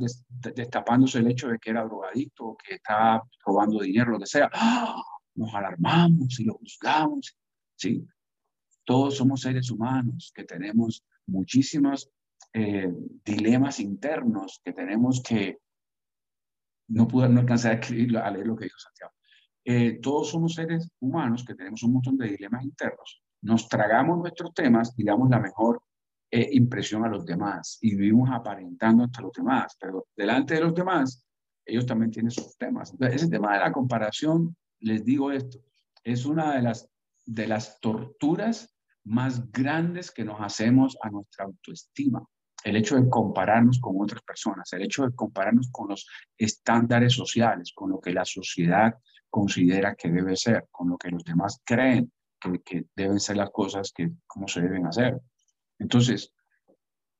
destapándose 0.54 1.18
el 1.18 1.30
hecho 1.30 1.48
de 1.48 1.58
que 1.58 1.70
era 1.70 1.84
drogadicto, 1.84 2.56
que 2.66 2.76
estaba 2.76 3.22
robando 3.44 3.80
dinero, 3.80 4.12
lo 4.12 4.18
que 4.18 4.26
sea. 4.26 4.50
¡Ah! 4.52 5.02
Nos 5.34 5.54
alarmamos 5.54 6.40
y 6.40 6.44
lo 6.44 6.54
juzgamos. 6.54 7.36
¿sí? 7.76 8.06
Todos 8.84 9.18
somos 9.18 9.42
seres 9.42 9.70
humanos 9.70 10.32
que 10.34 10.44
tenemos 10.44 11.04
muchísimos 11.26 12.08
eh, 12.54 12.90
dilemas 13.22 13.80
internos 13.80 14.62
que 14.64 14.72
tenemos 14.72 15.22
que 15.22 15.58
no 16.88 17.08
pude 17.08 17.28
no 17.28 17.40
alcanzar 17.40 17.72
a 17.72 17.74
escribir, 17.74 18.16
a 18.18 18.30
leer 18.30 18.46
lo 18.46 18.56
que 18.56 18.64
dijo 18.64 18.78
Santiago. 18.78 19.12
Eh, 19.64 19.98
todos 20.00 20.30
somos 20.30 20.54
seres 20.54 20.88
humanos 21.00 21.44
que 21.44 21.54
tenemos 21.54 21.82
un 21.82 21.94
montón 21.94 22.16
de 22.16 22.28
dilemas 22.28 22.64
internos. 22.64 23.22
Nos 23.42 23.68
tragamos 23.68 24.18
nuestros 24.18 24.54
temas 24.54 24.94
y 24.96 25.04
damos 25.04 25.28
la 25.28 25.40
mejor 25.40 25.82
eh, 26.30 26.48
impresión 26.52 27.04
a 27.04 27.08
los 27.08 27.24
demás 27.24 27.78
y 27.80 27.94
vivimos 27.96 28.30
aparentando 28.32 29.04
hasta 29.04 29.22
los 29.22 29.32
demás, 29.32 29.76
pero 29.80 30.06
delante 30.16 30.54
de 30.54 30.60
los 30.60 30.74
demás, 30.74 31.24
ellos 31.64 31.86
también 31.86 32.10
tienen 32.10 32.30
sus 32.30 32.56
temas. 32.56 32.92
Entonces, 32.92 33.22
ese 33.22 33.30
tema 33.30 33.54
de 33.54 33.60
la 33.60 33.72
comparación, 33.72 34.56
les 34.80 35.04
digo 35.04 35.32
esto, 35.32 35.58
es 36.04 36.24
una 36.24 36.54
de 36.54 36.62
las, 36.62 36.88
de 37.24 37.48
las 37.48 37.80
torturas 37.80 38.76
más 39.04 39.50
grandes 39.50 40.10
que 40.10 40.24
nos 40.24 40.40
hacemos 40.40 40.96
a 41.02 41.10
nuestra 41.10 41.44
autoestima 41.44 42.24
el 42.66 42.74
hecho 42.74 42.96
de 42.96 43.08
compararnos 43.08 43.78
con 43.78 43.94
otras 44.00 44.22
personas, 44.22 44.72
el 44.72 44.82
hecho 44.82 45.04
de 45.04 45.14
compararnos 45.14 45.68
con 45.70 45.88
los 45.88 46.08
estándares 46.36 47.12
sociales, 47.12 47.72
con 47.72 47.90
lo 47.90 48.00
que 48.00 48.12
la 48.12 48.24
sociedad 48.24 48.92
considera 49.30 49.94
que 49.94 50.10
debe 50.10 50.34
ser, 50.34 50.66
con 50.72 50.88
lo 50.88 50.98
que 50.98 51.10
los 51.10 51.22
demás 51.22 51.60
creen 51.64 52.10
que, 52.64 52.86
deben 52.96 53.20
ser 53.20 53.36
las 53.36 53.50
cosas 53.50 53.92
que 53.94 54.10
cómo 54.26 54.48
se 54.48 54.62
deben 54.62 54.84
hacer. 54.84 55.16
Entonces, 55.78 56.32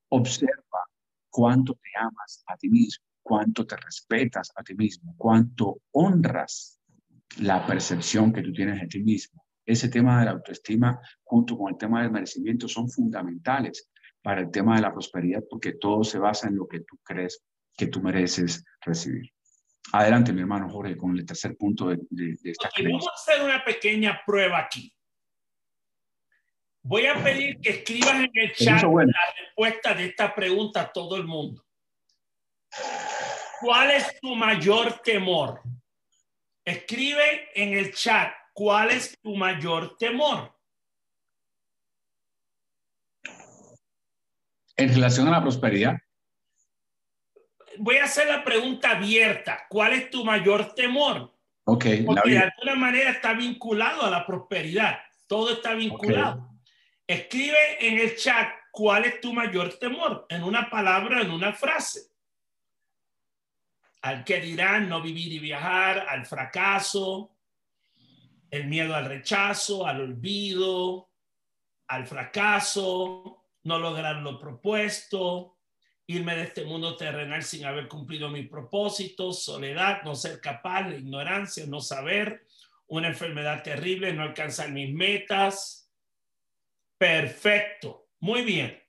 observa 0.09 0.83
cuánto 1.31 1.75
te 1.75 1.91
amas 1.97 2.43
a 2.49 2.57
ti 2.57 2.69
mismo, 2.69 3.05
cuánto 3.23 3.65
te 3.65 3.77
respetas 3.77 4.51
a 4.57 4.65
ti 4.65 4.75
mismo, 4.75 5.15
cuánto 5.17 5.79
honras 5.93 6.81
la 7.41 7.65
percepción 7.65 8.33
que 8.33 8.43
tú 8.43 8.53
tienes 8.53 8.81
de 8.81 8.89
ti 8.89 9.01
mismo. 9.01 9.45
Ese 9.65 9.89
tema 9.89 10.19
de 10.19 10.25
la 10.25 10.33
autoestima 10.33 11.01
junto 11.23 11.57
con 11.57 11.73
el 11.73 11.79
tema 11.79 12.03
del 12.03 12.11
merecimiento 12.11 12.67
son 12.67 12.89
fundamentales 12.91 13.91
para 14.27 14.41
el 14.41 14.51
tema 14.51 14.75
de 14.75 14.83
la 14.83 14.93
prosperidad, 14.93 15.45
porque 15.49 15.75
todo 15.75 16.03
se 16.03 16.19
basa 16.19 16.49
en 16.49 16.57
lo 16.57 16.67
que 16.67 16.81
tú 16.81 16.99
crees 17.05 17.45
que 17.77 17.87
tú 17.87 18.03
mereces 18.03 18.65
recibir. 18.81 19.33
Adelante, 19.93 20.33
mi 20.33 20.41
hermano 20.41 20.69
Jorge, 20.69 20.97
con 20.97 21.17
el 21.17 21.25
tercer 21.25 21.57
punto 21.57 21.91
de, 21.91 22.37
esta 22.43 22.67
okay, 22.67 22.87
Vamos 22.87 23.07
a 23.07 23.13
hacer 23.15 23.45
una 23.45 23.65
pequeña 23.65 24.21
prueba 24.27 24.59
aquí. 24.59 24.93
Voy 26.83 27.07
a 27.07 27.23
pedir 27.23 27.61
que 27.61 27.71
escribas 27.71 28.15
en 28.15 28.31
el 28.35 28.53
chat 28.53 28.83
la 28.83 29.35
respuesta 29.39 29.95
de 29.95 30.07
esta 30.07 30.35
pregunta 30.35 30.81
a 30.81 30.93
todo 30.93 31.15
el 31.15 31.25
mundo. 31.25 31.65
¿Cuál 33.61 33.93
es 33.93 34.19
tu 34.21 34.35
mayor 34.35 35.03
temor? 35.05 35.63
Escribe 36.65 37.51
en 37.55 37.75
el 37.75 37.95
chat 37.95 38.35
cuál 38.53 38.91
es 38.91 39.17
tu 39.23 39.37
mayor 39.37 39.97
temor. 39.97 40.56
En 44.77 44.89
relación 44.89 45.29
a 45.29 45.33
la 45.33 45.43
prosperidad. 45.43 45.99
Voy 47.79 47.97
a 47.97 48.05
hacer 48.05 48.29
la 48.29 48.45
pregunta 48.45 48.93
abierta. 48.93 49.67
¿Cuál 49.69 49.93
es 49.93 50.11
tu 50.11 50.25
mayor 50.25 50.75
temor? 50.75 51.35
Ok. 51.65 51.87
Porque 52.05 52.31
de 52.31 52.39
alguna 52.39 52.75
manera 52.75 53.11
está 53.11 53.33
vinculado 53.33 54.03
a 54.03 54.11
la 54.11 54.27
prosperidad. 54.27 54.99
Todo 55.27 55.53
está 55.53 55.75
vinculado. 55.75 56.51
Escribe 57.07 57.87
en 57.87 57.99
el 57.99 58.17
chat 58.17 58.49
cuál 58.71 59.05
es 59.05 59.21
tu 59.21 59.33
mayor 59.33 59.73
temor, 59.79 60.27
en 60.29 60.43
una 60.43 60.69
palabra, 60.69 61.23
en 61.23 61.31
una 61.31 61.53
frase. 61.53 62.11
Al 64.03 64.25
que 64.25 64.41
dirán 64.41 64.89
no 64.89 65.01
vivir 65.01 65.33
y 65.33 65.39
viajar, 65.39 66.07
al 66.09 66.27
fracaso, 66.27 67.37
el 68.51 68.67
miedo 68.67 68.95
al 68.95 69.07
rechazo, 69.07 69.87
al 69.87 70.01
olvido, 70.01 71.11
al 71.89 72.07
fracaso, 72.07 73.46
no 73.67 73.81
lograr 73.81 74.23
lo 74.23 74.39
propuesto, 74.39 75.59
irme 76.07 76.37
de 76.37 76.45
este 76.45 76.65
mundo 76.65 76.97
terrenal 76.97 77.43
sin 77.43 77.65
haber 77.65 77.89
cumplido 77.89 78.29
mi 78.29 78.45
propósito, 78.45 79.33
soledad, 79.33 80.03
no 80.05 80.15
ser 80.15 80.41
capaz, 80.41 80.89
ignorancia, 80.93 81.67
no 81.67 81.81
saber, 81.81 82.47
una 82.87 83.09
enfermedad 83.09 83.65
terrible, 83.65 84.13
no 84.13 84.23
alcanzar 84.23 84.71
mis 84.71 84.95
metas. 84.95 85.91
Perfecto, 86.97 88.07
muy 88.21 88.43
bien. 88.43 88.81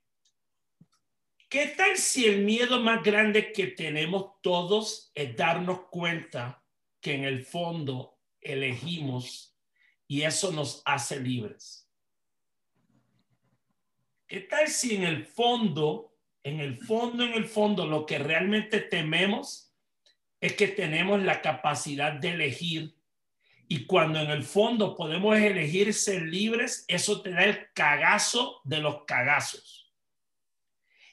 ¿Qué 1.49 1.73
tal 1.75 1.97
si 1.97 2.27
el 2.27 2.43
miedo 2.43 2.79
más 2.79 3.01
grande 3.01 3.51
que 3.51 3.67
tenemos 3.67 4.39
todos 4.43 5.11
es 5.15 5.35
darnos 5.35 5.87
cuenta 5.89 6.63
que 7.01 7.15
en 7.15 7.23
el 7.23 7.43
fondo 7.43 8.19
elegimos 8.39 9.57
y 10.07 10.21
eso 10.21 10.51
nos 10.51 10.83
hace 10.85 11.19
libres? 11.19 11.86
¿Qué 14.27 14.41
tal 14.41 14.67
si 14.67 14.95
en 14.95 15.03
el 15.03 15.25
fondo, 15.25 16.13
en 16.43 16.59
el 16.59 16.77
fondo, 16.77 17.23
en 17.23 17.33
el 17.33 17.45
fondo, 17.45 17.85
lo 17.85 18.05
que 18.05 18.19
realmente 18.19 18.81
tememos 18.81 19.73
es 20.41 20.53
que 20.53 20.67
tenemos 20.67 21.21
la 21.23 21.41
capacidad 21.41 22.11
de 22.11 22.31
elegir 22.31 22.97
y 23.69 23.85
cuando 23.85 24.19
en 24.19 24.29
el 24.29 24.43
fondo 24.43 24.95
podemos 24.95 25.37
elegir 25.37 25.93
ser 25.93 26.21
libres, 26.23 26.85
eso 26.87 27.21
te 27.21 27.31
da 27.31 27.43
el 27.43 27.71
cagazo 27.73 28.61
de 28.63 28.79
los 28.79 29.03
cagazos. 29.05 29.93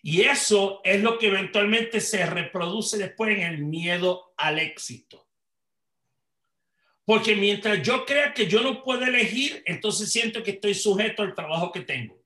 Y 0.02 0.22
eso 0.22 0.80
es 0.84 1.00
lo 1.00 1.18
que 1.18 1.28
eventualmente 1.28 2.00
se 2.00 2.26
reproduce 2.26 2.98
después 2.98 3.36
en 3.36 3.42
el 3.42 3.64
miedo 3.64 4.34
al 4.36 4.58
éxito. 4.58 5.26
Porque 7.04 7.34
mientras 7.34 7.82
yo 7.82 8.04
crea 8.04 8.32
que 8.34 8.46
yo 8.46 8.62
no 8.62 8.82
puedo 8.82 9.04
elegir, 9.04 9.62
entonces 9.66 10.10
siento 10.12 10.42
que 10.42 10.52
estoy 10.52 10.74
sujeto 10.74 11.22
al 11.22 11.34
trabajo 11.34 11.72
que 11.72 11.80
tengo. 11.80 12.23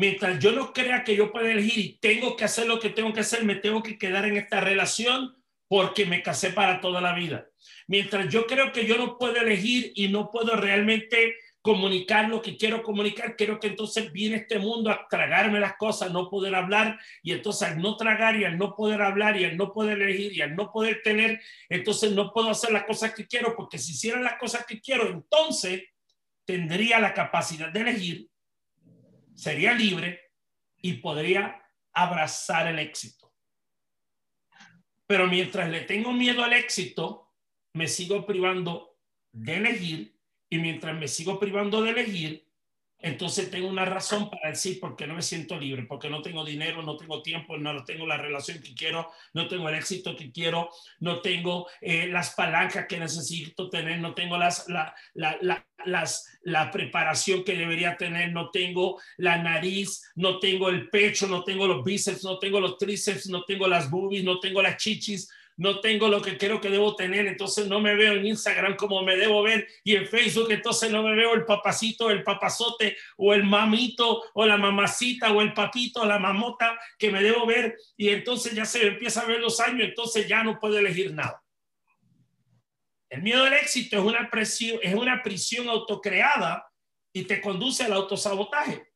Mientras 0.00 0.38
yo 0.38 0.52
no 0.52 0.72
crea 0.72 1.04
que 1.04 1.14
yo 1.14 1.30
puedo 1.30 1.46
elegir 1.46 1.78
y 1.78 1.98
tengo 1.98 2.34
que 2.34 2.44
hacer 2.44 2.66
lo 2.66 2.80
que 2.80 2.88
tengo 2.88 3.12
que 3.12 3.20
hacer, 3.20 3.44
me 3.44 3.56
tengo 3.56 3.82
que 3.82 3.98
quedar 3.98 4.24
en 4.24 4.38
esta 4.38 4.58
relación 4.58 5.36
porque 5.68 6.06
me 6.06 6.22
casé 6.22 6.52
para 6.52 6.80
toda 6.80 7.02
la 7.02 7.12
vida. 7.12 7.50
Mientras 7.86 8.26
yo 8.32 8.46
creo 8.46 8.72
que 8.72 8.86
yo 8.86 8.96
no 8.96 9.18
puedo 9.18 9.36
elegir 9.36 9.92
y 9.94 10.08
no 10.08 10.30
puedo 10.30 10.56
realmente 10.56 11.34
comunicar 11.60 12.30
lo 12.30 12.40
que 12.40 12.56
quiero 12.56 12.82
comunicar, 12.82 13.36
creo 13.36 13.60
que 13.60 13.66
entonces 13.66 14.10
viene 14.10 14.36
este 14.36 14.58
mundo 14.58 14.88
a 14.88 15.06
tragarme 15.06 15.60
las 15.60 15.76
cosas, 15.76 16.10
no 16.10 16.30
poder 16.30 16.54
hablar, 16.54 16.98
y 17.22 17.32
entonces 17.32 17.68
al 17.68 17.82
no 17.82 17.98
tragar 17.98 18.36
y 18.36 18.44
al 18.44 18.56
no 18.56 18.74
poder 18.74 19.02
hablar 19.02 19.38
y 19.38 19.44
al 19.44 19.58
no 19.58 19.70
poder 19.70 20.00
elegir 20.00 20.32
y 20.32 20.40
al 20.40 20.56
no 20.56 20.72
poder 20.72 21.02
tener, 21.04 21.42
entonces 21.68 22.12
no 22.12 22.32
puedo 22.32 22.48
hacer 22.48 22.72
las 22.72 22.84
cosas 22.84 23.12
que 23.12 23.26
quiero, 23.26 23.54
porque 23.54 23.76
si 23.76 23.92
hiciera 23.92 24.18
las 24.18 24.38
cosas 24.38 24.64
que 24.64 24.80
quiero, 24.80 25.10
entonces 25.10 25.82
tendría 26.46 26.98
la 27.00 27.12
capacidad 27.12 27.68
de 27.68 27.80
elegir, 27.80 28.29
sería 29.40 29.72
libre 29.72 30.20
y 30.82 30.94
podría 30.94 31.62
abrazar 31.94 32.66
el 32.66 32.78
éxito. 32.78 33.32
Pero 35.06 35.26
mientras 35.26 35.70
le 35.70 35.80
tengo 35.80 36.12
miedo 36.12 36.44
al 36.44 36.52
éxito, 36.52 37.32
me 37.72 37.88
sigo 37.88 38.26
privando 38.26 38.98
de 39.32 39.56
elegir 39.56 40.20
y 40.50 40.58
mientras 40.58 40.94
me 40.94 41.08
sigo 41.08 41.40
privando 41.40 41.80
de 41.80 41.90
elegir, 41.90 42.49
entonces 43.02 43.50
tengo 43.50 43.68
una 43.68 43.84
razón 43.84 44.28
para 44.28 44.50
decir 44.50 44.78
por 44.78 44.96
qué 44.96 45.06
no 45.06 45.14
me 45.14 45.22
siento 45.22 45.58
libre, 45.58 45.84
porque 45.84 46.10
no 46.10 46.20
tengo 46.20 46.44
dinero, 46.44 46.82
no 46.82 46.96
tengo 46.96 47.22
tiempo, 47.22 47.56
no 47.56 47.84
tengo 47.84 48.06
la 48.06 48.16
relación 48.16 48.60
que 48.60 48.74
quiero, 48.74 49.10
no 49.32 49.48
tengo 49.48 49.68
el 49.68 49.76
éxito 49.76 50.16
que 50.16 50.30
quiero, 50.30 50.70
no 50.98 51.20
tengo 51.20 51.66
eh, 51.80 52.08
las 52.08 52.34
palancas 52.34 52.86
que 52.86 52.98
necesito 52.98 53.70
tener, 53.70 54.00
no 54.00 54.14
tengo 54.14 54.36
las, 54.36 54.68
la, 54.68 54.94
la, 55.14 55.38
la, 55.40 55.66
las, 55.84 56.38
la 56.42 56.70
preparación 56.70 57.42
que 57.42 57.56
debería 57.56 57.96
tener, 57.96 58.32
no 58.32 58.50
tengo 58.50 59.00
la 59.16 59.38
nariz, 59.38 60.02
no 60.14 60.38
tengo 60.38 60.68
el 60.68 60.90
pecho, 60.90 61.26
no 61.26 61.42
tengo 61.42 61.66
los 61.66 61.82
bíceps, 61.82 62.24
no 62.24 62.38
tengo 62.38 62.60
los 62.60 62.76
tríceps, 62.76 63.28
no 63.28 63.44
tengo 63.44 63.66
las 63.66 63.90
boobies, 63.90 64.24
no 64.24 64.40
tengo 64.40 64.60
las 64.60 64.76
chichis, 64.76 65.30
no 65.60 65.80
tengo 65.80 66.08
lo 66.08 66.22
que 66.22 66.38
creo 66.38 66.58
que 66.58 66.70
debo 66.70 66.96
tener, 66.96 67.26
entonces 67.26 67.68
no 67.68 67.80
me 67.80 67.94
veo 67.94 68.14
en 68.14 68.24
Instagram 68.24 68.76
como 68.76 69.02
me 69.02 69.14
debo 69.14 69.42
ver 69.42 69.68
y 69.84 69.94
en 69.94 70.06
Facebook 70.06 70.50
entonces 70.50 70.90
no 70.90 71.02
me 71.02 71.14
veo 71.14 71.34
el 71.34 71.44
papacito, 71.44 72.08
el 72.08 72.22
papazote 72.22 72.96
o 73.18 73.34
el 73.34 73.44
mamito 73.44 74.22
o 74.32 74.46
la 74.46 74.56
mamacita 74.56 75.30
o 75.30 75.42
el 75.42 75.52
papito 75.52 76.00
o 76.00 76.06
la 76.06 76.18
mamota 76.18 76.78
que 76.98 77.10
me 77.10 77.22
debo 77.22 77.44
ver 77.44 77.76
y 77.94 78.08
entonces 78.08 78.54
ya 78.54 78.64
se 78.64 78.86
empieza 78.86 79.20
a 79.20 79.26
ver 79.26 79.40
los 79.40 79.60
años, 79.60 79.86
entonces 79.86 80.26
ya 80.26 80.42
no 80.42 80.58
puedo 80.58 80.78
elegir 80.78 81.12
nada. 81.12 81.44
El 83.10 83.20
miedo 83.20 83.44
al 83.44 83.52
éxito 83.52 83.98
es 83.98 84.02
una 84.02 84.30
presión, 84.30 84.80
es 84.82 84.94
una 84.94 85.22
prisión 85.22 85.68
autocreada 85.68 86.66
y 87.12 87.24
te 87.24 87.42
conduce 87.42 87.84
al 87.84 87.92
autosabotaje. 87.92 88.94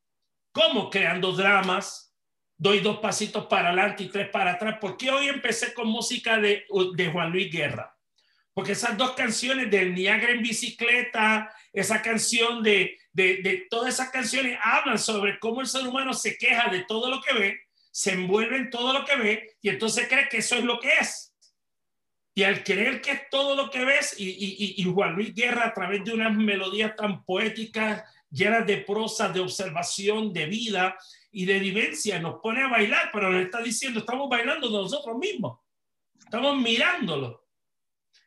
¿Cómo? 0.51 0.89
Creando 0.89 1.31
dramas, 1.31 2.14
doy 2.57 2.79
dos 2.79 2.99
pasitos 2.99 3.45
para 3.47 3.69
adelante 3.69 4.03
y 4.03 4.09
tres 4.09 4.29
para 4.29 4.53
atrás. 4.53 4.77
¿Por 4.79 4.97
qué 4.97 5.11
hoy 5.11 5.27
empecé 5.27 5.73
con 5.73 5.87
música 5.87 6.37
de, 6.37 6.65
de 6.95 7.07
Juan 7.07 7.31
Luis 7.31 7.51
Guerra? 7.51 7.95
Porque 8.53 8.71
esas 8.71 8.97
dos 8.97 9.11
canciones 9.11 9.69
del 9.69 9.93
Niagara 9.93 10.31
en 10.31 10.41
bicicleta, 10.41 11.51
esa 11.73 12.01
canción 12.01 12.63
de, 12.63 12.97
de, 13.11 13.37
de 13.37 13.67
todas 13.69 13.93
esas 13.93 14.09
canciones 14.09 14.57
hablan 14.63 14.97
sobre 14.97 15.39
cómo 15.39 15.59
el 15.59 15.67
ser 15.67 15.85
humano 15.85 16.13
se 16.13 16.37
queja 16.37 16.69
de 16.69 16.85
todo 16.85 17.09
lo 17.09 17.21
que 17.21 17.33
ve, 17.33 17.59
se 17.91 18.13
envuelve 18.13 18.55
en 18.55 18.69
todo 18.69 18.93
lo 18.93 19.03
que 19.03 19.15
ve 19.17 19.57
y 19.61 19.69
entonces 19.69 20.07
cree 20.07 20.29
que 20.29 20.37
eso 20.37 20.55
es 20.55 20.63
lo 20.63 20.79
que 20.79 20.89
es. 20.99 21.33
Y 22.33 22.43
al 22.43 22.63
creer 22.63 23.01
que 23.01 23.11
es 23.11 23.29
todo 23.29 23.55
lo 23.55 23.69
que 23.69 23.85
ves, 23.85 24.15
y, 24.17 24.29
y, 24.29 24.75
y 24.77 24.83
Juan 24.83 25.13
Luis 25.13 25.33
Guerra 25.33 25.67
a 25.67 25.73
través 25.73 26.03
de 26.03 26.13
unas 26.13 26.35
melodías 26.35 26.93
tan 26.93 27.23
poéticas, 27.23 28.03
llenas 28.29 28.67
de 28.67 28.77
prosa, 28.77 29.29
de 29.29 29.39
observación, 29.39 30.33
de 30.33 30.45
vida, 30.45 30.97
y 31.35 31.45
de 31.45 31.59
vivencia 31.59 32.17
nos 32.17 32.39
pone 32.39 32.63
a 32.63 32.69
bailar, 32.69 33.09
pero 33.11 33.29
nos 33.29 33.43
está 33.43 33.61
diciendo, 33.61 33.99
estamos 33.99 34.29
bailando 34.29 34.69
nosotros 34.69 35.17
mismos, 35.17 35.59
estamos 36.17 36.57
mirándolo. 36.57 37.45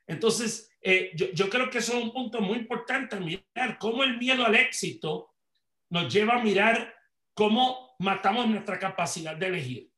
Entonces, 0.06 0.70
eh, 0.82 1.12
yo, 1.14 1.30
yo, 1.32 1.48
creo 1.48 1.70
que 1.70 1.78
eso 1.78 1.96
es 1.96 2.04
un 2.04 2.12
punto 2.12 2.42
muy 2.42 2.58
importante, 2.58 3.18
mirar 3.18 3.78
cómo 3.78 4.04
el 4.04 4.18
miedo 4.18 4.44
al 4.44 4.54
éxito 4.56 5.34
nos 5.88 6.12
lleva 6.12 6.34
a 6.34 6.42
mirar 6.44 6.94
cómo 7.32 7.96
matamos 7.98 8.46
nuestra 8.46 8.78
capacidad 8.78 9.34
de 9.34 9.46
elegir. 9.46 9.90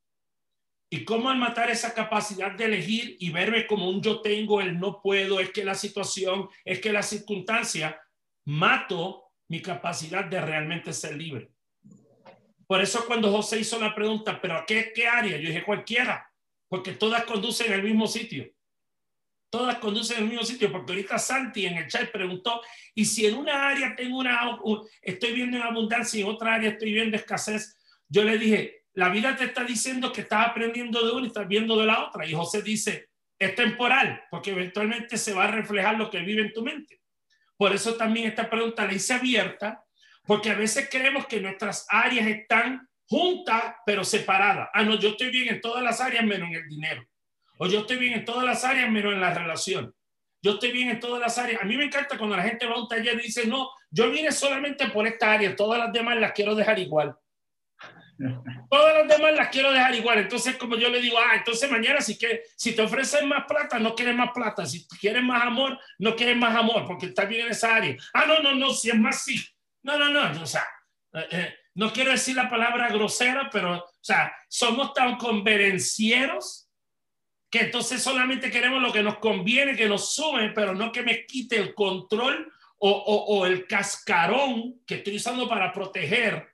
Y 0.89 1.03
cómo 1.03 1.29
al 1.29 1.37
matar 1.37 1.69
esa 1.69 1.93
capacidad 1.93 2.51
de 2.51 2.63
elegir 2.63 3.17
y 3.19 3.29
verme 3.29 3.67
como 3.67 3.89
un 3.89 4.01
yo 4.01 4.21
tengo, 4.21 4.61
el 4.61 4.79
no 4.79 5.01
puedo, 5.01 5.41
es 5.41 5.51
que 5.51 5.65
la 5.65 5.75
situación, 5.75 6.47
es 6.63 6.79
que 6.79 6.93
la 6.93 7.03
circunstancia, 7.03 8.01
mato 8.45 9.33
mi 9.49 9.61
capacidad 9.61 10.23
de 10.23 10.39
realmente 10.39 10.93
ser 10.93 11.17
libre. 11.17 11.51
Por 12.71 12.81
eso 12.81 13.05
cuando 13.05 13.29
José 13.29 13.59
hizo 13.59 13.77
la 13.81 13.93
pregunta, 13.93 14.39
¿pero 14.39 14.55
a 14.55 14.65
qué, 14.65 14.93
qué 14.95 15.05
área? 15.05 15.35
Yo 15.35 15.49
dije 15.49 15.61
cualquiera, 15.61 16.31
porque 16.69 16.93
todas 16.93 17.25
conducen 17.25 17.73
al 17.73 17.83
mismo 17.83 18.07
sitio. 18.07 18.49
Todas 19.49 19.75
conducen 19.79 20.19
al 20.19 20.29
mismo 20.29 20.45
sitio, 20.45 20.71
porque 20.71 20.93
ahorita 20.93 21.19
Santi 21.19 21.65
en 21.65 21.75
el 21.75 21.87
chat 21.89 22.09
preguntó, 22.13 22.61
¿y 22.95 23.03
si 23.03 23.25
en 23.25 23.35
una 23.35 23.67
área 23.67 23.93
tengo 23.93 24.19
una, 24.19 24.57
estoy 25.01 25.33
viendo 25.33 25.57
en 25.57 25.63
abundancia 25.63 26.17
y 26.17 26.23
en 26.23 26.29
otra 26.29 26.53
área 26.53 26.69
estoy 26.69 26.93
viendo 26.93 27.17
escasez? 27.17 27.77
Yo 28.07 28.23
le 28.23 28.37
dije, 28.37 28.85
la 28.93 29.09
vida 29.09 29.35
te 29.35 29.43
está 29.43 29.65
diciendo 29.65 30.13
que 30.13 30.21
estás 30.21 30.47
aprendiendo 30.47 31.05
de 31.05 31.11
una 31.11 31.25
y 31.25 31.27
estás 31.27 31.49
viendo 31.49 31.77
de 31.77 31.87
la 31.87 32.05
otra. 32.05 32.25
Y 32.25 32.31
José 32.31 32.61
dice, 32.61 33.09
es 33.37 33.53
temporal, 33.53 34.23
porque 34.31 34.51
eventualmente 34.51 35.17
se 35.17 35.33
va 35.33 35.43
a 35.43 35.51
reflejar 35.51 35.97
lo 35.97 36.09
que 36.09 36.21
vive 36.21 36.43
en 36.43 36.53
tu 36.53 36.63
mente. 36.63 37.01
Por 37.57 37.73
eso 37.73 37.95
también 37.95 38.27
esta 38.27 38.49
pregunta 38.49 38.85
la 38.85 38.93
hice 38.93 39.15
abierta 39.15 39.83
porque 40.31 40.49
a 40.49 40.55
veces 40.55 40.87
creemos 40.89 41.27
que 41.27 41.41
nuestras 41.41 41.85
áreas 41.89 42.25
están 42.25 42.87
juntas 43.05 43.75
pero 43.85 44.05
separadas. 44.05 44.69
Ah, 44.73 44.81
no, 44.81 44.97
yo 44.97 45.09
estoy 45.09 45.29
bien 45.29 45.49
en 45.49 45.59
todas 45.59 45.83
las 45.83 45.99
áreas 45.99 46.23
menos 46.23 46.47
en 46.47 46.55
el 46.55 46.69
dinero. 46.69 47.03
O 47.57 47.67
yo 47.67 47.79
estoy 47.79 47.97
bien 47.97 48.13
en 48.13 48.23
todas 48.23 48.45
las 48.45 48.63
áreas 48.63 48.89
menos 48.89 49.11
en 49.11 49.19
la 49.19 49.33
relación. 49.33 49.93
Yo 50.41 50.53
estoy 50.53 50.71
bien 50.71 50.87
en 50.87 51.01
todas 51.01 51.19
las 51.19 51.37
áreas. 51.37 51.61
A 51.61 51.65
mí 51.65 51.75
me 51.75 51.83
encanta 51.83 52.17
cuando 52.17 52.37
la 52.37 52.43
gente 52.43 52.65
va 52.65 52.75
a 52.75 52.81
un 52.81 52.87
taller 52.87 53.15
y 53.15 53.23
dice, 53.23 53.45
no, 53.45 53.71
yo 53.89 54.09
vine 54.09 54.31
solamente 54.31 54.87
por 54.87 55.05
esta 55.05 55.33
área, 55.33 55.53
todas 55.53 55.77
las 55.77 55.91
demás 55.91 56.17
las 56.17 56.31
quiero 56.31 56.55
dejar 56.55 56.79
igual. 56.79 57.13
Todas 58.69 59.05
las 59.05 59.17
demás 59.17 59.33
las 59.35 59.49
quiero 59.49 59.73
dejar 59.73 59.93
igual. 59.95 60.19
Entonces, 60.19 60.55
como 60.55 60.77
yo 60.77 60.87
le 60.87 61.01
digo, 61.01 61.17
ah, 61.19 61.35
entonces 61.35 61.69
mañana 61.69 61.99
si, 61.99 62.17
que, 62.17 62.43
si 62.55 62.73
te 62.73 62.83
ofrecen 62.83 63.27
más 63.27 63.43
plata, 63.49 63.79
no 63.79 63.95
quieres 63.95 64.15
más 64.15 64.29
plata. 64.33 64.65
Si 64.65 64.87
quieres 64.87 65.23
más 65.23 65.43
amor, 65.43 65.77
no 65.99 66.15
quieres 66.15 66.37
más 66.37 66.55
amor, 66.55 66.85
porque 66.87 67.07
estás 67.07 67.27
bien 67.27 67.47
en 67.47 67.51
esa 67.51 67.75
área. 67.75 67.97
Ah, 68.13 68.23
no, 68.25 68.39
no, 68.39 68.55
no, 68.55 68.69
si 68.69 68.89
es 68.89 68.97
más 68.97 69.25
sí. 69.25 69.35
No, 69.83 69.97
no, 69.97 70.09
no, 70.09 70.41
o 70.41 70.45
sea, 70.45 70.65
eh, 71.13 71.27
eh, 71.31 71.55
no 71.75 71.91
quiero 71.91 72.11
decir 72.11 72.35
la 72.35 72.49
palabra 72.49 72.89
grosera, 72.89 73.49
pero, 73.51 73.77
o 73.77 73.89
sea, 73.99 74.33
somos 74.47 74.93
tan 74.93 75.17
convenencieros 75.17 76.69
que 77.49 77.61
entonces 77.61 78.01
solamente 78.01 78.49
queremos 78.49 78.81
lo 78.81 78.93
que 78.93 79.03
nos 79.03 79.17
conviene, 79.17 79.75
que 79.75 79.89
nos 79.89 80.13
sume, 80.13 80.51
pero 80.51 80.73
no 80.73 80.91
que 80.91 81.03
me 81.03 81.25
quite 81.25 81.57
el 81.57 81.73
control 81.73 82.51
o, 82.77 82.89
o 82.89 83.45
el 83.45 83.67
cascarón 83.67 84.81
que 84.85 84.95
estoy 84.95 85.17
usando 85.17 85.47
para 85.47 85.71
proteger, 85.73 86.47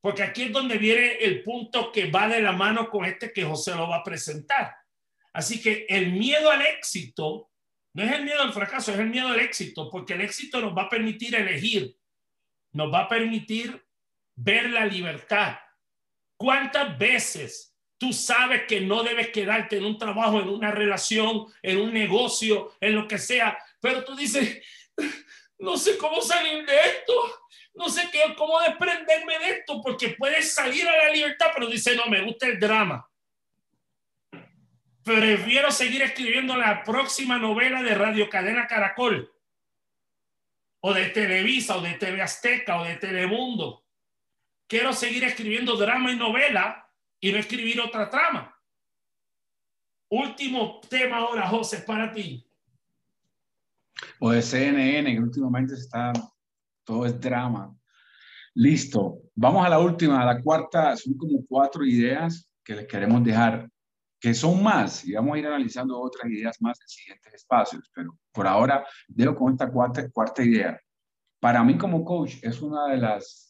porque 0.00 0.22
aquí 0.22 0.42
es 0.42 0.52
donde 0.52 0.78
viene 0.78 1.12
el 1.20 1.42
punto 1.42 1.92
que 1.92 2.10
va 2.10 2.28
de 2.28 2.42
la 2.42 2.52
mano 2.52 2.90
con 2.90 3.04
este 3.04 3.32
que 3.32 3.44
José 3.44 3.74
lo 3.74 3.88
va 3.88 3.98
a 3.98 4.04
presentar. 4.04 4.74
Así 5.32 5.62
que 5.62 5.86
el 5.88 6.12
miedo 6.12 6.50
al 6.50 6.62
éxito 6.62 7.50
no 7.94 8.02
es 8.02 8.12
el 8.12 8.24
miedo 8.24 8.42
al 8.42 8.52
fracaso, 8.52 8.92
es 8.92 8.98
el 8.98 9.08
miedo 9.08 9.28
al 9.28 9.40
éxito, 9.40 9.88
porque 9.90 10.14
el 10.14 10.22
éxito 10.22 10.60
nos 10.60 10.76
va 10.76 10.82
a 10.82 10.88
permitir 10.88 11.34
elegir 11.34 11.96
nos 12.72 12.92
va 12.92 13.00
a 13.00 13.08
permitir 13.08 13.84
ver 14.34 14.70
la 14.70 14.84
libertad. 14.86 15.58
¿Cuántas 16.36 16.98
veces 16.98 17.72
tú 17.98 18.12
sabes 18.12 18.64
que 18.66 18.80
no 18.80 19.02
debes 19.02 19.28
quedarte 19.28 19.76
en 19.76 19.84
un 19.84 19.96
trabajo, 19.96 20.40
en 20.40 20.48
una 20.48 20.72
relación, 20.72 21.46
en 21.62 21.80
un 21.80 21.92
negocio, 21.92 22.72
en 22.80 22.96
lo 22.96 23.06
que 23.06 23.18
sea, 23.18 23.56
pero 23.80 24.04
tú 24.04 24.16
dices, 24.16 24.60
no 25.58 25.76
sé 25.76 25.96
cómo 25.96 26.20
salir 26.20 26.66
de 26.66 26.76
esto, 26.76 27.12
no 27.74 27.88
sé 27.88 28.08
qué, 28.10 28.34
cómo 28.36 28.60
desprenderme 28.60 29.38
de 29.38 29.50
esto, 29.50 29.80
porque 29.80 30.16
puedes 30.18 30.52
salir 30.52 30.88
a 30.88 30.96
la 30.96 31.10
libertad, 31.10 31.46
pero 31.54 31.68
dice, 31.68 31.94
no, 31.94 32.06
me 32.06 32.22
gusta 32.22 32.46
el 32.46 32.58
drama. 32.58 33.08
Prefiero 35.04 35.70
seguir 35.70 36.02
escribiendo 36.02 36.56
la 36.56 36.82
próxima 36.82 37.38
novela 37.38 37.82
de 37.82 37.94
Radio 37.94 38.28
Cadena 38.28 38.66
Caracol 38.66 39.32
o 40.84 40.92
de 40.92 41.10
Televisa, 41.10 41.76
o 41.76 41.80
de 41.80 41.94
TV 41.94 42.20
Azteca, 42.20 42.80
o 42.80 42.84
de 42.84 42.96
Telemundo, 42.96 43.84
quiero 44.66 44.92
seguir 44.92 45.22
escribiendo 45.24 45.76
drama 45.76 46.10
y 46.10 46.16
novela 46.16 46.88
y 47.20 47.30
no 47.30 47.38
escribir 47.38 47.80
otra 47.80 48.10
trama. 48.10 48.52
Último 50.08 50.80
tema 50.88 51.18
ahora, 51.18 51.48
José, 51.48 51.78
para 51.86 52.12
ti. 52.12 52.44
O 54.18 54.30
de 54.30 54.42
CNN, 54.42 55.14
que 55.14 55.20
últimamente 55.20 55.74
está, 55.74 56.12
todo 56.84 57.06
es 57.06 57.18
drama. 57.20 57.74
Listo. 58.54 59.20
Vamos 59.36 59.64
a 59.64 59.68
la 59.68 59.78
última, 59.78 60.20
a 60.20 60.26
la 60.26 60.42
cuarta. 60.42 60.96
Son 60.96 61.16
como 61.16 61.46
cuatro 61.46 61.86
ideas 61.86 62.50
que 62.64 62.74
les 62.74 62.86
queremos 62.86 63.22
dejar, 63.22 63.70
que 64.22 64.34
son 64.34 64.62
más, 64.62 65.04
y 65.04 65.14
vamos 65.14 65.34
a 65.34 65.38
ir 65.40 65.46
analizando 65.48 66.00
otras 66.00 66.30
ideas 66.30 66.56
más 66.62 66.80
en 66.80 66.86
siguientes 66.86 67.34
espacios, 67.34 67.90
pero 67.92 68.16
por 68.30 68.46
ahora 68.46 68.86
dejo 69.08 69.34
con 69.34 69.52
esta 69.52 69.68
cuarta, 69.68 70.44
idea. 70.44 70.80
Para 71.40 71.64
mí 71.64 71.76
como 71.76 72.04
coach 72.04 72.36
es 72.40 72.62
una 72.62 72.86
de 72.86 72.98
las 72.98 73.48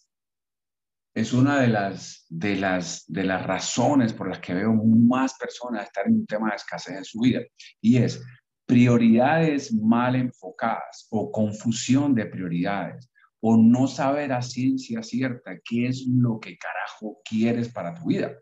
es 1.14 1.34
una 1.34 1.60
de 1.60 1.68
las, 1.68 2.24
de, 2.30 2.56
las, 2.56 3.04
de 3.06 3.24
las 3.24 3.46
razones 3.46 4.14
por 4.14 4.30
las 4.30 4.38
que 4.38 4.54
veo 4.54 4.72
más 4.72 5.34
personas 5.34 5.84
estar 5.84 6.06
en 6.06 6.14
un 6.14 6.26
tema 6.26 6.48
de 6.48 6.56
escasez 6.56 6.96
en 6.96 7.04
su 7.04 7.20
vida. 7.20 7.42
Y 7.82 7.98
es 7.98 8.24
prioridades 8.64 9.74
mal 9.74 10.16
enfocadas 10.16 11.06
o 11.10 11.30
confusión 11.30 12.14
de 12.14 12.24
prioridades 12.24 13.12
o 13.40 13.58
no 13.58 13.86
saber 13.86 14.32
a 14.32 14.40
ciencia 14.40 15.02
cierta 15.02 15.58
qué 15.62 15.88
es 15.88 16.06
lo 16.06 16.40
que 16.40 16.56
carajo 16.56 17.20
quieres 17.28 17.70
para 17.70 17.92
tu 17.92 18.06
vida. 18.06 18.32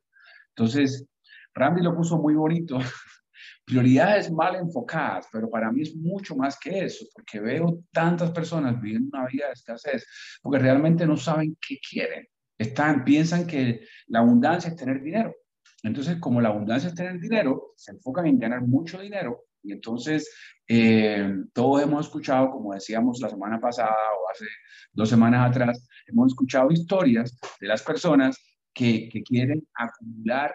Entonces, 0.55 1.09
Randy 1.55 1.83
lo 1.83 1.97
puso 1.97 2.19
muy 2.19 2.35
bonito. 2.35 2.79
Prioridades 3.65 4.31
mal 4.33 4.57
enfocadas, 4.57 5.29
pero 5.33 5.49
para 5.49 5.71
mí 5.71 5.83
es 5.83 5.95
mucho 5.95 6.35
más 6.35 6.59
que 6.59 6.85
eso, 6.85 7.05
porque 7.15 7.39
veo 7.41 7.85
tantas 7.93 8.31
personas 8.33 8.81
viviendo 8.81 9.17
una 9.17 9.27
vida 9.29 9.47
de 9.47 9.53
escasez, 9.53 10.07
porque 10.43 10.59
realmente 10.59 11.07
no 11.07 11.17
saben 11.17 11.57
qué 11.61 11.79
quieren. 11.79 12.27
Están, 12.59 13.05
piensan 13.05 13.47
que 13.47 13.87
la 14.09 14.19
abundancia 14.21 14.71
es 14.71 14.77
tener 14.77 15.01
dinero. 15.01 15.35
Entonces, 15.83 16.19
como 16.19 16.41
la 16.41 16.51
abundancia 16.51 16.89
es 16.89 16.95
tener 16.95 17.19
dinero, 17.19 17.73
se 17.77 17.93
enfocan 17.93 18.27
en 18.27 18.39
ganar 18.39 18.63
mucho 18.63 19.01
dinero. 19.01 19.45
Y 19.63 19.73
entonces, 19.73 20.31
eh, 20.67 21.33
todos 21.53 21.83
hemos 21.83 22.07
escuchado, 22.07 22.51
como 22.51 22.75
decíamos 22.75 23.21
la 23.21 23.29
semana 23.29 23.61
pasada 23.61 23.91
o 23.91 24.31
hace 24.31 24.47
dos 24.93 25.09
semanas 25.09 25.51
atrás, 25.51 25.87
hemos 26.07 26.33
escuchado 26.33 26.71
historias 26.71 27.39
de 27.61 27.67
las 27.67 27.83
personas 27.83 28.37
que, 28.75 29.09
que 29.09 29.23
quieren 29.23 29.67
acumular 29.75 30.55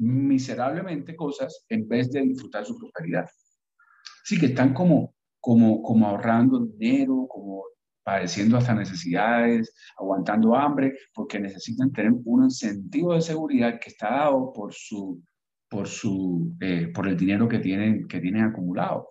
miserablemente 0.00 1.14
cosas 1.14 1.64
en 1.68 1.86
vez 1.86 2.10
de 2.10 2.22
disfrutar 2.22 2.64
su 2.64 2.76
prosperidad. 2.78 3.28
Sí, 4.24 4.38
que 4.38 4.46
están 4.46 4.72
como, 4.72 5.14
como, 5.38 5.82
como 5.82 6.06
ahorrando 6.06 6.66
dinero, 6.66 7.26
como 7.28 7.64
padeciendo 8.02 8.56
hasta 8.56 8.74
necesidades, 8.74 9.74
aguantando 9.98 10.54
hambre, 10.54 10.94
porque 11.14 11.38
necesitan 11.38 11.92
tener 11.92 12.12
un 12.24 12.44
incentivo 12.44 13.14
de 13.14 13.20
seguridad 13.20 13.78
que 13.78 13.90
está 13.90 14.10
dado 14.10 14.52
por, 14.52 14.72
su, 14.72 15.22
por, 15.68 15.86
su, 15.86 16.56
eh, 16.60 16.90
por 16.94 17.06
el 17.06 17.16
dinero 17.16 17.46
que 17.48 17.58
tienen, 17.58 18.08
que 18.08 18.20
tienen 18.20 18.44
acumulado. 18.44 19.08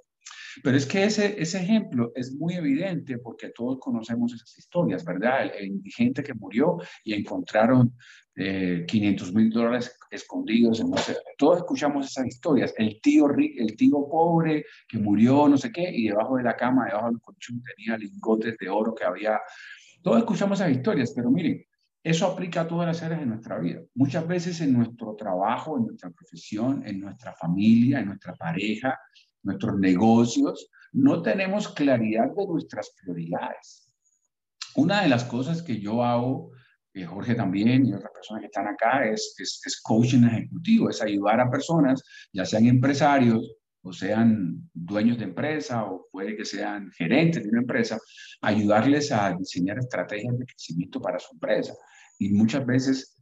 Pero 0.63 0.77
es 0.77 0.85
que 0.85 1.03
ese, 1.03 1.41
ese 1.41 1.61
ejemplo 1.61 2.11
es 2.15 2.33
muy 2.33 2.55
evidente 2.55 3.17
porque 3.17 3.49
todos 3.49 3.79
conocemos 3.79 4.33
esas 4.33 4.57
historias, 4.57 5.03
¿verdad? 5.05 5.45
El, 5.55 5.67
indigente 5.67 6.23
que 6.23 6.33
murió 6.33 6.77
y 7.03 7.13
encontraron 7.13 7.93
500 8.35 9.33
mil 9.33 9.49
dólares 9.49 9.97
escondidos. 10.09 10.79
En 10.79 10.89
no 10.89 10.97
todos 11.37 11.57
escuchamos 11.57 12.07
esas 12.07 12.27
historias. 12.27 12.73
El 12.77 13.01
tío, 13.01 13.27
el 13.29 13.75
tío 13.75 14.07
pobre 14.09 14.65
que 14.87 14.97
murió, 14.97 15.47
no 15.49 15.57
sé 15.57 15.71
qué, 15.71 15.89
y 15.91 16.07
debajo 16.07 16.37
de 16.37 16.43
la 16.43 16.55
cama, 16.55 16.85
debajo 16.85 17.09
del 17.09 17.19
colchón 17.19 17.61
tenía 17.61 17.97
lingotes 17.97 18.57
de 18.57 18.69
oro 18.69 18.95
que 18.95 19.03
había. 19.03 19.39
Todos 20.01 20.19
escuchamos 20.19 20.59
esas 20.59 20.71
historias, 20.71 21.11
pero 21.13 21.29
miren, 21.29 21.65
eso 22.01 22.27
aplica 22.27 22.61
a 22.61 22.67
todas 22.67 22.87
las 22.87 23.03
áreas 23.03 23.19
de 23.19 23.25
nuestra 23.25 23.59
vida. 23.59 23.81
Muchas 23.95 24.25
veces 24.25 24.61
en 24.61 24.71
nuestro 24.71 25.15
trabajo, 25.15 25.77
en 25.77 25.87
nuestra 25.87 26.09
profesión, 26.09 26.81
en 26.85 27.01
nuestra 27.01 27.33
familia, 27.33 27.99
en 27.99 28.05
nuestra 28.05 28.33
pareja, 28.35 28.97
nuestros 29.43 29.77
negocios, 29.79 30.69
no 30.91 31.21
tenemos 31.21 31.69
claridad 31.69 32.29
de 32.35 32.47
nuestras 32.47 32.91
prioridades. 33.01 33.87
Una 34.75 35.01
de 35.01 35.09
las 35.09 35.23
cosas 35.23 35.61
que 35.61 35.79
yo 35.79 36.03
hago 36.03 36.51
eh, 36.93 37.05
Jorge 37.05 37.35
también 37.35 37.85
y 37.85 37.93
otras 37.93 38.11
personas 38.11 38.41
que 38.41 38.47
están 38.47 38.67
acá, 38.67 39.05
es, 39.05 39.35
es, 39.37 39.81
coaching 39.81 40.23
ejecutivo, 40.23 40.89
es 40.89 41.01
ayudar 41.01 41.39
a 41.39 41.49
personas, 41.49 42.03
ya 42.33 42.45
sean 42.45 42.65
empresarios 42.65 43.55
o 43.81 43.93
sean 43.93 44.69
dueños 44.73 45.19
de 45.19 45.25
empresa 45.25 45.85
o 45.85 46.07
puede 46.11 46.35
que 46.35 46.45
sean 46.45 46.91
gerentes 46.91 47.43
de 47.43 47.49
una 47.49 47.61
empresa, 47.61 47.99
ayudarles 48.41 49.11
a 49.11 49.33
diseñar 49.33 49.77
estrategias 49.77 50.37
de 50.37 50.45
crecimiento 50.45 50.99
para 50.99 51.19
su 51.19 51.33
empresa. 51.33 51.73
Y 52.17 52.29
muchas 52.33 52.65
veces, 52.65 53.18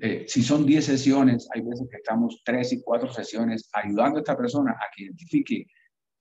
eh, 0.00 0.24
si 0.28 0.42
son 0.42 0.66
10 0.66 0.84
sesiones, 0.84 1.48
hay 1.54 1.62
veces 1.62 1.88
que 1.90 1.96
estamos 1.96 2.42
3 2.44 2.72
y 2.72 2.82
4 2.82 3.12
sesiones 3.12 3.68
ayudando 3.72 4.18
a 4.18 4.20
esta 4.20 4.36
persona 4.36 4.72
a 4.72 4.86
que 4.94 5.04
identifique 5.04 5.66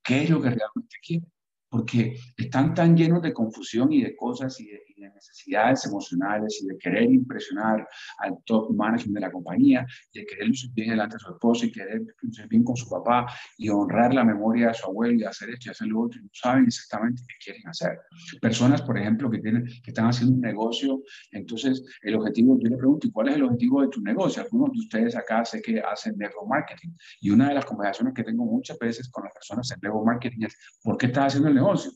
qué 0.04 0.24
es 0.24 0.30
lo 0.30 0.42
que 0.42 0.50
realmente 0.50 0.98
quiere 1.06 1.26
porque 1.74 2.16
están 2.38 2.76
tan 2.76 2.96
llenos 2.96 3.24
de 3.24 3.34
confusión 3.34 3.92
y 3.92 4.04
de 4.04 4.16
cosas 4.16 4.60
y 4.60 4.68
de, 4.68 4.84
necesidades 5.10 5.86
emocionales 5.86 6.62
y 6.62 6.68
de 6.68 6.78
querer 6.78 7.04
impresionar 7.04 7.88
al 8.20 8.38
top 8.46 8.72
management 8.72 9.16
de 9.16 9.22
la 9.22 9.32
compañía, 9.32 9.86
de 10.14 10.26
querer 10.26 10.48
lucir 10.48 10.72
bien 10.74 10.90
delante 10.90 11.16
de 11.16 11.20
su 11.20 11.32
esposo 11.32 11.66
y 11.66 11.72
querer 11.72 12.02
lucir 12.22 12.48
bien 12.48 12.64
con 12.64 12.76
su 12.76 12.90
papá 12.90 13.26
y 13.58 13.70
honrar 13.70 14.14
la 14.14 14.24
memoria 14.24 14.68
de 14.68 14.74
su 14.74 14.86
abuelo 14.86 15.14
y 15.14 15.24
hacer 15.24 15.50
esto 15.50 15.70
y 15.70 15.72
hacer 15.72 15.88
lo 15.88 16.02
otro 16.02 16.20
y 16.20 16.24
no 16.24 16.30
saben 16.34 16.66
exactamente 16.66 17.24
qué 17.28 17.36
quieren 17.44 17.68
hacer. 17.68 18.00
Personas, 18.42 18.82
por 18.82 18.98
ejemplo, 18.98 19.30
que, 19.30 19.40
tienen, 19.40 19.66
que 19.66 19.92
están 19.92 20.08
haciendo 20.08 20.36
un 20.36 20.42
negocio, 20.42 21.02
entonces 21.32 21.84
el 22.02 22.16
objetivo, 22.16 22.58
yo 22.60 22.70
le 22.70 22.78
pregunto, 22.78 23.08
¿y 23.08 23.12
cuál 23.12 23.30
es 23.30 23.36
el 23.36 23.44
objetivo 23.44 23.82
de 23.82 23.88
tu 23.90 24.02
negocio? 24.02 24.44
Algunos 24.44 24.72
de 24.72 24.80
ustedes 24.80 25.16
acá 25.16 25.46
sé 25.46 25.62
que 25.62 25.80
hacen 25.80 26.18
network 26.18 26.48
marketing 26.48 26.90
y 27.22 27.30
una 27.30 27.50
de 27.50 27.56
las 27.56 27.66
conversaciones 27.66 28.14
que 28.14 28.24
tengo 28.24 28.46
muchas 28.46 28.78
veces 28.78 29.10
con 29.10 29.24
las 29.24 29.34
personas 29.34 29.72
en 29.72 29.80
network 29.82 30.06
marketing 30.06 30.46
es, 30.46 30.58
¿por 30.84 30.98
qué 30.98 31.08
estás 31.08 31.28
haciendo 31.28 31.50
el 31.50 31.56
negocio? 31.56 31.92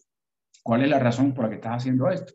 ¿Cuál 0.63 0.83
es 0.83 0.89
la 0.89 0.99
razón 0.99 1.33
por 1.33 1.45
la 1.45 1.49
que 1.49 1.55
estás 1.55 1.77
haciendo 1.77 2.09
esto? 2.09 2.33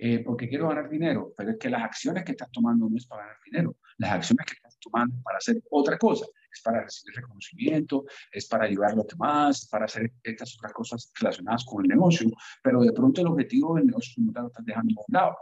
Eh, 0.00 0.22
porque 0.24 0.48
quiero 0.48 0.68
ganar 0.68 0.88
dinero, 0.88 1.34
pero 1.36 1.50
es 1.50 1.58
que 1.58 1.68
las 1.68 1.82
acciones 1.82 2.24
que 2.24 2.30
estás 2.30 2.48
tomando 2.52 2.88
no 2.88 2.96
es 2.96 3.04
para 3.04 3.22
ganar 3.22 3.38
dinero, 3.44 3.76
las 3.96 4.12
acciones 4.12 4.46
que 4.46 4.54
estás 4.54 4.78
tomando 4.78 5.16
para 5.24 5.38
hacer 5.38 5.60
otra 5.70 5.98
cosa, 5.98 6.24
es 6.52 6.62
para 6.62 6.84
recibir 6.84 7.16
reconocimiento, 7.16 8.04
es 8.30 8.46
para 8.46 8.66
ayudar 8.66 8.92
a 8.92 8.94
los 8.94 9.08
demás, 9.08 9.68
para 9.68 9.86
hacer 9.86 10.12
estas 10.22 10.54
otras 10.56 10.72
cosas 10.72 11.12
relacionadas 11.18 11.64
con 11.64 11.84
el 11.84 11.88
negocio, 11.88 12.30
pero 12.62 12.80
de 12.80 12.92
pronto 12.92 13.20
el 13.20 13.26
objetivo 13.26 13.74
del 13.74 13.86
negocio 13.86 14.22
no 14.24 14.32
te 14.32 14.40
lo 14.40 14.46
estás 14.46 14.64
dejando 14.64 15.00
a 15.00 15.04
un 15.08 15.12
lado. 15.12 15.36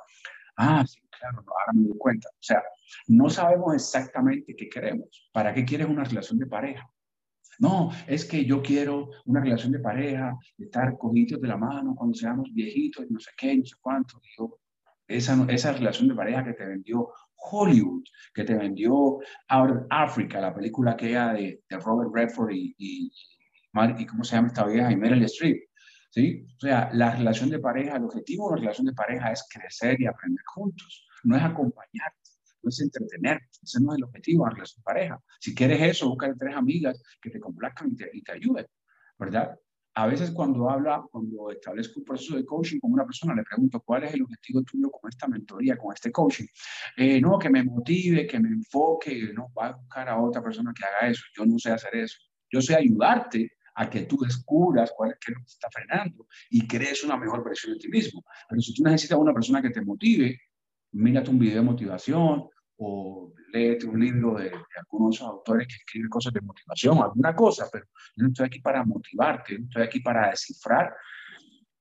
Ah, 0.57 0.85
sí, 0.87 1.01
claro, 1.11 1.45
ahora 1.47 1.73
me 1.75 1.89
doy 1.89 1.99
cuenta. 1.99 2.31
O 2.31 2.43
sea, 2.43 2.63
no 3.09 3.29
sabemos 3.29 3.75
exactamente 3.75 4.57
qué 4.57 4.71
queremos. 4.71 5.29
¿Para 5.33 5.53
qué 5.53 5.67
quieres 5.67 5.87
una 5.87 6.05
relación 6.05 6.39
de 6.39 6.47
pareja? 6.47 6.91
No, 7.59 7.91
es 8.07 8.25
que 8.25 8.45
yo 8.45 8.63
quiero 8.63 9.11
una 9.25 9.41
relación 9.41 9.73
de 9.73 9.79
pareja, 9.79 10.37
estar 10.59 10.97
cogidos 10.99 11.41
de 11.41 11.49
la 11.49 11.57
mano 11.57 11.95
cuando 11.95 12.15
seamos 12.15 12.53
viejitos 12.53 13.11
no 13.11 13.19
sé 13.19 13.31
qué, 13.37 13.57
no 13.57 13.65
sé 13.65 13.77
cuánto. 13.81 14.21
Esa, 15.09 15.47
esa 15.49 15.73
relación 15.73 16.09
de 16.09 16.15
pareja 16.15 16.45
que 16.45 16.53
te 16.53 16.67
vendió 16.67 17.09
Hollywood, 17.37 18.05
que 18.35 18.45
te 18.45 18.55
vendió 18.55 19.19
Out 19.49 19.71
of 19.71 19.87
Africa, 19.91 20.41
la 20.41 20.55
película 20.55 20.97
que 20.97 21.13
era 21.13 21.33
de, 21.33 21.63
de 21.69 21.79
Robert 21.79 22.11
Redford 22.13 22.53
y, 22.53 23.13
¿cómo 24.09 24.25
se 24.25 24.37
llama 24.37 24.49
esta 24.49 24.67
vieja? 24.67 24.91
Y 24.91 24.97
Meryl 24.97 25.25
Streep. 25.25 25.63
¿Sí? 26.11 26.47
O 26.57 26.61
sea, 26.61 26.89
la 26.95 27.15
relación 27.15 27.51
de 27.51 27.59
pareja, 27.59 27.97
el 27.97 28.05
objetivo 28.05 28.47
de 28.47 28.53
una 28.53 28.61
relación 28.63 28.87
de 28.87 28.95
pareja 28.95 29.33
es 29.33 29.47
crecer 29.53 30.01
y 30.01 30.07
aprender 30.07 30.43
juntos, 30.47 31.07
no 31.25 31.37
es 31.37 31.43
acompañarte 31.43 32.26
es 32.63 32.81
entretener. 32.81 33.41
Ese 33.63 33.81
no 33.81 33.93
es 33.93 33.99
el 33.99 34.05
objetivo 34.05 34.45
de 34.45 34.51
la 34.51 34.55
relación 34.55 34.83
pareja. 34.83 35.21
Si 35.41 35.55
quieres 35.55 35.83
eso, 35.83 36.09
busca 36.09 36.35
tres 36.39 36.55
amigas 36.55 37.03
que 37.21 37.31
te 37.31 37.41
complazcan 37.41 37.93
y 37.93 37.97
te, 37.97 38.11
y 38.13 38.23
te 38.23 38.33
ayuden, 38.33 38.67
¿verdad? 39.19 39.59
A 39.99 40.07
veces 40.07 40.31
cuando 40.31 40.69
habla, 40.69 41.03
cuando 41.11 41.51
establezco 41.51 42.01
un 42.01 42.05
proceso 42.05 42.37
de 42.37 42.45
coaching 42.45 42.79
con 42.79 42.93
una 42.93 43.07
persona, 43.07 43.35
le 43.35 43.43
pregunto 43.43 43.81
cuál 43.81 44.05
es 44.05 44.13
el 44.13 44.25
objetivo 44.25 44.63
tuyo 44.63 44.91
con 44.91 45.09
esta 45.09 45.27
mentoría, 45.27 45.79
con 45.79 45.95
este 45.95 46.13
coaching. 46.13 46.45
Eh, 46.99 47.19
no, 47.19 47.39
que 47.39 47.49
me 47.49 47.65
motive, 47.65 48.27
que 48.27 48.39
me 48.39 48.51
enfoque, 48.51 49.33
no, 49.33 49.51
va 49.59 49.69
a 49.69 49.73
buscar 49.73 50.07
a 50.11 50.21
otra 50.21 50.43
persona 50.43 50.75
que 50.77 50.85
haga 50.85 51.11
eso. 51.11 51.23
Yo 51.35 51.47
no 51.47 51.59
sé 51.59 51.71
hacer 51.71 51.97
eso. 51.97 52.19
Yo 52.51 52.61
sé 52.61 52.75
ayudarte 52.75 53.53
a 53.75 53.89
que 53.89 54.03
tú 54.03 54.19
descubras 54.19 54.93
cuál 54.95 55.11
es, 55.11 55.17
lo 55.29 55.37
que 55.37 55.45
te 55.45 55.51
está 55.51 55.71
frenando 55.71 56.27
y 56.51 56.67
crees 56.67 57.03
una 57.03 57.17
mejor 57.17 57.43
versión 57.43 57.73
de 57.73 57.79
ti 57.79 57.89
mismo. 57.89 58.23
Pero 58.51 58.61
si 58.61 58.75
tú 58.75 58.83
necesitas 58.83 59.19
una 59.19 59.33
persona 59.33 59.63
que 59.63 59.71
te 59.71 59.81
motive, 59.81 60.39
mírate 60.97 61.31
un 61.31 61.39
video 61.39 61.57
de 61.57 61.63
motivación, 61.63 62.49
o 62.79 63.33
léete 63.53 63.87
un 63.87 63.99
libro 64.01 64.35
de, 64.35 64.51
algunos 64.77 65.21
autores 65.23 65.67
que 65.67 65.75
escriben 65.75 66.09
cosas 66.11 66.33
de 66.33 66.41
motivación, 66.41 66.99
alguna 66.99 67.35
cosa, 67.35 67.69
pero 67.73 67.87
yo 68.17 68.25
no 68.25 68.29
estoy 68.29 68.47
aquí 68.47 68.61
para 68.61 68.85
motivarte, 68.85 69.55
yo 69.55 69.59
no 69.61 69.65
estoy 69.67 69.83
aquí 69.83 70.01
para 70.01 70.31
descifrar 70.31 70.95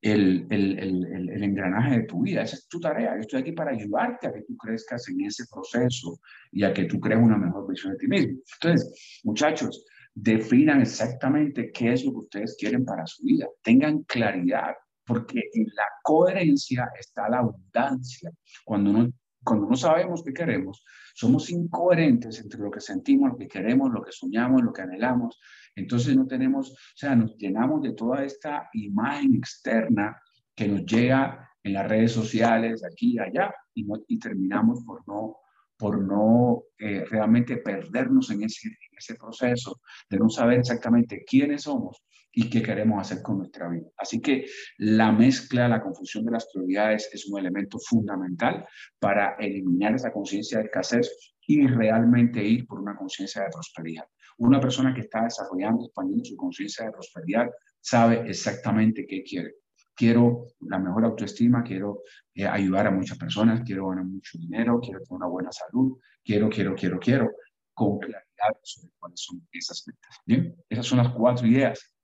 el, 0.01 0.45
el, 0.49 0.79
el, 0.79 1.29
el, 1.31 1.43
engranaje 1.43 2.01
de 2.01 2.03
tu 2.03 2.21
vida. 2.21 2.43
Esa 2.43 2.57
es 2.57 2.67
tu 2.67 2.79
tarea. 2.79 3.15
Yo 3.15 3.21
estoy 3.21 3.41
aquí 3.41 3.53
para 3.53 3.71
ayudarte 3.71 4.27
a 4.27 4.33
que 4.33 4.43
tú 4.43 4.55
crezcas 4.55 5.09
en 5.09 5.21
ese 5.21 5.45
proceso 5.51 6.19
y 6.51 6.63
a 6.63 6.71
que 6.71 6.85
tú 6.85 6.99
crees 6.99 7.19
una 7.19 7.37
mejor 7.37 7.67
visión 7.67 7.93
de 7.93 7.97
ti 7.97 8.07
mismo. 8.07 8.37
Entonces, 8.61 9.21
muchachos, 9.23 9.83
definan 10.13 10.81
exactamente 10.81 11.71
qué 11.71 11.93
es 11.93 12.05
lo 12.05 12.11
que 12.11 12.19
ustedes 12.19 12.55
quieren 12.59 12.85
para 12.85 13.07
su 13.07 13.23
vida. 13.23 13.47
Tengan 13.63 14.03
claridad, 14.03 14.75
porque 15.05 15.41
en 15.53 15.67
la 15.75 15.85
coherencia 16.03 16.89
está 16.99 17.29
la 17.29 17.39
abundancia. 17.39 18.31
Cuando 18.63 18.89
uno 18.91 19.11
cuando 19.45 19.67
no 19.67 19.75
sabemos 19.77 20.23
qué 20.23 20.33
queremos, 20.33 20.83
somos 21.13 21.49
incoherentes 21.51 22.39
entre 22.41 22.59
lo 22.59 22.71
que 22.71 22.81
sentimos, 22.81 23.29
lo 23.29 23.37
que 23.37 23.47
queremos, 23.47 23.91
lo 23.93 24.01
que 24.01 24.11
soñamos, 24.11 24.63
lo 24.63 24.73
que 24.73 24.81
anhelamos. 24.81 25.39
Entonces 25.75 26.17
no 26.17 26.25
tenemos, 26.25 26.71
o 26.71 26.75
sea, 26.95 27.15
nos 27.15 27.37
llenamos 27.37 27.83
de 27.83 27.93
toda 27.93 28.25
esta 28.25 28.69
imagen 28.73 29.35
externa 29.35 30.19
que 30.55 30.67
nos 30.67 30.83
llega 30.85 31.47
en 31.63 31.73
las 31.73 31.87
redes 31.87 32.11
sociales, 32.11 32.83
aquí 32.83 33.13
y 33.13 33.19
allá, 33.19 33.53
y, 33.75 33.83
no, 33.83 33.95
y 34.07 34.19
terminamos 34.19 34.83
por 34.83 35.07
no, 35.07 35.37
por 35.77 36.03
no 36.03 36.63
eh, 36.79 37.05
realmente 37.05 37.57
perdernos 37.57 38.31
en 38.31 38.43
ese, 38.43 38.69
en 38.69 38.97
ese 38.97 39.15
proceso 39.15 39.79
de 40.09 40.17
no 40.17 40.27
saber 40.29 40.59
exactamente 40.59 41.23
quiénes 41.23 41.63
somos 41.63 42.03
y 42.37 42.49
qué 42.49 42.61
queremos 42.61 42.99
hacer 42.99 43.23
con 43.23 43.37
nuestra 43.37 43.69
vida. 43.69 43.87
Así 43.97 44.21
que 44.21 44.45
la 44.77 45.11
mezcla, 45.11 45.69
la 45.69 45.81
confusión 45.81 46.25
de 46.25 46.31
las 46.31 46.47
prioridades 46.51 47.09
es 47.13 47.27
un 47.27 47.39
elemento 47.39 47.79
fundamental 47.79 48.67
para 48.99 49.35
eliminar 49.39 49.95
esa 49.95 50.11
conciencia 50.11 50.57
de 50.57 50.65
escasez 50.65 51.33
y 51.47 51.65
realmente 51.65 52.43
ir 52.43 52.67
por 52.67 52.81
una 52.81 52.95
conciencia 52.95 53.41
de 53.41 53.49
prosperidad. 53.51 54.03
Una 54.37 54.59
persona 54.59 54.93
que 54.93 55.01
está 55.01 55.23
desarrollando, 55.23 55.85
expandiendo 55.85 56.25
su 56.25 56.35
conciencia 56.35 56.85
de 56.85 56.91
prosperidad, 56.91 57.49
sabe 57.79 58.29
exactamente 58.29 59.07
qué 59.07 59.23
quiere. 59.23 59.55
Quiero 59.95 60.47
la 60.59 60.77
mejor 60.77 61.05
autoestima, 61.05 61.63
quiero 61.63 62.01
eh, 62.33 62.45
ayudar 62.45 62.87
a 62.87 62.91
muchas 62.91 63.17
personas, 63.17 63.61
quiero 63.65 63.87
ganar 63.87 64.03
mucho 64.03 64.37
dinero, 64.37 64.81
quiero 64.81 64.99
tener 64.99 65.15
una 65.15 65.27
buena 65.27 65.51
salud, 65.53 65.97
quiero, 66.21 66.49
quiero, 66.49 66.75
quiero, 66.75 66.99
quiero, 66.99 67.31
con 67.73 67.97
claridad 67.99 68.59
sobre 68.61 68.91
cuáles 68.99 69.21
son 69.21 69.47
esas 69.53 69.85
metas. 69.87 70.17
Bien, 70.25 70.53
esas 70.67 70.85
son 70.85 70.97
las 70.97 71.13
cuatro 71.13 71.47
ideas 71.47 71.94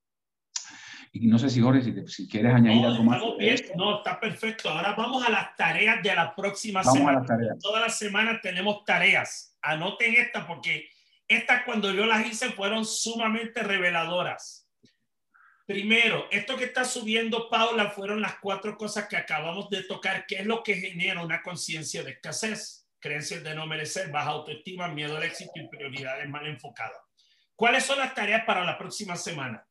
y 1.14 1.28
no 1.28 1.38
sé 1.38 1.50
si, 1.50 1.60
Jorge, 1.60 1.82
si, 1.82 2.08
si 2.08 2.28
quieres 2.30 2.54
añadir 2.54 2.86
algo 2.86 3.04
más. 3.04 3.22
no, 3.76 3.98
está 3.98 4.18
perfecto. 4.20 4.70
Ahora 4.70 4.94
vamos 4.94 5.26
a 5.26 5.30
las 5.30 5.56
tareas 5.58 6.02
de 6.02 6.16
la 6.16 6.34
próxima 6.34 6.82
vamos 6.82 6.98
semana. 6.98 7.18
A 7.18 7.22
las 7.22 7.28
tareas. 7.28 7.60
Todas 7.60 7.82
las 7.82 7.98
semanas 7.98 8.40
tenemos 8.42 8.86
tareas. 8.86 9.58
Anoten 9.62 10.16
esta 10.16 10.48
porque 10.48 10.90
estas 11.28 11.64
cuando 11.66 11.92
yo 11.92 12.06
las 12.06 12.26
hice 12.26 12.52
fueron 12.52 12.86
sumamente 12.86 13.62
reveladoras. 13.62 14.70
Primero, 15.66 16.28
esto 16.32 16.58
que 16.58 16.66
está 16.66 16.86
subiendo 16.86 17.50
Paula 17.50 17.92
fueron 17.92 18.22
las 18.22 18.36
cuatro 18.42 18.78
cosas 18.78 19.08
que 19.08 19.18
acabamos 19.18 19.70
de 19.70 19.84
tocar, 19.84 20.26
que 20.26 20.36
es 20.36 20.46
lo 20.46 20.64
que 20.64 20.76
genera 20.76 21.24
una 21.24 21.42
conciencia 21.42 22.04
de 22.04 22.12
escasez, 22.12 22.88
creencias 23.00 23.44
de 23.44 23.54
no 23.54 23.68
merecer, 23.68 24.12
baja 24.12 24.32
autoestima, 24.32 24.88
miedo 24.88 25.18
al 25.18 25.24
éxito 25.24 25.52
y 25.56 25.68
prioridades 25.68 26.28
mal 26.30 26.48
enfocadas. 26.48 26.98
¿Cuáles 27.56 27.86
son 27.86 28.00
las 28.00 28.16
tareas 28.16 28.44
para 28.46 28.66
la 28.66 28.78
próxima 28.78 29.16
semana? 29.16 29.66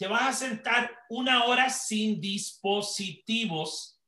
Te 0.00 0.06
vas 0.06 0.22
a 0.22 0.32
sentar 0.32 0.90
una 1.10 1.44
hora 1.44 1.68
sin 1.68 2.22
dispositivos 2.22 4.00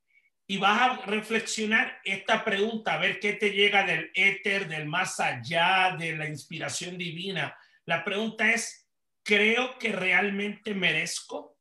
y 0.47 0.57
vas 0.57 0.81
a 0.81 0.97
reflexionar 1.05 2.01
esta 2.03 2.43
pregunta, 2.43 2.95
a 2.95 2.99
ver 2.99 3.21
qué 3.21 3.35
te 3.35 3.51
llega 3.51 3.85
del 3.85 4.11
éter, 4.15 4.69
del 4.69 4.87
más 4.87 5.21
allá, 5.21 5.95
de 5.99 6.17
la 6.17 6.27
inspiración 6.27 6.97
divina. 6.97 7.55
La 7.85 8.03
pregunta 8.05 8.51
es, 8.55 8.89
¿creo 9.23 9.79
que 9.79 9.93
realmente 9.93 10.73
merezco? 10.73 11.59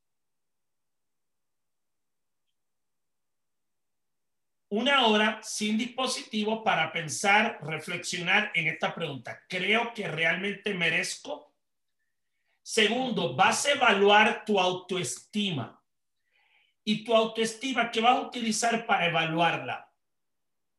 Una 4.69 5.07
hora 5.07 5.41
sin 5.43 5.77
dispositivos 5.77 6.61
para 6.63 6.93
pensar, 6.93 7.59
reflexionar 7.63 8.49
en 8.55 8.69
esta 8.69 8.95
pregunta. 8.95 9.43
¿Creo 9.49 9.93
que 9.93 10.07
realmente 10.07 10.73
merezco? 10.73 11.50
Segundo, 12.61 13.35
vas 13.35 13.65
a 13.65 13.71
evaluar 13.71 14.45
tu 14.45 14.59
autoestima. 14.59 15.81
Y 16.83 17.03
tu 17.03 17.15
autoestima, 17.15 17.91
¿qué 17.91 18.01
vas 18.01 18.17
a 18.17 18.21
utilizar 18.21 18.85
para 18.85 19.07
evaluarla? 19.07 19.87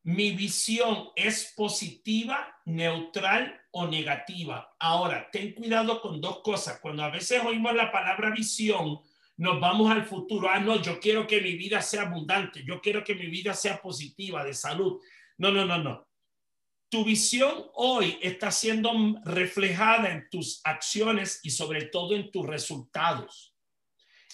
Mi 0.05 0.33
visión 0.33 1.11
es 1.15 1.53
positiva, 1.57 2.61
neutral 2.65 3.61
o 3.71 3.87
negativa. 3.87 4.75
Ahora, 4.81 5.29
ten 5.31 5.55
cuidado 5.55 6.01
con 6.01 6.21
dos 6.21 6.41
cosas. 6.43 6.81
Cuando 6.81 7.05
a 7.05 7.11
veces 7.11 7.43
oímos 7.45 7.75
la 7.75 7.93
palabra 7.93 8.31
visión, 8.31 9.01
nos 9.37 9.61
vamos 9.61 9.91
al 9.91 10.05
futuro. 10.05 10.49
Ah, 10.51 10.59
no, 10.59 10.83
yo 10.83 10.99
quiero 10.99 11.27
que 11.27 11.41
mi 11.41 11.55
vida 11.55 11.81
sea 11.83 12.03
abundante. 12.03 12.65
Yo 12.65 12.81
quiero 12.81 13.05
que 13.05 13.15
mi 13.15 13.27
vida 13.27 13.55
sea 13.55 13.81
positiva, 13.81 14.45
de 14.45 14.55
salud. 14.55 15.01
No, 15.39 15.53
no, 15.53 15.65
no, 15.65 15.79
no 15.79 16.12
tu 16.93 17.07
visión 17.07 17.71
hoy 17.73 18.19
está 18.21 18.51
siendo 18.51 18.93
reflejada 19.25 20.13
en 20.13 20.29
tus 20.29 20.61
acciones 20.63 21.41
y 21.43 21.49
sobre 21.49 21.87
todo 21.87 22.15
en 22.15 22.31
tus 22.31 22.47
resultados. 22.47 23.57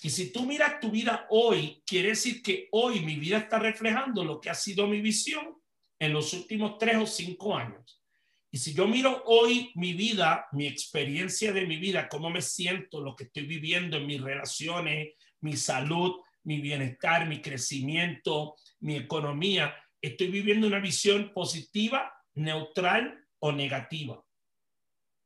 Y 0.03 0.11
si 0.11 0.33
tú 0.33 0.45
miras 0.45 0.81
tu 0.81 0.91
vida 0.91 1.29
hoy, 1.31 1.81
quiere 1.87 2.09
decir 2.09 2.43
que 2.43 2.67
hoy 2.73 2.99
mi 2.99 3.15
vida 3.15 3.39
está 3.39 3.61
reflejando 3.61 4.25
lo 4.25 4.41
que 4.41 4.51
ha 4.51 4.55
sido 4.55 4.89
mi 4.89 5.01
visión 5.01 5.55
en 6.01 6.13
los 6.13 6.33
últimos 6.33 6.79
tres 6.79 6.97
o 6.97 7.07
cinco 7.07 7.57
años. 7.57 8.03
Y 8.51 8.59
si 8.59 8.75
yo 8.75 8.89
miro 8.89 9.23
hoy 9.27 9.71
mi 9.77 9.93
vida, 9.93 10.49
mi 10.51 10.67
experiencia 10.67 11.53
de 11.53 11.65
mi 11.65 11.77
vida, 11.77 12.09
cómo 12.09 12.29
me 12.29 12.43
siento, 12.43 13.01
lo 13.01 13.15
que 13.15 13.25
estoy 13.25 13.47
viviendo 13.47 13.99
en 13.99 14.07
mis 14.07 14.21
relaciones, 14.21 15.15
mi 15.43 15.57
salud, 15.57 16.17
mi 16.43 16.61
bienestar, 16.61 17.29
mi 17.29 17.41
crecimiento, 17.41 18.57
mi 18.81 18.97
economía, 18.97 19.77
estoy 20.03 20.27
viviendo 20.27 20.67
una 20.67 20.81
visión 20.81 21.33
positiva 21.33 22.18
neutral 22.39 23.27
o 23.41 23.53
negativa. 23.53 24.25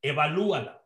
Evalúala. 0.00 0.84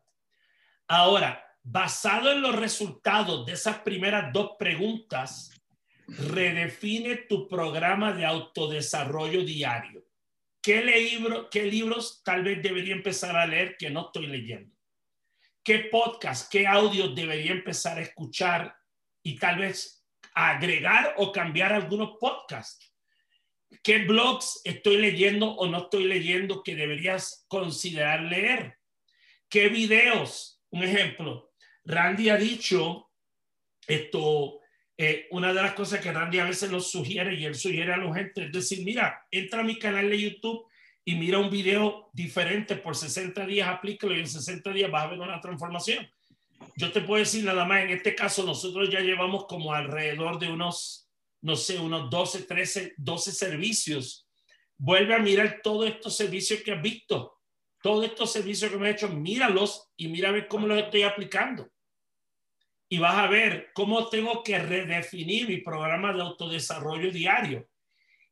Ahora, 0.87 1.43
basado 1.63 2.31
en 2.31 2.41
los 2.41 2.55
resultados 2.55 3.45
de 3.45 3.53
esas 3.53 3.79
primeras 3.79 4.31
dos 4.31 4.51
preguntas, 4.57 5.51
redefine 6.07 7.15
tu 7.29 7.47
programa 7.47 8.13
de 8.13 8.25
autodesarrollo 8.25 9.43
diario. 9.43 10.05
¿Qué, 10.61 10.83
libro, 10.83 11.49
¿Qué 11.49 11.63
libros 11.63 12.21
tal 12.23 12.43
vez 12.43 12.61
debería 12.61 12.93
empezar 12.93 13.35
a 13.35 13.45
leer 13.45 13.77
que 13.77 13.89
no 13.89 14.07
estoy 14.07 14.27
leyendo? 14.27 14.75
¿Qué 15.63 15.79
podcast, 15.91 16.49
qué 16.51 16.65
audio 16.65 17.09
debería 17.09 17.51
empezar 17.51 17.97
a 17.97 18.01
escuchar 18.01 18.73
y 19.21 19.37
tal 19.37 19.59
vez 19.59 20.05
agregar 20.33 21.15
o 21.17 21.31
cambiar 21.31 21.73
algunos 21.73 22.17
podcasts? 22.19 22.93
¿Qué 23.83 23.99
blogs 23.99 24.61
estoy 24.63 24.97
leyendo 24.97 25.51
o 25.51 25.67
no 25.67 25.83
estoy 25.83 26.05
leyendo 26.05 26.63
que 26.63 26.75
deberías 26.75 27.45
considerar 27.47 28.21
leer? 28.21 28.77
¿Qué 29.49 29.69
videos? 29.69 30.61
Un 30.69 30.83
ejemplo, 30.83 31.51
Randy 31.85 32.29
ha 32.29 32.37
dicho 32.37 33.09
esto, 33.87 34.59
eh, 34.97 35.27
una 35.31 35.53
de 35.53 35.61
las 35.61 35.73
cosas 35.73 36.01
que 36.01 36.11
Randy 36.11 36.39
a 36.39 36.45
veces 36.45 36.69
nos 36.69 36.91
sugiere 36.91 37.35
y 37.35 37.45
él 37.45 37.55
sugiere 37.55 37.93
a 37.93 37.97
la 37.97 38.13
gente 38.13 38.45
es 38.45 38.51
decir, 38.51 38.83
mira, 38.83 39.25
entra 39.31 39.61
a 39.61 39.63
mi 39.63 39.79
canal 39.79 40.09
de 40.09 40.19
YouTube 40.19 40.65
y 41.05 41.15
mira 41.15 41.39
un 41.39 41.49
video 41.49 42.09
diferente 42.11 42.75
por 42.75 42.95
60 42.95 43.45
días, 43.45 43.69
aplícalo 43.69 44.13
y 44.13 44.19
en 44.19 44.27
60 44.27 44.71
días 44.73 44.91
vas 44.91 45.05
a 45.05 45.07
ver 45.07 45.19
una 45.19 45.39
transformación. 45.39 46.05
Yo 46.75 46.91
te 46.91 47.01
puedo 47.01 47.19
decir 47.19 47.45
nada 47.45 47.63
más, 47.63 47.83
en 47.83 47.91
este 47.91 48.13
caso 48.13 48.43
nosotros 48.43 48.89
ya 48.89 48.99
llevamos 48.99 49.45
como 49.45 49.73
alrededor 49.73 50.37
de 50.39 50.51
unos 50.51 51.06
no 51.41 51.55
sé, 51.55 51.79
unos 51.79 52.09
12, 52.09 52.43
13, 52.43 52.93
12 52.97 53.31
servicios. 53.31 54.27
Vuelve 54.77 55.15
a 55.15 55.19
mirar 55.19 55.61
todos 55.63 55.87
estos 55.87 56.15
servicios 56.15 56.61
que 56.61 56.71
has 56.71 56.81
visto, 56.81 57.39
todos 57.81 58.05
estos 58.05 58.31
servicios 58.31 58.71
que 58.71 58.77
me 58.77 58.89
he 58.89 58.91
hecho, 58.91 59.09
míralos 59.09 59.89
y 59.95 60.07
mira 60.07 60.29
a 60.29 60.47
cómo 60.47 60.67
los 60.67 60.77
estoy 60.77 61.03
aplicando. 61.03 61.69
Y 62.89 62.99
vas 62.99 63.15
a 63.15 63.27
ver 63.27 63.71
cómo 63.73 64.07
tengo 64.07 64.43
que 64.43 64.59
redefinir 64.59 65.47
mi 65.47 65.57
programa 65.57 66.13
de 66.13 66.21
autodesarrollo 66.21 67.11
diario. 67.11 67.67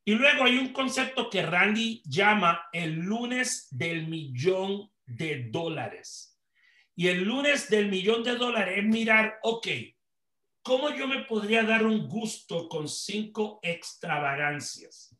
Y 0.05 0.13
luego 0.13 0.43
hay 0.43 0.57
un 0.57 0.71
concepto 0.71 1.29
que 1.29 1.41
Randy 1.41 2.03
llama 2.05 2.67
el 2.71 2.93
lunes 2.93 3.67
del 3.71 4.07
millón 4.07 4.91
de 5.05 5.49
dólares. 5.49 6.39
Y 6.95 7.07
el 7.07 7.23
lunes 7.23 7.69
del 7.69 7.89
millón 7.89 8.23
de 8.23 8.35
dólares 8.35 8.77
es 8.77 8.85
mirar, 8.85 9.39
ok, 9.43 9.67
¿cómo 10.65 10.89
yo 10.89 11.07
me 11.07 11.23
podría 11.25 11.61
dar 11.61 11.85
un 11.85 12.09
gusto 12.09 12.67
con 12.67 12.89
cinco 12.89 13.59
extravagancias? 13.61 15.15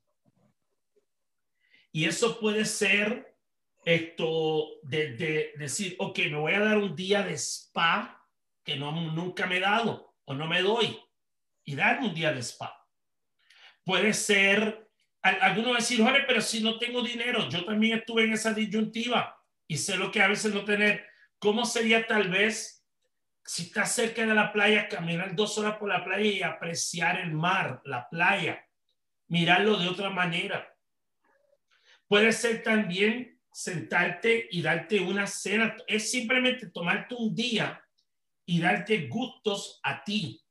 Y 1.91 2.05
eso 2.05 2.39
puede 2.39 2.65
ser 2.65 3.37
esto 3.85 4.65
de, 4.81 5.53
decir, 5.55 5.95
ok, 5.99 6.17
me 6.31 6.37
voy 6.37 6.53
a 6.53 6.61
dar 6.61 6.79
un 6.79 6.95
día 6.95 7.21
de 7.21 7.33
spa 7.37 8.27
que 8.63 8.75
no, 8.75 8.91
nunca 8.91 9.45
me 9.45 9.57
he 9.57 9.59
dado 9.59 10.15
o 10.25 10.33
no 10.33 10.47
me 10.47 10.63
doy 10.63 10.99
y 11.63 11.75
darme 11.75 12.07
un 12.07 12.15
día 12.15 12.33
de 12.33 12.41
spa. 12.41 12.83
Puede 13.83 14.13
ser, 14.13 14.89
algunos 15.21 15.77
decir, 15.77 16.01
Jorge, 16.01 16.23
pero 16.25 16.41
si 16.41 16.63
no 16.63 16.79
tengo 16.79 17.03
dinero, 17.03 17.47
yo 17.49 17.63
también 17.63 17.99
estuve 17.99 18.23
en 18.23 18.33
esa 18.33 18.51
disyuntiva 18.51 19.39
y 19.67 19.77
sé 19.77 19.95
lo 19.95 20.11
que 20.11 20.23
a 20.23 20.27
veces 20.27 20.55
no 20.55 20.65
tener. 20.65 21.05
¿Cómo 21.37 21.65
sería 21.65 22.07
tal 22.07 22.29
vez 22.29 22.84
si 23.45 23.63
estás 23.63 23.93
cerca 23.93 24.25
de 24.25 24.33
la 24.33 24.51
playa, 24.51 24.89
caminar 24.89 25.35
dos 25.35 25.57
horas 25.57 25.77
por 25.77 25.87
la 25.87 26.03
playa 26.03 26.29
y 26.29 26.41
apreciar 26.41 27.19
el 27.19 27.31
mar, 27.31 27.79
la 27.85 28.09
playa, 28.09 28.65
mirarlo 29.27 29.77
de 29.77 29.87
otra 29.87 30.09
manera. 30.09 30.67
Puede 32.07 32.31
ser 32.31 32.63
también 32.63 33.39
sentarte 33.51 34.47
y 34.51 34.61
darte 34.61 34.99
una 34.99 35.27
cena. 35.27 35.75
Es 35.87 36.09
simplemente 36.09 36.71
tomarte 36.71 37.13
un 37.15 37.35
día 37.35 37.81
y 38.45 38.59
darte 38.59 39.07
gustos 39.07 39.79
a 39.83 40.03
ti. 40.03 40.41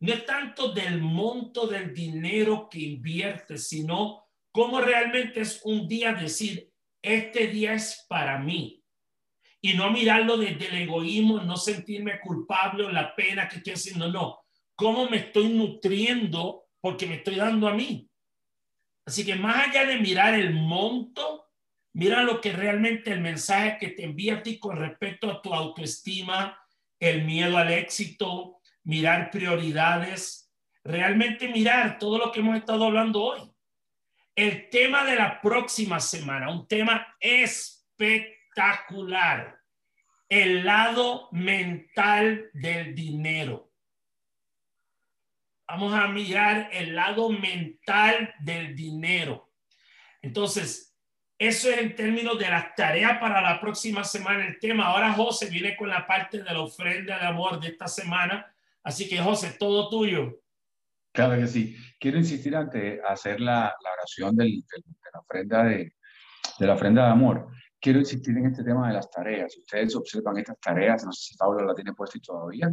No 0.00 0.12
es 0.12 0.26
tanto 0.26 0.72
del 0.72 1.00
monto 1.00 1.66
del 1.66 1.94
dinero 1.94 2.68
que 2.68 2.80
inviertes, 2.80 3.68
sino 3.68 4.28
cómo 4.50 4.80
realmente 4.80 5.40
es 5.40 5.60
un 5.64 5.86
día 5.88 6.12
decir, 6.12 6.72
este 7.00 7.46
día 7.46 7.74
es 7.74 8.04
para 8.08 8.38
mí. 8.38 8.77
Y 9.60 9.74
no 9.74 9.90
mirarlo 9.90 10.36
desde 10.36 10.68
el 10.68 10.82
egoísmo, 10.82 11.40
no 11.40 11.56
sentirme 11.56 12.20
culpable 12.20 12.84
o 12.84 12.90
la 12.90 13.14
pena 13.14 13.48
que 13.48 13.56
estoy 13.56 13.72
haciendo, 13.74 14.10
no. 14.10 14.40
¿Cómo 14.74 15.08
me 15.08 15.16
estoy 15.18 15.48
nutriendo 15.48 16.66
porque 16.80 17.06
me 17.06 17.16
estoy 17.16 17.36
dando 17.36 17.66
a 17.66 17.74
mí? 17.74 18.08
Así 19.04 19.24
que 19.24 19.34
más 19.34 19.68
allá 19.68 19.86
de 19.86 19.98
mirar 19.98 20.34
el 20.34 20.52
monto, 20.54 21.46
mira 21.94 22.22
lo 22.22 22.40
que 22.40 22.52
realmente 22.52 23.10
el 23.10 23.20
mensaje 23.20 23.78
que 23.80 23.88
te 23.88 24.04
envía 24.04 24.36
a 24.36 24.42
ti 24.42 24.58
con 24.58 24.76
respecto 24.76 25.30
a 25.30 25.42
tu 25.42 25.52
autoestima, 25.52 26.56
el 27.00 27.24
miedo 27.24 27.56
al 27.56 27.72
éxito, 27.72 28.60
mirar 28.84 29.30
prioridades, 29.30 30.52
realmente 30.84 31.48
mirar 31.48 31.98
todo 31.98 32.18
lo 32.18 32.30
que 32.30 32.40
hemos 32.40 32.56
estado 32.56 32.84
hablando 32.84 33.22
hoy 33.22 33.52
el 34.38 34.70
tema 34.70 35.04
de 35.04 35.16
la 35.16 35.40
próxima 35.40 35.98
semana, 35.98 36.48
un 36.48 36.68
tema 36.68 37.16
espectacular, 37.18 38.37
el 40.28 40.64
lado 40.64 41.28
mental 41.32 42.50
del 42.52 42.94
dinero. 42.94 43.72
Vamos 45.66 45.92
a 45.94 46.08
mirar 46.08 46.70
el 46.72 46.94
lado 46.94 47.30
mental 47.30 48.34
del 48.40 48.74
dinero. 48.74 49.52
Entonces, 50.22 50.96
eso 51.38 51.70
es 51.70 51.78
en 51.78 51.94
términos 51.94 52.38
de 52.38 52.48
las 52.48 52.74
tareas 52.74 53.18
para 53.18 53.40
la 53.40 53.60
próxima 53.60 54.02
semana 54.02 54.46
el 54.46 54.58
tema. 54.58 54.86
Ahora 54.86 55.12
José 55.12 55.48
viene 55.50 55.76
con 55.76 55.88
la 55.88 56.06
parte 56.06 56.42
de 56.42 56.52
la 56.52 56.60
ofrenda 56.60 57.18
de 57.18 57.26
amor 57.26 57.60
de 57.60 57.68
esta 57.68 57.86
semana. 57.86 58.52
Así 58.82 59.08
que 59.08 59.18
José, 59.18 59.56
todo 59.58 59.88
tuyo. 59.88 60.40
Claro 61.12 61.38
que 61.38 61.46
sí. 61.46 61.76
Quiero 62.00 62.18
insistir 62.18 62.56
ante 62.56 63.00
hacer 63.06 63.40
la, 63.40 63.74
la 63.82 63.92
oración 63.92 64.36
del, 64.36 64.64
de 64.66 65.10
la 65.12 65.20
ofrenda 65.20 65.64
de, 65.64 65.92
de 66.58 66.66
la 66.66 66.74
ofrenda 66.74 67.04
de 67.04 67.10
amor. 67.10 67.48
Quiero 67.80 68.00
insistir 68.00 68.36
en 68.36 68.46
este 68.46 68.64
tema 68.64 68.88
de 68.88 68.94
las 68.94 69.10
tareas. 69.10 69.56
Ustedes 69.56 69.94
observan 69.94 70.38
estas 70.38 70.58
tareas, 70.60 71.04
no 71.04 71.12
sé 71.12 71.30
si 71.30 71.36
Pablo 71.36 71.64
la 71.64 71.74
tiene 71.74 71.94
puesta 71.94 72.18
todavía. 72.20 72.70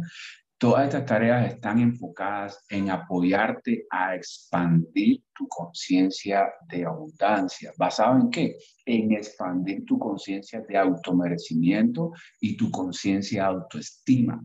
Todas 0.58 0.86
estas 0.86 1.04
tareas 1.04 1.52
están 1.52 1.78
enfocadas 1.80 2.64
en 2.70 2.90
apoyarte 2.90 3.86
a 3.90 4.14
expandir 4.14 5.22
tu 5.34 5.46
conciencia 5.48 6.50
de 6.66 6.86
abundancia. 6.86 7.72
¿Basado 7.76 8.18
en 8.18 8.30
qué? 8.30 8.56
En 8.86 9.12
expandir 9.12 9.84
tu 9.84 9.98
conciencia 9.98 10.62
de 10.66 10.78
automerecimiento 10.78 12.12
y 12.40 12.56
tu 12.56 12.70
conciencia 12.70 13.42
de 13.42 13.48
autoestima. 13.48 14.42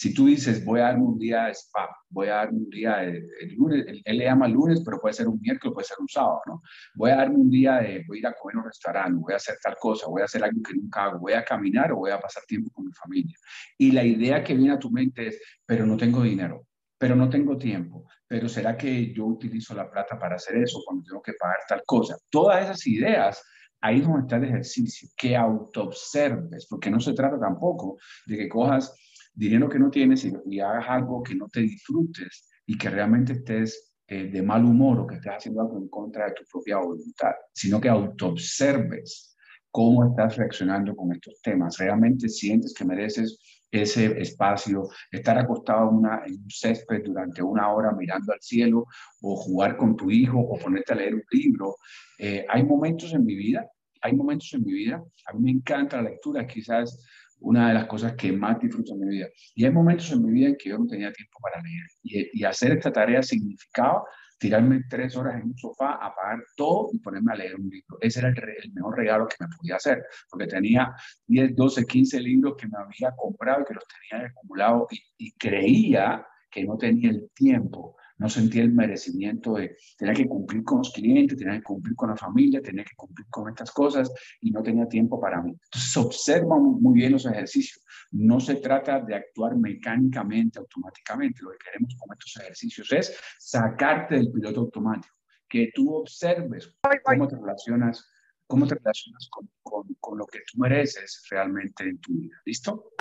Si 0.00 0.14
tú 0.14 0.24
dices, 0.24 0.64
voy 0.64 0.80
a 0.80 0.84
darme 0.84 1.04
un 1.04 1.18
día 1.18 1.44
de 1.44 1.50
spa, 1.50 1.94
voy 2.08 2.28
a 2.28 2.36
darme 2.36 2.60
un 2.60 2.70
día 2.70 2.96
de, 2.96 3.22
lunes, 3.54 3.84
él, 4.02 4.16
le 4.16 4.24
llama 4.24 4.48
lunes, 4.48 4.80
pero 4.82 4.98
puede 4.98 5.12
ser 5.12 5.28
un 5.28 5.38
miércoles, 5.38 5.74
puede 5.74 5.86
ser 5.86 5.98
un 6.00 6.08
sábado, 6.08 6.40
¿no? 6.46 6.62
Voy 6.94 7.10
a 7.10 7.16
darme 7.16 7.36
un 7.36 7.50
día 7.50 7.74
de, 7.80 8.02
voy 8.08 8.16
a 8.16 8.20
ir 8.20 8.26
a 8.26 8.32
comer 8.32 8.54
en 8.54 8.58
un 8.60 8.64
restaurante, 8.64 9.20
voy 9.20 9.34
a 9.34 9.36
hacer 9.36 9.56
tal 9.62 9.76
cosa, 9.78 10.06
voy 10.08 10.22
a 10.22 10.24
hacer 10.24 10.42
algo 10.42 10.62
que 10.62 10.72
nunca 10.72 11.04
hago, 11.04 11.18
voy 11.18 11.34
a 11.34 11.44
caminar 11.44 11.92
o 11.92 11.96
voy 11.96 12.12
a 12.12 12.18
pasar 12.18 12.44
tiempo 12.48 12.70
con 12.70 12.86
mi 12.86 12.92
familia. 12.92 13.36
Y 13.76 13.92
la 13.92 14.02
idea 14.02 14.42
que 14.42 14.54
viene 14.54 14.72
a 14.72 14.78
tu 14.78 14.90
mente 14.90 15.26
es, 15.26 15.38
pero 15.66 15.84
no 15.84 15.98
tengo 15.98 16.22
dinero, 16.22 16.66
pero 16.96 17.14
no 17.14 17.28
tengo 17.28 17.58
tiempo, 17.58 18.08
pero 18.26 18.48
¿será 18.48 18.78
que 18.78 19.12
yo 19.12 19.26
utilizo 19.26 19.74
la 19.74 19.90
plata 19.90 20.18
para 20.18 20.36
hacer 20.36 20.56
eso 20.56 20.80
cuando 20.82 21.04
tengo 21.04 21.20
que 21.20 21.34
pagar 21.38 21.58
tal 21.68 21.82
cosa? 21.84 22.16
Todas 22.30 22.64
esas 22.64 22.86
ideas 22.86 23.42
ahí 23.82 23.98
es 23.98 24.04
donde 24.04 24.20
está 24.20 24.36
el 24.36 24.44
ejercicio, 24.44 25.10
que 25.14 25.36
autoobserves, 25.36 26.66
porque 26.68 26.90
no 26.90 27.00
se 27.00 27.12
trata 27.12 27.38
tampoco 27.38 27.98
de 28.24 28.38
que 28.38 28.48
cojas 28.48 28.94
dinero 29.32 29.68
que 29.68 29.78
no 29.78 29.90
tienes 29.90 30.24
y, 30.24 30.60
hagas 30.60 30.86
algo 30.88 31.22
que 31.22 31.34
no 31.34 31.48
te 31.48 31.60
disfrutes 31.60 32.48
y 32.66 32.76
que 32.76 32.90
realmente 32.90 33.34
estés 33.34 33.94
eh, 34.06 34.24
de 34.24 34.42
mal 34.42 34.64
humor 34.64 35.00
o 35.00 35.06
que 35.06 35.16
estés 35.16 35.32
haciendo 35.32 35.62
algo 35.62 35.78
en 35.78 35.88
contra 35.88 36.26
de 36.26 36.32
tu 36.32 36.44
propia 36.50 36.78
voluntad, 36.78 37.32
sino 37.52 37.80
que 37.80 37.88
autoobserves 37.88 39.36
cómo 39.70 40.04
estás 40.04 40.36
reaccionando 40.36 40.94
con 40.96 41.12
estos 41.12 41.40
temas. 41.42 41.78
Realmente 41.78 42.28
sientes 42.28 42.74
que 42.74 42.84
mereces 42.84 43.38
ese 43.70 44.20
espacio, 44.20 44.88
estar 45.12 45.38
acostado 45.38 45.90
una, 45.90 46.22
en 46.26 46.42
un 46.42 46.50
césped 46.50 47.02
durante 47.04 47.42
una 47.42 47.72
hora 47.72 47.92
mirando 47.92 48.32
al 48.32 48.40
cielo 48.40 48.86
o 49.22 49.36
jugar 49.36 49.76
con 49.76 49.96
tu 49.96 50.10
hijo 50.10 50.40
o 50.40 50.58
ponerte 50.58 50.92
a 50.92 50.96
leer 50.96 51.14
un 51.14 51.22
libro. 51.30 51.76
Eh, 52.18 52.44
hay 52.48 52.64
momentos 52.64 53.12
en 53.14 53.24
mi 53.24 53.36
vida, 53.36 53.70
hay 54.02 54.14
momentos 54.14 54.52
en 54.54 54.64
mi 54.64 54.72
vida, 54.72 55.02
a 55.26 55.32
mí 55.34 55.42
me 55.42 55.50
encanta 55.52 56.02
la 56.02 56.10
lectura, 56.10 56.46
quizás 56.46 57.06
una 57.40 57.68
de 57.68 57.74
las 57.74 57.86
cosas 57.86 58.14
que 58.14 58.32
más 58.32 58.60
disfruto 58.60 58.94
en 58.94 59.00
mi 59.00 59.08
vida. 59.08 59.28
Y 59.54 59.64
hay 59.64 59.70
momentos 59.70 60.10
en 60.12 60.24
mi 60.24 60.32
vida 60.32 60.48
en 60.48 60.56
que 60.56 60.70
yo 60.70 60.78
no 60.78 60.86
tenía 60.86 61.12
tiempo 61.12 61.38
para 61.40 61.62
leer. 61.62 62.30
Y, 62.32 62.44
hacer 62.44 62.72
esta 62.72 62.92
tarea 62.92 63.22
significaba 63.22 64.04
tirarme 64.38 64.84
tres 64.88 65.16
horas 65.16 65.36
en 65.36 65.48
un 65.48 65.58
sofá, 65.58 65.92
apagar 65.94 66.42
todo 66.56 66.88
y 66.92 66.98
ponerme 66.98 67.32
a 67.32 67.36
leer 67.36 67.56
un 67.56 67.68
libro. 67.68 67.98
Ese 68.00 68.20
era 68.20 68.28
el, 68.28 68.72
mejor 68.72 68.96
regalo 68.96 69.28
que 69.28 69.36
me 69.40 69.48
podía 69.54 69.76
hacer, 69.76 70.02
porque 70.30 70.46
tenía 70.46 70.94
10, 71.26 71.54
12, 71.54 71.84
15 71.84 72.20
libros 72.20 72.54
que 72.56 72.66
me 72.66 72.78
había 72.78 73.14
comprado 73.16 73.62
y 73.62 73.64
que 73.66 73.74
los 73.74 73.84
tenía 73.86 74.26
acumulados 74.28 74.88
y 75.18 75.32
creía 75.32 76.26
que 76.50 76.64
no 76.64 76.76
tenía 76.78 77.10
el 77.10 77.30
tiempo 77.34 77.96
no 78.20 78.28
sentía 78.28 78.62
el 78.62 78.72
merecimiento 78.72 79.54
de 79.54 79.78
tener 79.96 80.14
que 80.14 80.28
cumplir 80.28 80.62
con 80.62 80.78
los 80.78 80.92
clientes, 80.92 81.38
tener 81.38 81.60
que 81.60 81.64
cumplir 81.64 81.96
con 81.96 82.10
la 82.10 82.16
familia, 82.16 82.60
tener 82.60 82.84
que 82.84 82.94
cumplir 82.94 83.26
con 83.30 83.48
estas 83.48 83.70
cosas 83.72 84.12
y 84.42 84.50
no 84.50 84.62
tenía 84.62 84.86
tiempo 84.86 85.18
para 85.18 85.40
mí. 85.40 85.52
Entonces 85.52 85.96
observa 85.96 86.58
muy 86.58 86.94
bien 86.94 87.12
los 87.12 87.24
ejercicios. 87.24 87.82
No 88.10 88.38
se 88.38 88.56
trata 88.56 89.00
de 89.00 89.14
actuar 89.14 89.56
mecánicamente, 89.56 90.58
automáticamente. 90.58 91.40
Lo 91.42 91.52
que 91.52 91.64
queremos 91.64 91.96
con 91.98 92.12
estos 92.12 92.36
ejercicios 92.42 92.92
es 92.92 93.18
sacarte 93.38 94.16
del 94.16 94.30
piloto 94.30 94.60
automático, 94.60 95.16
que 95.48 95.70
tú 95.74 95.94
observes 95.94 96.76
cómo 97.02 97.26
te 97.26 97.36
relacionas, 97.36 98.06
cómo 98.46 98.66
te 98.66 98.74
relacionas 98.74 99.28
con, 99.30 99.48
con, 99.62 99.96
con 99.98 100.18
lo 100.18 100.26
que 100.26 100.40
tú 100.40 100.58
mereces 100.58 101.24
realmente 101.30 101.84
en 101.84 101.98
tu 101.98 102.12
vida. 102.12 102.36
¿Listo? 102.44 102.92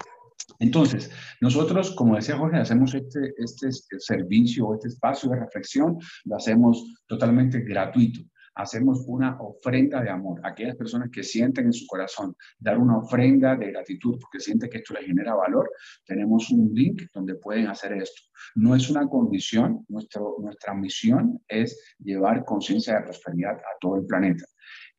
Entonces, 0.60 1.12
nosotros, 1.42 1.92
como 1.96 2.16
decía 2.16 2.38
Jorge, 2.38 2.58
hacemos 2.58 2.94
este, 2.94 3.34
este 3.38 3.70
servicio, 4.00 4.74
este 4.74 4.90
espacio 4.90 5.30
de 5.30 5.40
reflexión, 5.40 5.98
lo 6.26 6.36
hacemos 6.36 6.96
totalmente 7.08 7.62
gratuito. 7.62 8.22
Hacemos 8.56 9.06
una 9.08 9.40
ofrenda 9.40 10.02
de 10.02 10.10
amor. 10.10 10.42
Aquellas 10.44 10.76
personas 10.76 11.10
que 11.12 11.24
sienten 11.24 11.68
en 11.68 11.74
su 11.74 11.88
corazón 11.88 12.36
dar 12.60 12.78
una 12.78 12.98
ofrenda 12.98 13.56
de 13.56 13.72
gratitud 13.72 14.18
porque 14.20 14.42
sienten 14.42 14.70
que 14.70 14.80
esto 14.80 14.96
les 14.96 15.06
genera 15.06 15.34
valor, 15.34 15.70
tenemos 16.06 16.50
un 16.50 16.70
link 16.74 17.04
donde 17.14 17.36
pueden 17.36 17.68
hacer 17.68 17.94
esto. 17.94 18.22
No 18.56 18.76
es 18.76 18.90
una 18.90 19.08
condición, 19.08 19.86
nuestro, 19.88 20.36
nuestra 20.42 20.74
misión 20.74 21.42
es 21.48 21.96
llevar 22.00 22.44
conciencia 22.44 22.96
de 22.96 23.04
prosperidad 23.04 23.56
a 23.56 23.80
todo 23.80 23.96
el 23.96 24.06
planeta. 24.06 24.44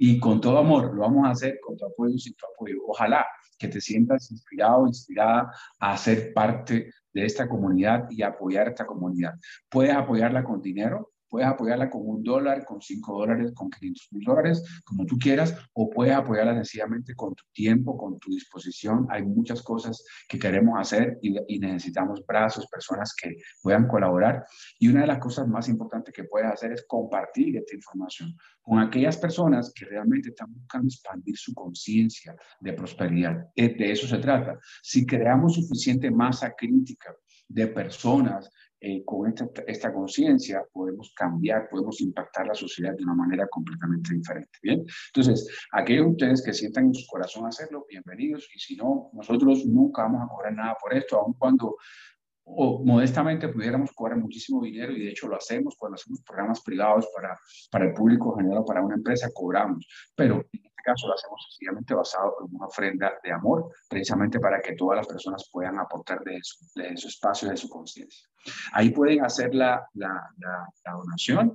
Y 0.02 0.18
con 0.18 0.40
todo 0.40 0.56
amor, 0.56 0.94
lo 0.94 1.02
vamos 1.02 1.26
a 1.26 1.32
hacer 1.32 1.60
con 1.60 1.76
tu 1.76 1.84
apoyo 1.84 2.14
y 2.14 2.18
sin 2.18 2.34
tu 2.34 2.46
apoyo. 2.46 2.78
Ojalá 2.86 3.26
que 3.58 3.68
te 3.68 3.82
sientas 3.82 4.30
inspirado, 4.30 4.86
inspirada 4.86 5.52
a 5.78 5.94
ser 5.98 6.32
parte 6.32 6.90
de 7.12 7.24
esta 7.26 7.46
comunidad 7.46 8.06
y 8.08 8.22
apoyar 8.22 8.68
esta 8.68 8.86
comunidad. 8.86 9.34
Puedes 9.68 9.94
apoyarla 9.94 10.42
con 10.42 10.62
dinero, 10.62 11.12
Puedes 11.30 11.48
apoyarla 11.48 11.88
con 11.88 12.02
un 12.04 12.22
dólar, 12.24 12.64
con 12.64 12.80
cinco 12.80 13.18
dólares, 13.18 13.52
con 13.54 13.70
500 13.70 14.08
mil 14.10 14.24
dólares, 14.24 14.64
como 14.84 15.06
tú 15.06 15.16
quieras, 15.16 15.54
o 15.72 15.88
puedes 15.88 16.14
apoyarla 16.14 16.54
sencillamente 16.56 17.14
con 17.14 17.34
tu 17.36 17.44
tiempo, 17.52 17.96
con 17.96 18.18
tu 18.18 18.30
disposición. 18.32 19.06
Hay 19.10 19.22
muchas 19.22 19.62
cosas 19.62 20.04
que 20.28 20.38
queremos 20.38 20.78
hacer 20.78 21.18
y, 21.22 21.36
y, 21.46 21.60
necesitamos 21.60 22.26
brazos, 22.26 22.66
personas 22.66 23.14
que 23.14 23.36
puedan 23.62 23.86
colaborar. 23.86 24.44
Y 24.80 24.88
una 24.88 25.02
de 25.02 25.06
las 25.06 25.18
cosas 25.20 25.46
más 25.46 25.68
importantes 25.68 26.12
que 26.12 26.24
puedes 26.24 26.50
hacer 26.50 26.72
es 26.72 26.84
compartir 26.86 27.56
esta 27.56 27.76
información 27.76 28.36
con 28.60 28.80
aquellas 28.80 29.16
personas 29.16 29.72
que 29.74 29.84
realmente 29.84 30.30
están 30.30 30.52
buscando 30.52 30.88
expandir 30.88 31.36
su 31.36 31.54
conciencia 31.54 32.34
de 32.60 32.72
prosperidad. 32.72 33.46
De 33.54 33.92
eso 33.92 34.06
se 34.06 34.18
trata. 34.18 34.58
Si 34.82 35.06
creamos 35.06 35.54
suficiente 35.54 36.10
masa 36.10 36.52
crítica 36.56 37.14
de 37.50 37.66
personas 37.66 38.50
eh, 38.80 39.02
con 39.04 39.28
esta, 39.28 39.46
esta 39.66 39.92
conciencia 39.92 40.64
podemos 40.72 41.12
cambiar, 41.14 41.68
podemos 41.68 42.00
impactar 42.00 42.46
la 42.46 42.54
sociedad 42.54 42.94
de 42.96 43.04
una 43.04 43.14
manera 43.14 43.46
completamente 43.48 44.14
diferente. 44.14 44.58
Bien, 44.62 44.84
entonces, 45.08 45.46
aquellos 45.72 46.06
de 46.06 46.10
ustedes 46.12 46.42
que 46.42 46.54
sientan 46.54 46.86
en 46.86 46.94
su 46.94 47.06
corazón 47.06 47.46
hacerlo, 47.46 47.84
bienvenidos. 47.88 48.48
Y 48.54 48.58
si 48.58 48.76
no, 48.76 49.10
nosotros 49.12 49.66
nunca 49.66 50.02
vamos 50.02 50.22
a 50.22 50.28
cobrar 50.28 50.54
nada 50.54 50.76
por 50.80 50.94
esto, 50.94 51.18
aun 51.18 51.34
cuando 51.34 51.76
modestamente 52.46 53.48
pudiéramos 53.48 53.92
cobrar 53.92 54.18
muchísimo 54.18 54.62
dinero 54.62 54.92
y 54.92 55.04
de 55.04 55.10
hecho 55.10 55.28
lo 55.28 55.36
hacemos 55.36 55.76
cuando 55.78 55.94
hacemos 55.94 56.20
programas 56.22 56.60
privados 56.62 57.06
para, 57.14 57.38
para 57.70 57.84
el 57.86 57.92
público 57.92 58.34
general 58.36 58.58
o 58.58 58.64
para 58.64 58.82
una 58.82 58.96
empresa, 58.96 59.30
cobramos, 59.32 59.86
pero 60.16 60.44
este 60.80 60.90
caso 60.90 61.08
lo 61.08 61.14
hacemos 61.14 61.46
sencillamente 61.50 61.94
basado 61.94 62.36
en 62.40 62.56
una 62.56 62.66
ofrenda 62.66 63.12
de 63.22 63.32
amor, 63.32 63.70
precisamente 63.88 64.40
para 64.40 64.60
que 64.60 64.74
todas 64.74 64.96
las 64.96 65.06
personas 65.06 65.48
puedan 65.52 65.78
aportar 65.78 66.20
de 66.20 66.38
su, 66.42 66.66
de 66.74 66.96
su 66.96 67.08
espacio, 67.08 67.48
de 67.48 67.56
su 67.56 67.68
conciencia. 67.68 68.28
Ahí 68.72 68.90
pueden 68.90 69.24
hacer 69.24 69.54
la, 69.54 69.86
la, 69.94 70.12
la, 70.38 70.66
la 70.84 70.92
donación 70.92 71.54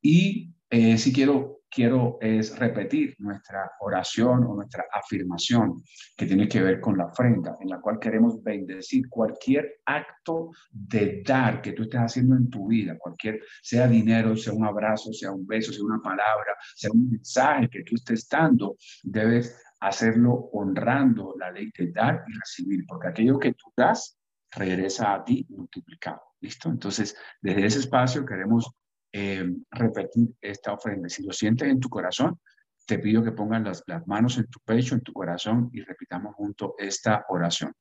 y 0.00 0.52
eh, 0.70 0.96
si 0.96 1.12
quiero 1.12 1.60
quiero 1.70 2.18
es 2.20 2.58
repetir 2.58 3.14
nuestra 3.18 3.70
oración 3.80 4.44
o 4.44 4.54
nuestra 4.54 4.84
afirmación 4.92 5.82
que 6.16 6.26
tiene 6.26 6.48
que 6.48 6.60
ver 6.60 6.80
con 6.80 6.98
la 6.98 7.06
ofrenda, 7.06 7.56
en 7.60 7.68
la 7.68 7.80
cual 7.80 7.98
queremos 7.98 8.42
bendecir 8.42 9.08
cualquier 9.08 9.80
acto 9.86 10.50
de 10.70 11.22
dar 11.24 11.62
que 11.62 11.72
tú 11.72 11.84
estés 11.84 12.00
haciendo 12.00 12.36
en 12.36 12.50
tu 12.50 12.66
vida, 12.66 12.98
cualquier, 12.98 13.40
sea 13.62 13.86
dinero, 13.86 14.36
sea 14.36 14.52
un 14.52 14.64
abrazo, 14.64 15.12
sea 15.12 15.30
un 15.30 15.46
beso, 15.46 15.72
sea 15.72 15.84
una 15.84 16.02
palabra, 16.02 16.56
sea 16.74 16.90
un 16.92 17.10
mensaje 17.10 17.68
que 17.70 17.84
tú 17.84 17.94
estés 17.94 18.28
dando, 18.28 18.76
debes 19.04 19.56
hacerlo 19.80 20.50
honrando 20.52 21.34
la 21.38 21.52
ley 21.52 21.70
de 21.78 21.92
dar 21.92 22.24
y 22.26 22.32
recibir, 22.32 22.84
porque 22.86 23.08
aquello 23.08 23.38
que 23.38 23.54
tú 23.54 23.72
das 23.76 24.18
regresa 24.50 25.14
a 25.14 25.24
ti 25.24 25.46
multiplicado. 25.48 26.20
¿Listo? 26.40 26.70
Entonces, 26.70 27.14
desde 27.40 27.66
ese 27.66 27.78
espacio 27.80 28.24
queremos 28.24 28.70
eh, 29.12 29.44
repetir 29.70 30.28
esta 30.40 30.72
ofrenda. 30.72 31.08
Si 31.08 31.24
lo 31.24 31.32
sientes 31.32 31.68
en 31.68 31.80
tu 31.80 31.88
corazón, 31.88 32.38
te 32.86 32.98
pido 32.98 33.22
que 33.22 33.32
pongas 33.32 33.62
las, 33.62 33.82
las 33.86 34.06
manos 34.06 34.38
en 34.38 34.46
tu 34.46 34.58
pecho, 34.64 34.94
en 34.94 35.02
tu 35.02 35.12
corazón 35.12 35.70
y 35.72 35.80
repitamos 35.82 36.34
junto 36.34 36.74
esta 36.78 37.24
oración. 37.28 37.72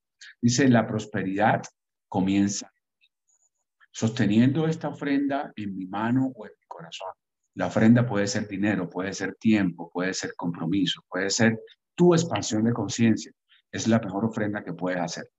Dice, 0.42 0.68
la 0.68 0.86
prosperidad 0.86 1.62
comienza 2.08 2.72
sosteniendo 3.92 4.68
esta 4.68 4.90
ofrenda 4.90 5.52
en 5.56 5.76
mi 5.76 5.86
mano 5.86 6.32
o 6.36 6.46
en 6.46 6.52
mi 6.52 6.66
corazón. 6.68 7.10
La 7.56 7.68
ofrenda 7.68 8.06
puede 8.06 8.28
ser 8.28 8.48
dinero, 8.48 8.90
puede 8.90 9.14
ser 9.14 9.36
tiempo, 9.36 9.90
puede 9.92 10.14
ser 10.14 10.36
compromiso, 10.36 11.02
puede 11.10 11.30
ser 11.30 11.60
tu 11.96 12.14
expansión 12.14 12.64
de 12.64 12.74
conciencia. 12.74 13.32
Es 13.72 13.88
la 13.88 14.00
mejor 14.00 14.26
ofrenda 14.26 14.64
que 14.64 14.74
puedes 14.74 15.00
hacer. 15.00 15.30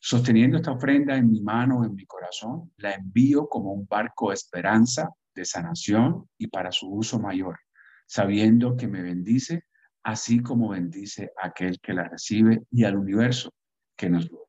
Sosteniendo 0.00 0.56
esta 0.56 0.72
ofrenda 0.72 1.16
en 1.16 1.30
mi 1.30 1.40
mano, 1.40 1.84
en 1.84 1.94
mi 1.94 2.06
corazón, 2.06 2.72
la 2.76 2.92
envío 2.92 3.48
como 3.48 3.72
un 3.72 3.86
barco 3.86 4.28
de 4.28 4.34
esperanza, 4.34 5.10
de 5.34 5.44
sanación 5.44 6.28
y 6.38 6.46
para 6.46 6.72
su 6.72 6.88
uso 6.88 7.18
mayor, 7.18 7.58
sabiendo 8.06 8.76
que 8.76 8.88
me 8.88 9.02
bendice, 9.02 9.64
así 10.02 10.40
como 10.40 10.70
bendice 10.70 11.32
a 11.42 11.48
aquel 11.48 11.80
que 11.80 11.92
la 11.92 12.04
recibe 12.04 12.62
y 12.70 12.84
al 12.84 12.96
universo 12.96 13.52
que 13.96 14.08
nos 14.08 14.30
lo. 14.30 14.48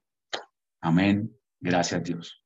Amén. 0.82 1.36
Gracias 1.59 2.03
Dios. 2.03 2.43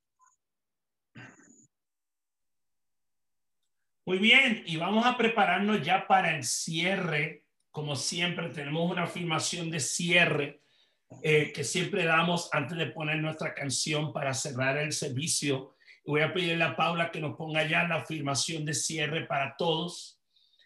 Muy 4.05 4.17
bien, 4.17 4.63
y 4.65 4.78
vamos 4.78 5.05
a 5.05 5.15
prepararnos 5.15 5.84
ya 5.84 6.07
para 6.07 6.36
el 6.36 6.43
cierre. 6.43 7.45
Como 7.69 7.95
siempre, 7.95 8.49
tenemos 8.49 8.91
una 8.91 9.03
afirmación 9.03 9.69
de 9.69 9.80
cierre 9.80 10.61
eh, 11.24 11.51
que 11.53 11.64
siempre 11.64 12.05
damos 12.05 12.49
antes 12.51 12.78
de 12.78 12.88
poner 12.88 13.18
nuestra 13.18 13.53
canción 13.53 14.14
para 14.14 14.34
cerrar 14.34 14.78
el 14.78 14.93
servicio. 14.93 15.76
voy 16.05 16.22
a 16.22 16.34
pedirle 16.34 16.64
a 16.64 16.76
Paula 16.76 17.12
que 17.12 17.20
nos 17.20 17.36
ponga 17.36 17.68
ya 17.68 17.84
la 17.88 17.97
afirmación 17.97 18.66
de 18.66 18.74
cierre 18.74 19.26
para 19.26 19.55
todos. 19.57 20.20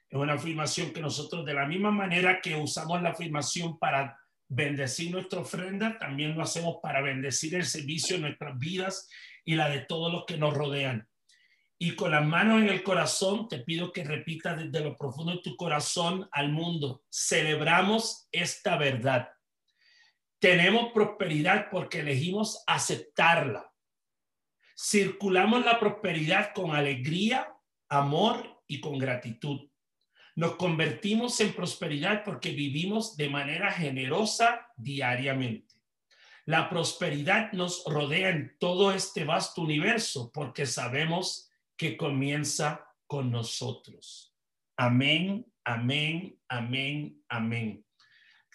Es 0.10 0.18
una 0.18 0.34
afirmación 0.34 0.94
que 0.94 1.02
nosotros, 1.02 1.46
de 1.46 1.54
la 1.54 1.66
misma 1.66 1.92
manera 1.92 2.40
que 2.42 2.56
usamos 2.56 3.02
la 3.02 3.10
afirmación 3.10 3.78
para 3.80 4.18
bendecir 4.48 5.12
nuestra 5.12 5.40
ofrenda, 5.40 5.98
también 5.98 6.36
lo 6.36 6.44
hacemos 6.44 6.78
para 6.82 7.02
bendecir 7.02 7.56
el 7.56 7.66
servicio, 7.66 8.18
nuestras 8.18 8.58
vidas 8.58 9.10
y 9.44 9.56
la 9.56 9.68
de 9.68 9.82
todos 9.82 10.12
los 10.14 10.26
que 10.26 10.38
nos 10.38 10.54
rodean. 10.54 11.08
Y 11.78 11.96
con 11.96 12.12
las 12.12 12.26
manos 12.26 12.62
en 12.62 12.70
el 12.70 12.84
corazón, 12.84 13.50
te 13.50 13.60
pido 13.60 13.92
que 13.92 14.06
repitas 14.06 14.58
desde 14.58 14.86
lo 14.86 14.96
profundo 14.96 15.34
de 15.34 15.42
tu 15.42 15.58
corazón 15.58 16.30
al 16.32 16.50
mundo. 16.50 17.04
Celebramos 17.10 18.30
esta 18.32 18.78
verdad 18.78 19.35
tenemos 20.46 20.92
prosperidad 20.92 21.72
porque 21.72 22.02
elegimos 22.02 22.64
aceptarla. 22.68 23.74
Circulamos 24.78 25.66
la 25.66 25.80
prosperidad 25.80 26.54
con 26.54 26.76
alegría, 26.76 27.52
amor 27.90 28.62
y 28.68 28.80
con 28.80 29.00
gratitud. 29.00 29.72
Nos 30.36 30.56
convertimos 30.58 31.40
en 31.40 31.52
prosperidad 31.52 32.24
porque 32.24 32.52
vivimos 32.52 33.18
de 33.18 33.28
manera 33.28 33.72
generosa 33.72 34.72
diariamente. 34.76 35.74
La 36.46 36.70
prosperidad 36.70 37.52
nos 37.54 37.84
rodea 37.88 38.30
en 38.30 38.56
todo 38.60 38.92
este 38.92 39.24
vasto 39.24 39.64
universo 39.64 40.32
porque 40.32 40.68
sabemos 40.68 41.50
que 41.76 41.98
comienza 41.98 42.86
con 43.08 43.32
nosotros. 43.32 44.36
Amén, 44.78 45.52
amén, 45.64 46.40
amén, 46.48 47.24
amén. 47.30 47.85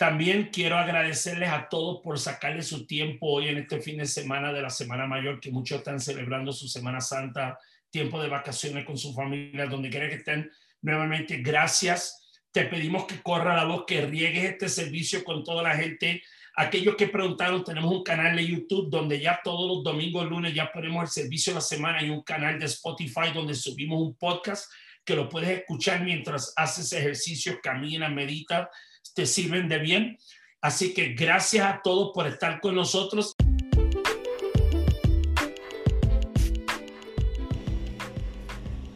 También 0.00 0.48
quiero 0.50 0.78
agradecerles 0.78 1.50
a 1.50 1.68
todos 1.68 2.00
por 2.02 2.18
sacarle 2.18 2.62
su 2.62 2.86
tiempo 2.86 3.26
hoy 3.26 3.48
en 3.48 3.58
este 3.58 3.82
fin 3.82 3.98
de 3.98 4.06
semana 4.06 4.50
de 4.50 4.62
la 4.62 4.70
Semana 4.70 5.06
Mayor, 5.06 5.40
que 5.40 5.50
muchos 5.50 5.76
están 5.76 6.00
celebrando 6.00 6.54
su 6.54 6.68
Semana 6.68 7.02
Santa, 7.02 7.58
tiempo 7.90 8.18
de 8.22 8.30
vacaciones 8.30 8.86
con 8.86 8.96
su 8.96 9.12
familia, 9.12 9.66
donde 9.66 9.90
quiera 9.90 10.08
que 10.08 10.14
estén. 10.14 10.50
Nuevamente, 10.80 11.42
gracias. 11.42 12.40
Te 12.50 12.64
pedimos 12.64 13.04
que 13.04 13.20
corra 13.20 13.54
la 13.54 13.64
voz, 13.64 13.84
que 13.86 14.06
riegues 14.06 14.44
este 14.44 14.70
servicio 14.70 15.22
con 15.22 15.44
toda 15.44 15.62
la 15.62 15.76
gente. 15.76 16.22
Aquellos 16.56 16.96
que 16.96 17.08
preguntaron, 17.08 17.62
tenemos 17.62 17.92
un 17.92 18.02
canal 18.02 18.34
de 18.34 18.46
YouTube 18.46 18.88
donde 18.88 19.20
ya 19.20 19.38
todos 19.44 19.68
los 19.68 19.84
domingos, 19.84 20.26
lunes, 20.26 20.54
ya 20.54 20.72
ponemos 20.72 21.02
el 21.02 21.10
servicio 21.10 21.52
de 21.52 21.56
la 21.56 21.60
semana 21.60 22.02
y 22.02 22.08
un 22.08 22.22
canal 22.22 22.58
de 22.58 22.64
Spotify 22.64 23.32
donde 23.34 23.54
subimos 23.54 24.00
un 24.00 24.14
podcast 24.14 24.72
que 25.04 25.14
lo 25.14 25.28
puedes 25.28 25.50
escuchar 25.50 26.02
mientras 26.02 26.54
haces 26.56 26.90
ejercicio, 26.94 27.60
camina, 27.62 28.08
medita 28.08 28.70
te 29.14 29.26
sirven 29.26 29.68
de 29.68 29.78
bien. 29.78 30.18
Así 30.60 30.92
que 30.92 31.14
gracias 31.14 31.66
a 31.66 31.80
todos 31.82 32.10
por 32.14 32.26
estar 32.26 32.60
con 32.60 32.74
nosotros. 32.74 33.34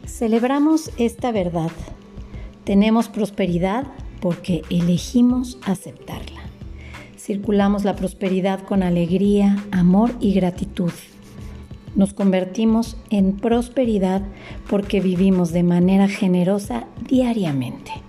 Celebramos 0.05 0.91
esta 0.97 1.31
verdad. 1.31 1.71
Tenemos 2.63 3.09
prosperidad 3.09 3.85
porque 4.21 4.61
elegimos 4.69 5.57
aceptarla. 5.65 6.41
Circulamos 7.17 7.83
la 7.83 7.95
prosperidad 7.95 8.63
con 8.63 8.81
alegría, 8.83 9.57
amor 9.71 10.11
y 10.19 10.33
gratitud. 10.33 10.93
Nos 11.95 12.13
convertimos 12.13 12.97
en 13.09 13.37
prosperidad 13.37 14.21
porque 14.69 15.01
vivimos 15.01 15.51
de 15.51 15.63
manera 15.63 16.07
generosa 16.07 16.87
diariamente. 17.07 18.04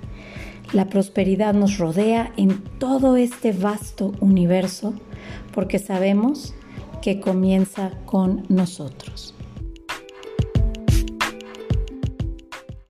La 0.77 0.91
prosperidad 0.91 1.55
nos 1.55 1.79
rodea 1.79 2.35
en 2.37 2.63
todo 2.79 3.17
este 3.17 3.53
vasto 3.53 4.13
universo 4.21 4.93
porque 5.55 5.79
sabemos 5.79 6.53
que 7.01 7.19
comienza 7.19 7.93
con 8.05 8.45
nosotros. 8.51 9.36